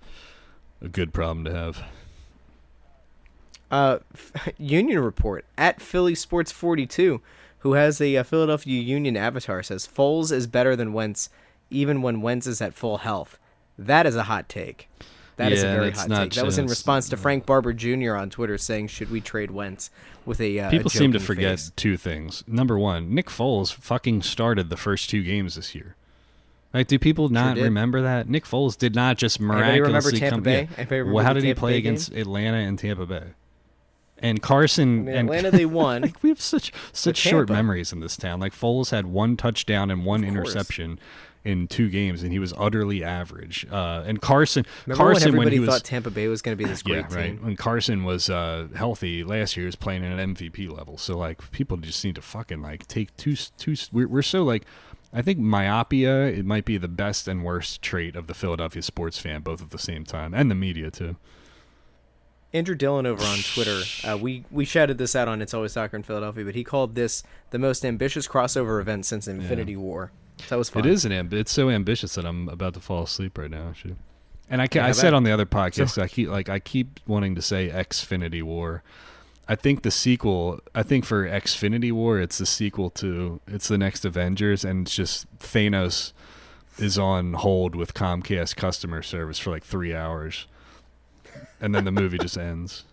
[0.81, 1.83] a good problem to have.
[3.71, 3.99] Uh,
[4.57, 7.21] Union report at Philly Sports 42,
[7.59, 11.29] who has a, uh Philadelphia Union avatar, says Foles is better than Wentz,
[11.69, 13.39] even when Wentz is at full health.
[13.77, 14.89] That is a hot take.
[15.37, 16.33] That is a very hot take.
[16.33, 18.15] That was in response to Frank Barber Jr.
[18.15, 19.89] on Twitter saying, "Should we trade Wentz?"
[20.23, 21.71] With a uh, a People seem to forget face.
[21.75, 22.43] two things.
[22.45, 25.95] Number one, Nick Foles fucking started the first two games this year.
[26.73, 27.63] Like, do people not did.
[27.63, 30.43] remember that Nick Foles did not just Anybody remember miraculously Tampa come?
[30.43, 30.69] Bay?
[30.77, 30.85] Yeah.
[30.89, 33.23] Remember Well, how did he play Bay against Atlanta and Tampa Bay?
[34.21, 36.03] And Carson I mean, and Atlanta they won.
[36.03, 38.39] like we have such such short memories in this town.
[38.39, 40.49] Like Foles had one touchdown and one Of course.
[40.49, 40.99] interception
[41.43, 43.65] in two games, and he was utterly average.
[43.71, 46.63] Uh, and Carson, Remember Carson when everybody he was thought Tampa Bay was going to
[46.63, 47.25] be this great yeah, right.
[47.31, 47.43] team?
[47.43, 50.97] When Carson was uh, healthy last year, he was playing at an MVP level.
[50.97, 53.75] So like, people just need to fucking like take two two.
[53.91, 54.65] We're, we're so like,
[55.11, 56.27] I think myopia.
[56.27, 59.71] It might be the best and worst trait of the Philadelphia sports fan, both at
[59.71, 61.15] the same time, and the media too.
[62.53, 65.95] Andrew Dillon over on Twitter, uh, we we shouted this out on It's Always Soccer
[65.95, 70.11] in Philadelphia, but he called this the most ambitious crossover event since Infinity War.
[70.49, 70.85] That was fun.
[70.85, 73.69] It is an amb- It's so ambitious that I'm about to fall asleep right now.
[73.69, 73.95] Actually.
[74.49, 76.59] And I, ca- Yeah, I how said on the other podcast, I keep like I
[76.59, 78.83] keep wanting to say Xfinity War.
[79.47, 80.59] I think the sequel.
[80.75, 84.95] I think for Xfinity War, it's the sequel to it's the next Avengers, and it's
[84.95, 86.11] just Thanos
[86.77, 90.47] is on hold with Comcast customer service for like three hours,
[91.61, 92.83] and then the movie just ends.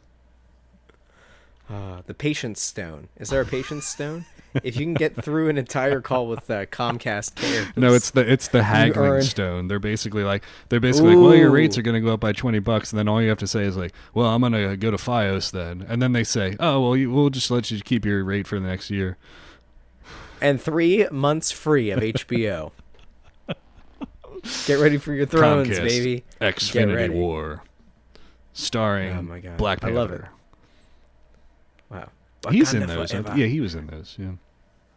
[1.68, 3.08] Uh, the patience stone.
[3.16, 4.26] Is there a patience stone?
[4.62, 7.70] if you can get through an entire call with uh, Comcast care.
[7.76, 9.68] No, it's the it's the haggling earn- stone.
[9.68, 12.32] They're basically like they're basically like, well, your rates are going to go up by
[12.32, 14.76] twenty bucks, and then all you have to say is like, well, I'm going to
[14.76, 17.80] go to FiOS then, and then they say, oh, well, you, we'll just let you
[17.80, 19.16] keep your rate for the next year.
[20.40, 22.72] and three months free of HBO.
[24.66, 26.24] Get ready for your thrones, Comcast baby.
[26.40, 27.10] Xfinity.
[27.12, 27.62] War,
[28.58, 29.56] starring Oh my God.
[29.56, 29.94] Black I Panther.
[29.98, 30.22] love it.
[31.90, 32.08] Wow.
[32.50, 33.12] He's in those.
[33.12, 34.16] Yeah, he was in those.
[34.18, 34.32] Yeah,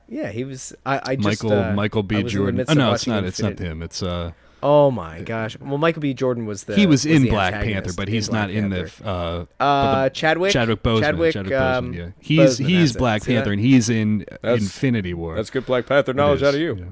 [0.07, 0.73] Yeah, he was.
[0.85, 2.23] I, I just Michael uh, Michael I B.
[2.23, 2.65] was the Jordan.
[2.67, 3.23] Oh no, it's not.
[3.23, 3.81] It's not him.
[3.81, 4.31] It's uh,
[4.63, 5.57] Oh my gosh.
[5.59, 6.13] Well, Michael B.
[6.13, 6.75] Jordan was the.
[6.75, 10.51] he was, in Black Panther, but he's not in the uh, Uh, Chadwick.
[10.51, 11.01] Chadwick Boseman.
[11.01, 11.97] Chadwick, Chadwick um, Boseman.
[11.97, 12.95] Yeah, he's Boseman, he's.
[12.95, 13.27] Black that?
[13.27, 15.35] Panther, and he's in That's- Infinity War.
[15.35, 16.41] That's good Black Panther It is,
[16.77, 16.85] yeah.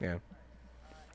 [0.00, 0.14] Yeah.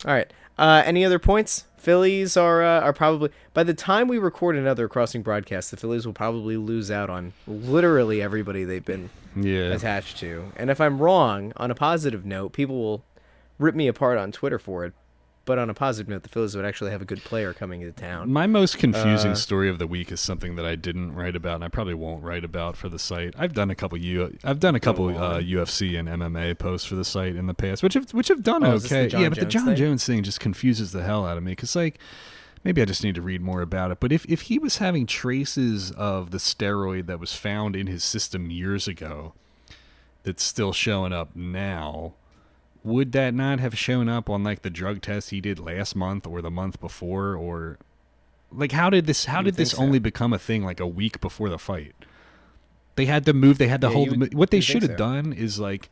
[0.05, 0.31] All right.
[0.57, 1.65] Uh, any other points?
[1.79, 6.05] Phillies are uh, are probably by the time we record another crossing broadcast, the Phillies
[6.05, 9.71] will probably lose out on literally everybody they've been Yeah.
[9.73, 10.51] attached to.
[10.57, 13.03] And if I'm wrong, on a positive note, people will
[13.57, 14.93] rip me apart on Twitter for it.
[15.49, 17.91] But on a positive note, the Phillies would actually have a good player coming to
[17.91, 18.31] town.
[18.31, 21.55] My most confusing Uh, story of the week is something that I didn't write about,
[21.55, 23.33] and I probably won't write about for the site.
[23.35, 25.39] I've done a couple U, I've done a couple uh.
[25.41, 28.63] UFC and MMA posts for the site in the past, which have which have done
[28.63, 29.23] Oh, is this the okay.
[29.23, 29.75] Yeah, but the Jon thing?
[29.75, 31.97] Jones thing just confuses the hell out of me because like
[32.63, 33.99] maybe I just need to read more about it.
[33.99, 38.03] But if if he was having traces of the steroid that was found in his
[38.03, 39.33] system years ago,
[40.21, 42.13] that's still showing up now.
[42.83, 46.25] Would that not have shown up on like the drug test he did last month
[46.25, 47.77] or the month before or
[48.51, 49.81] like how did this how You did this so.
[49.83, 51.93] only become a thing like a week before the fight?
[52.95, 53.57] They had to move.
[53.57, 54.17] They had to Yeah, hold.
[54.19, 54.97] would- what they should have so.
[54.97, 55.89] done is like.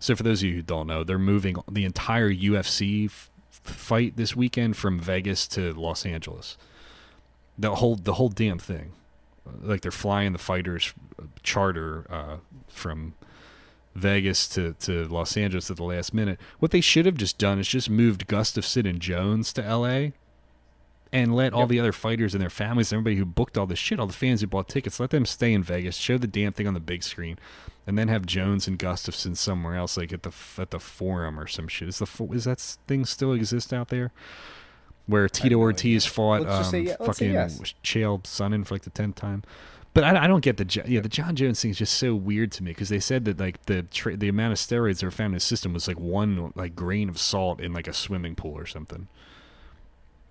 [0.00, 4.16] So for those of you who don't know, they're moving the entire UFC f- fight
[4.16, 6.58] this weekend from Vegas to Los Angeles.
[7.58, 8.92] The whole the whole damn thing,
[9.62, 12.36] like they're flying the fighters uh, charter uh,
[12.68, 13.14] from
[13.94, 16.40] Vegas to, to Los Angeles at the last minute.
[16.58, 20.10] What they should have just done is just moved Gustafsson and Jones to LA
[21.14, 24.00] and let all the other fighters and their families, everybody who booked all this shit,
[24.00, 26.66] all the fans who bought tickets, let them stay in Vegas, show the damn thing
[26.66, 27.38] on the big screen,
[27.86, 31.46] and then have Jones and Gustafsson somewhere else, like at the at the Forum or
[31.46, 31.88] some shit.
[31.88, 34.10] Is the is that thing still exist out there?
[35.06, 37.74] Where Tito Ortiz fought Let's just say um, say fucking yes.
[37.84, 39.44] Chael Sonnen for like the tenth time.
[39.94, 42.50] But I, I don't get the yeah the Jon Jones thing is just so weird
[42.52, 45.12] to me because they said that like the tra- the amount of steroids that were
[45.12, 48.34] found in his system was like one like grain of salt in like a swimming
[48.34, 49.08] pool or something.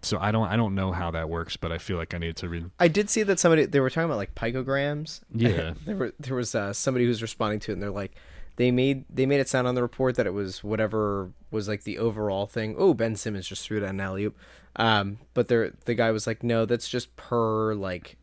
[0.04, 2.36] So I don't I don't know how that works, but I feel like I need
[2.38, 2.70] to read.
[2.78, 5.22] I did see that somebody they were talking about like picograms.
[5.34, 5.74] Yeah.
[5.86, 8.12] there were there was uh, somebody who's responding to it, and they're like,
[8.58, 11.84] they made they made it sound on the report that it was whatever was like
[11.84, 12.76] the overall thing.
[12.78, 14.38] Oh, Ben Simmons just threw it an alley oop.
[14.76, 18.18] Um, but there the guy was like, no, that's just per like.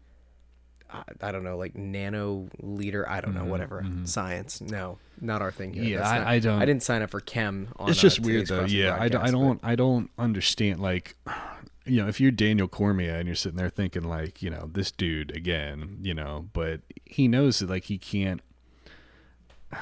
[0.92, 3.08] I- I don't know, like nano liter.
[3.08, 4.60] I don't know, whatever science.
[4.60, 5.72] No, not our thing.
[5.72, 5.82] Here.
[5.84, 7.68] Mm-hmm, Yeah, I- not- I don't- I didn't sign up for chem.
[7.76, 8.64] On, it's uh, just weird though.
[8.64, 11.16] Yeah, I, d- I don't I don't understand like
[11.86, 14.90] you know if you're Daniel Cormier and you're sitting there thinking like you know this
[14.92, 18.40] dude again you know but he knows that like he can't.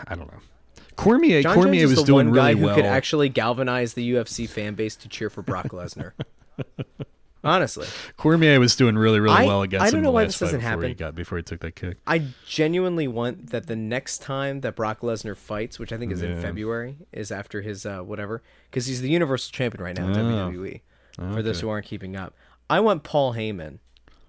[0.06, 0.40] I don't know.
[0.96, 2.74] Cormier John Cormier Jones was the doing one really guy who well.
[2.74, 6.12] could actually galvanize the UFC fan base to cheer for Brock Lesnar.
[7.44, 7.86] Honestly,
[8.16, 10.82] Cormier was doing really, really I- well against I don't know why this doesn't before
[10.82, 10.96] he happen.
[10.96, 11.96] got before he took that kick.
[12.06, 16.20] I genuinely want that the next time that Brock Lesnar fights, which I think is
[16.22, 20.16] in February, is after his uh, whatever, because he's the Universal Champion right now in
[20.18, 20.50] Oh.
[20.50, 20.80] WWE.
[21.34, 22.34] For those who aren't keeping up,
[22.70, 23.78] I want Paul Heyman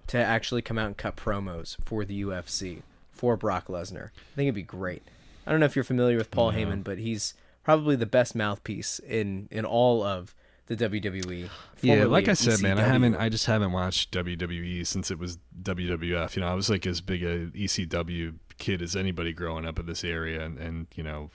[0.08, 2.82] to actually come out and cut promos for the UFC
[3.12, 4.06] for Brock Lesnar.
[4.08, 5.04] I think it'd be great.
[5.46, 7.34] I don't know if you're familiar with Paul Heyman, but he's
[7.64, 10.34] probably the best mouthpiece in in all of
[10.70, 11.50] the WWE.
[11.82, 13.16] Yeah, like I said, man, I haven't.
[13.16, 16.36] I just haven't watched WWE since it was WWF.
[16.36, 19.86] You know, I was like as big a ECW kid as anybody growing up in
[19.88, 21.32] this area, and, and you know,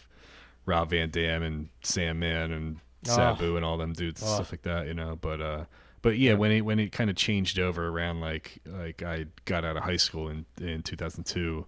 [0.67, 4.35] Rob Van Dam and Sandman and Sabu and all them dudes and Oh.
[4.37, 4.87] stuff like that.
[4.87, 5.65] You know, but uh,
[6.01, 9.65] but yeah, when it when it kind of changed over around like like I got
[9.65, 11.67] out of high school in in 2002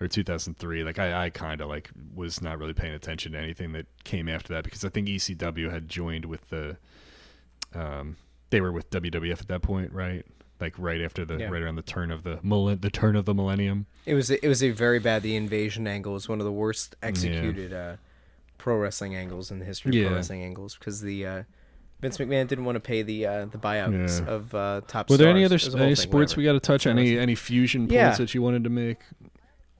[0.00, 3.72] or 2003 like i, I kind of like was not really paying attention to anything
[3.72, 6.76] that came after that because i think ecw had joined with the
[7.74, 8.16] um
[8.50, 10.24] they were with wwf at that point right
[10.60, 11.48] like right after the Yeah.
[11.48, 12.38] right around the turn of the
[12.80, 15.22] the turn of the millennium It was it was a very bad.
[15.22, 17.96] The invasion angle was one of the worst executed uh,
[18.58, 20.06] pro wrestling angles in the history of Yeah.
[20.08, 21.42] pro wrestling angles because the uh,
[22.00, 24.32] Vince McMahon didn't want to pay the uh, the buyouts Yeah.
[24.32, 25.10] of uh, top.
[25.10, 26.86] Were there any other It was a any thing, sports we got to touch?
[26.86, 28.14] Any any fusion points Yeah.
[28.14, 28.98] that you wanted to make?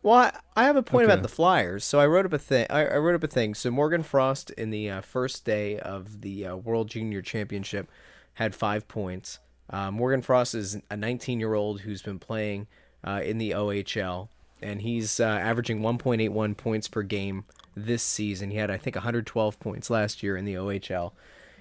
[0.02, 1.12] Well, I, have a point Okay.
[1.12, 1.84] about the Flyers.
[1.84, 2.66] So I wrote up a thing.
[2.68, 3.54] I, I wrote up a thing.
[3.54, 7.88] So Morgan Frost in the uh, first day of the uh, World Junior Championship
[8.34, 9.38] had five points.
[9.70, 12.66] Uh, Morgan Frost is a 19 year old who's been playing
[13.04, 14.28] uh, in the OHL,
[14.60, 17.44] and he's uh, averaging 1.81 points per game
[17.76, 18.50] this season.
[18.50, 21.12] He had I think 112 points last year in the OHL.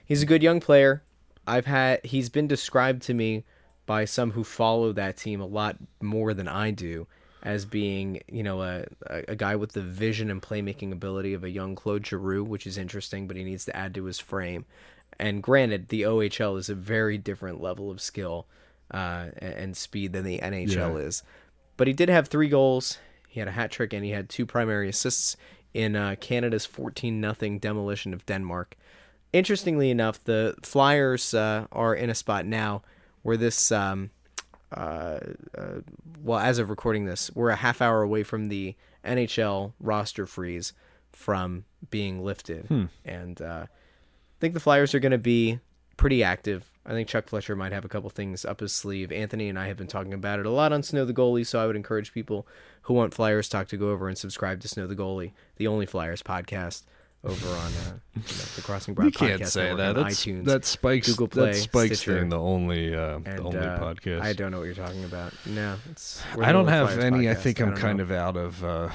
[0.04, 1.04] He's a good young player.
[1.46, 3.44] I've had he's been described to me
[3.86, 7.08] by some who follow that team a lot more than I do
[7.44, 11.50] as being, you know, a, a, guy with the vision and playmaking ability of a
[11.50, 14.66] young Claude Giroux, which is interesting, but he needs to add to his frame.
[15.20, 18.46] And granted, the OHL is a very different level of skill
[18.94, 20.96] uh, and, and speed than the NHL Yeah.
[20.98, 21.24] is.
[21.78, 23.00] But he did have three goals.
[23.28, 25.36] He had a hat trick and he had two primary assists
[25.74, 28.76] in uh, Canada's 14 0 demolition of Denmark.
[29.34, 32.84] Interestingly enough, the Flyers uh, are in a spot now
[33.22, 34.12] where this, um,
[34.76, 35.20] uh,
[35.58, 35.82] uh,
[36.24, 38.76] well, as of recording this, we're a half hour away from the
[39.06, 40.74] NHL roster freeze
[41.12, 42.68] from being lifted.
[43.06, 45.60] And uh, I think the Flyers are going to be
[45.98, 46.72] pretty active.
[46.86, 49.12] I think Chuck Fletcher might have a couple things up his sleeve.
[49.12, 51.62] Anthony and I have been talking about it a lot on Snow the Goalie, so
[51.62, 52.48] I would encourage people
[52.84, 55.86] who want Flyers talk to go over and subscribe to Snow the Goalie, the only
[55.86, 56.84] Flyers podcast
[57.24, 59.96] over on uh, you know, the Crossing Broad You can't say that.
[59.96, 60.46] That's iTunes.
[60.46, 62.30] that spikes Google Play, that spikes Stitcher, thing.
[62.30, 64.22] The only uh, the only uh, podcast.
[64.22, 65.34] I don't know what you're talking about.
[65.46, 66.24] No, it's.
[66.40, 67.30] I don't have Flyers any.
[67.30, 68.04] I think I'm don't kind know.
[68.06, 68.90] of out of uh,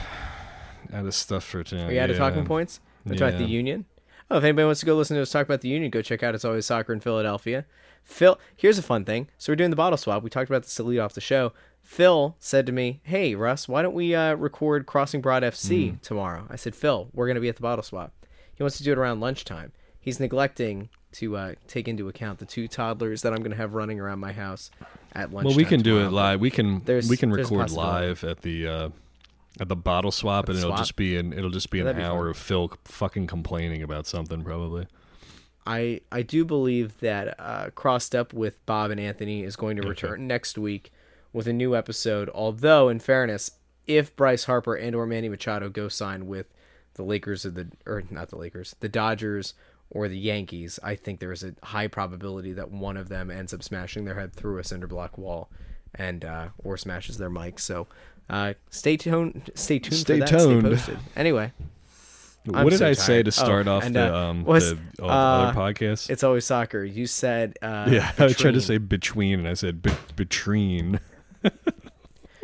[0.92, 1.88] out of stuff for tonight.
[1.88, 2.80] Are you out of talking points?
[3.04, 3.84] Let's about the Union.
[4.28, 6.24] Oh, if anybody wants to go listen to us talk about the Union, go check
[6.24, 7.64] out It's Always Soccer in Philadelphia.
[8.02, 9.28] Phil, here's a fun thing.
[9.38, 10.22] So we're doing the bottle swap.
[10.22, 11.52] We talked about this to lead off the show.
[11.86, 15.96] Phil said to me, "Hey Russ, why don't we uh, record Crossing Broad FC Hmm.
[16.02, 18.12] tomorrow?" I said, "Phil, we're going to be at the bottle swap."
[18.54, 19.72] He wants to do it around lunchtime.
[20.00, 23.74] He's neglecting to uh, take into account the two toddlers that I'm going to have
[23.74, 24.70] running around my house
[25.12, 25.44] at lunchtime.
[25.44, 26.40] Well, we can do it live.
[26.40, 28.88] We can There's- we can record live at the uh,
[29.60, 30.80] at the bottle swap, At and it'll swap?
[30.80, 32.30] just be an it'll just be Yeah, an be hour fun.
[32.30, 34.86] of Phil fucking complaining about something probably.
[35.66, 39.82] I I do believe that uh, Crossed Up with Bob and Anthony is going to
[39.82, 39.88] Okay.
[39.90, 40.92] return next week
[41.36, 42.30] with a new episode.
[42.34, 43.50] Although, in fairness,
[43.86, 46.46] if Bryce Harper and or Manny Machado go sign with
[46.94, 49.52] the Lakers or the or not the Lakers, the Dodgers
[49.90, 53.52] or the Yankees, I think there is a high probability that one of them ends
[53.52, 55.50] up smashing their head through a cinder block wall
[55.94, 57.58] and uh, or smashes their mic.
[57.60, 57.86] So.
[58.28, 59.52] Uh, stay tuned.
[59.54, 59.94] Stay tuned.
[60.00, 60.38] Stay for that.
[60.38, 60.60] tuned.
[60.62, 60.98] Stay posted.
[61.14, 61.52] Anyway,
[62.52, 64.70] I'm what did so I say to start Oh, off and, the uh, um was-
[64.74, 66.10] the, uh, other podcasts?
[66.10, 66.82] it's always soccer.
[66.82, 67.56] You said.
[67.62, 70.98] Uh, yeah, I tried to say between, and I said be- between.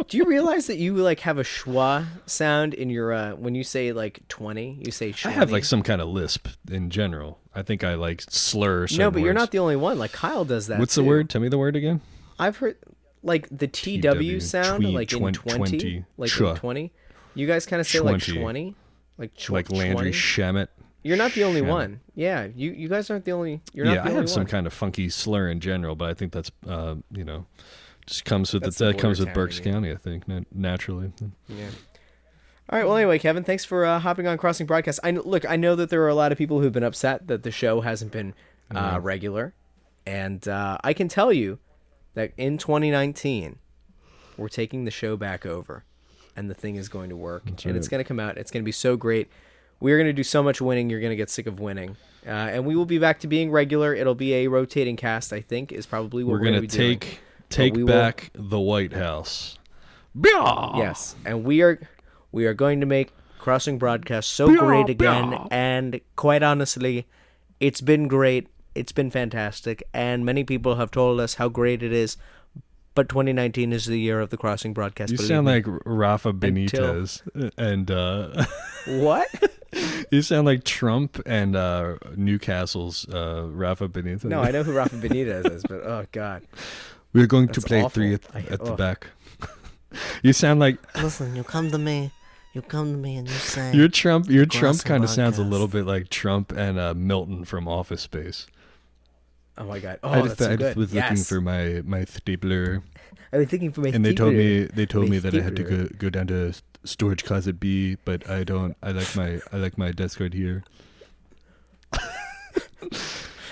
[0.09, 3.63] Do you realize that you like have a schwa sound in your uh when you
[3.65, 4.79] say like twenty?
[4.85, 5.27] You say schwa.
[5.27, 7.39] I have like some kind of lisp in general.
[7.55, 8.87] I think I like slur.
[8.97, 9.99] no, but you're not the only one.
[9.99, 10.79] Like Kyle does that.
[10.81, 11.31] What's the word?
[11.31, 12.01] Tell me the word again.
[12.39, 12.77] I've heard
[13.23, 16.51] like the TW TW, sound, twen- like in twenty, 20, like chwa.
[16.51, 16.93] in twenty.
[17.35, 18.41] You guys kind of say like 20.
[18.41, 18.75] twenty,
[19.19, 20.11] like chw- like Landry 20?
[20.13, 20.69] Shamet.
[21.05, 21.69] You're not the only Shamet.
[21.69, 22.01] one.
[22.15, 23.61] Yeah, you you guys aren't the only.
[23.73, 26.33] You're not yeah, I have some kind of funky slur in general, but I think
[26.33, 27.47] that's uh, you know
[28.07, 29.93] just comes with the, the that comes with Berks town, County.
[29.93, 31.13] I think naturally.
[31.49, 31.69] Yeah.
[32.71, 32.87] All right.
[32.87, 35.01] Well, anyway, Kevin, thanks for uh, hopping on Crossing Broadcast.
[35.05, 35.49] I look.
[35.49, 37.81] I know that there are a lot of people who've been upset that the show
[37.83, 38.35] hasn't been
[38.75, 39.05] uh, Mhm.
[39.05, 39.55] regular,
[40.07, 41.59] and uh, I can tell you
[42.15, 43.59] that in 2019,
[44.37, 45.85] we're taking the show back over,
[46.37, 48.39] and the thing is going to work, That's and it's going to come out.
[48.39, 49.29] It's going to be so great.
[49.81, 50.89] We're going to do so much winning.
[50.89, 51.97] You're going to get sick of winning,
[52.27, 53.95] uh, and we will be back to being regular.
[53.95, 55.33] It'll be a rotating cast.
[55.33, 57.01] I think is probably what We're we're, gonna take.
[57.01, 57.17] doing.
[57.53, 59.59] Take will- back the White House.
[60.15, 60.79] Blah!
[60.79, 61.81] Yes, and we are
[62.33, 65.39] we are going to make Crossing Broadcast so great again.
[65.51, 67.07] And quite honestly,
[67.61, 68.49] it's been great.
[68.75, 72.17] It's been fantastic, and many people have told us how great it is.
[72.95, 75.13] But 2019 is the year of the Crossing Broadcast.
[75.13, 75.53] You sound me.
[75.53, 77.23] like Rafa Until- Benitez,
[77.57, 78.45] and uh,
[79.03, 79.29] what?
[80.11, 84.25] you sound like Trump and uh, Newcastle's uh, Rafa Benitez.
[84.25, 86.43] no, I know who Rafa Benitez is, but oh god,
[87.13, 87.91] We're going to play awful.
[87.91, 88.79] three at, I- at the ugh.
[88.79, 89.09] back.
[90.23, 92.11] you sound like Listen, you come to me,
[92.55, 94.29] you come to me and you say, your Trump.
[94.31, 98.03] Your Trump kind of sounds a little bit like Trump and uh, Milton from Office
[98.03, 98.47] Space.
[99.59, 100.59] oh my god, oh I that's just, so I good.
[100.61, 101.29] just was looking yes.
[101.29, 102.83] for my my stapler,
[103.33, 105.57] I was thinking for my and they told me they told me that I had
[105.57, 108.77] to go, go down to storage closet B, but I don't.
[108.83, 110.65] I like my I like my desk right here.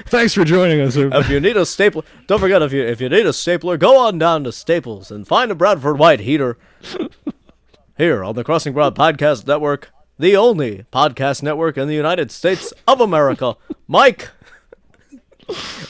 [0.07, 0.97] Thanks for joining us.
[0.97, 3.99] If you need a stapler, don't forget if you if you need a stapler, go
[3.99, 6.59] on down to Staples and find a Bradford White heater.
[7.97, 12.73] Here on the Crossing Broad Podcast Network, the only podcast network in the United States
[12.89, 13.57] of America.
[13.87, 14.31] Mike,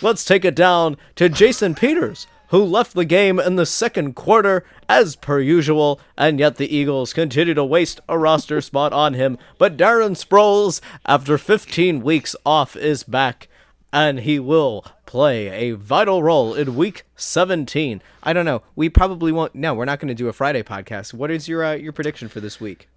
[0.02, 4.64] let's take it down to Jason Peters, who left the game in the second quarter
[4.88, 9.38] as per usual, and yet the Eagles continue to waste a roster spot on him.
[9.56, 13.46] But Darren Sproles, after 15 weeks off, is back.
[13.92, 18.00] And he will play a vital role in week 17.
[18.22, 18.62] I don't know.
[18.76, 19.54] We probably won't.
[19.54, 21.12] No, we're not going to do a Friday podcast.
[21.12, 22.88] What is your uh, your prediction for this week?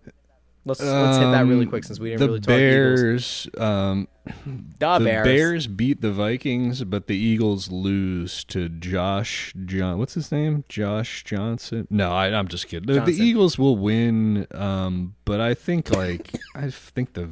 [0.66, 3.02] Let's let's hit that really Um, quick since we didn't the really talk Eagles.
[3.02, 4.08] Bears, um,
[4.80, 5.26] Da the Bears.
[5.26, 5.68] Bears.
[5.68, 9.98] beat the Vikings, but the Eagles lose to Josh John.
[9.98, 10.64] What's his name?
[10.70, 11.86] Josh Johnson.
[11.90, 12.86] No, I, I'm just kidding.
[12.94, 17.28] The, the Eagles will win, um, but I think like I think the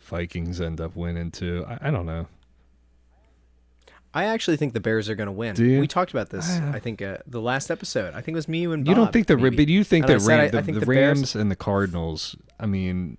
[0.00, 1.64] Vikings end up winning too.
[1.68, 2.26] I, I don't know.
[4.16, 5.54] I actually think the Bears are going to win.
[5.56, 5.80] Do you?
[5.80, 6.46] We talked about this.
[6.48, 6.70] Ah.
[6.72, 8.14] I think uh, the last episode.
[8.14, 9.56] I think it was me, you, and you don't think the maybe.
[9.56, 11.56] but you think that Ram, I- the, I think the the Bears- Rams and the
[11.56, 12.36] Cardinals?
[12.60, 13.18] I mean,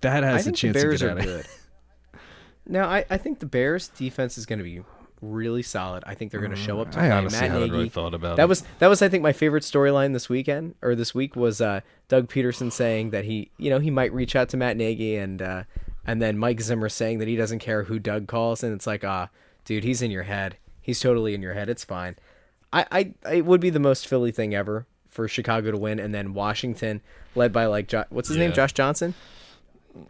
[0.00, 1.46] that has I a think the chance Bears to are get out good.
[2.66, 4.82] no, I, I think the Bears defense is going to be
[5.20, 6.02] really solid.
[6.06, 7.10] I think they're going to show up to I play.
[7.12, 7.72] honestly Matt haven't Nagy.
[7.76, 8.48] really thought about that it.
[8.48, 11.82] was that was I think my favorite storyline this weekend or this week was uh,
[12.08, 15.40] Doug Pederson saying that he you know he might reach out to Matt Nagy and
[15.40, 15.62] uh,
[16.04, 19.04] and then Mike Zimmer saying that he doesn't care who Doug calls and it's like
[19.04, 19.28] ah
[19.64, 20.56] dude he's in your head.
[20.80, 21.68] He's totally in your head.
[21.68, 22.16] It's fine.
[22.72, 26.14] I, I it would be the most Philly thing ever for Chicago to win and
[26.14, 27.02] then Washington
[27.34, 28.52] led by like jo- what's his name?
[28.52, 29.14] Josh Johnson?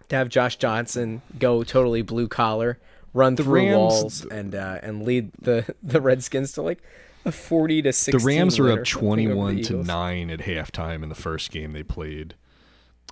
[0.08, 2.78] To have Josh Johnson go totally blue collar
[3.14, 6.82] run through Rams- walls and uh, and lead the the Redskins to like
[7.24, 10.40] a 40 to the Rams were up or something over the 21 to 9 at
[10.40, 12.34] halftime in the first game they played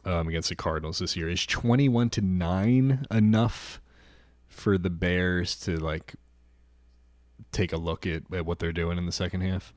[0.04, 1.28] um, against the Cardinals this year.
[1.28, 3.80] Is 21 to 9 enough
[4.48, 6.14] for the Bears to like
[7.52, 9.72] take a look at, at what they're doing in the second half?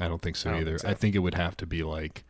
[0.00, 0.70] I don't think so I don't either.
[0.72, 0.88] think so.
[0.88, 2.24] I think it would have to be like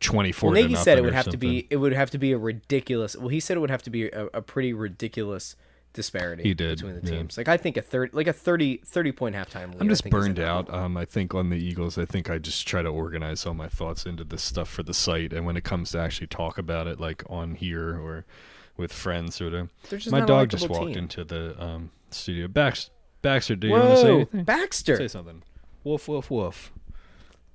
[0.00, 2.32] 24 Well, to Nagy said it would have to be it would have to be
[2.32, 3.16] a ridiculous.
[3.16, 5.56] Well, he said it would have to be a, a pretty ridiculous
[5.96, 7.18] disparity He did, between the yeah.
[7.18, 7.38] teams.
[7.38, 9.80] Like I think a third like a 30 30 point halftime lead.
[9.80, 10.72] I'm just burned out.
[10.72, 13.68] Um, I think on the Eagles, I think I just try to organize all my
[13.68, 16.86] thoughts into this stuff for the site, and when it comes to actually talk about
[16.86, 18.26] it, like on here or
[18.76, 19.70] with friends, sort of.
[20.10, 20.98] My dog just walked team.
[20.98, 22.48] into the um, studio.
[22.48, 22.90] Bax,
[23.22, 24.44] Baxter, do you want to say Whoa, anything?
[24.44, 24.96] Baxter.
[24.96, 25.42] Say something.
[25.84, 26.72] Woof, woof, woof.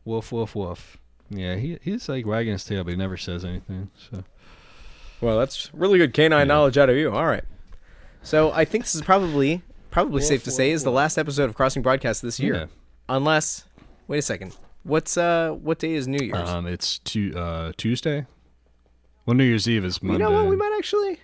[0.06, 0.98] Woof, woof, woof.
[1.30, 3.90] Yeah, he he's like wagging his tail, but he never says anything.
[4.12, 4.24] So
[5.22, 6.44] Well, that's really good canine Yeah.
[6.46, 7.12] knowledge out of you.
[7.12, 7.44] All right.
[8.24, 9.62] So I think this is probably
[9.92, 12.56] probably Woof, safe to say woof, is the last episode of Crossing Broadcast this year.
[12.56, 12.66] Yeah.
[13.10, 13.66] Unless,
[14.08, 14.56] wait a second.
[14.84, 16.50] What's uh what day is New Year's?
[16.50, 18.26] um, it's tu- uh, Tuesday.
[19.26, 20.24] Well, New Year's Eve is Monday.
[20.24, 20.50] you know what?
[20.50, 21.20] We might actually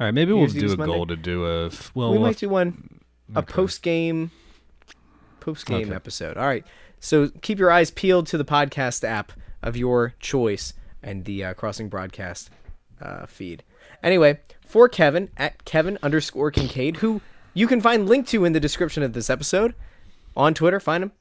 [0.00, 0.94] All right, maybe New we'll do a Monday?
[0.94, 1.70] goal to do a.
[1.94, 3.00] Well, we we'll might have- do one
[3.34, 3.52] a okay.
[3.52, 4.30] post game
[5.40, 5.94] post game Okay.
[5.94, 6.36] episode.
[6.36, 6.64] All right.
[7.00, 10.72] So keep your eyes peeled to the podcast app of your choice
[11.02, 12.50] and the uh, Crossing Broadcast
[13.00, 13.62] uh, feed.
[14.02, 17.20] Anyway, for Kevin at Kevin underscore Kinkead, who
[17.52, 19.74] you can find linked to in the description of this episode
[20.36, 20.80] on Twitter.
[20.80, 21.12] Find him.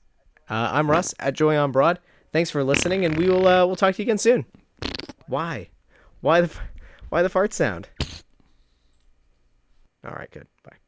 [0.49, 1.99] Uh, I'm Russ at Joy on Broad.
[2.31, 4.45] Thanks for listening, and we will uh, we'll talk to you again soon.
[5.27, 5.69] Why?
[6.21, 6.51] Why the
[7.09, 7.89] why the fart sound?
[10.05, 10.47] All right, good.
[10.63, 10.82] Bye.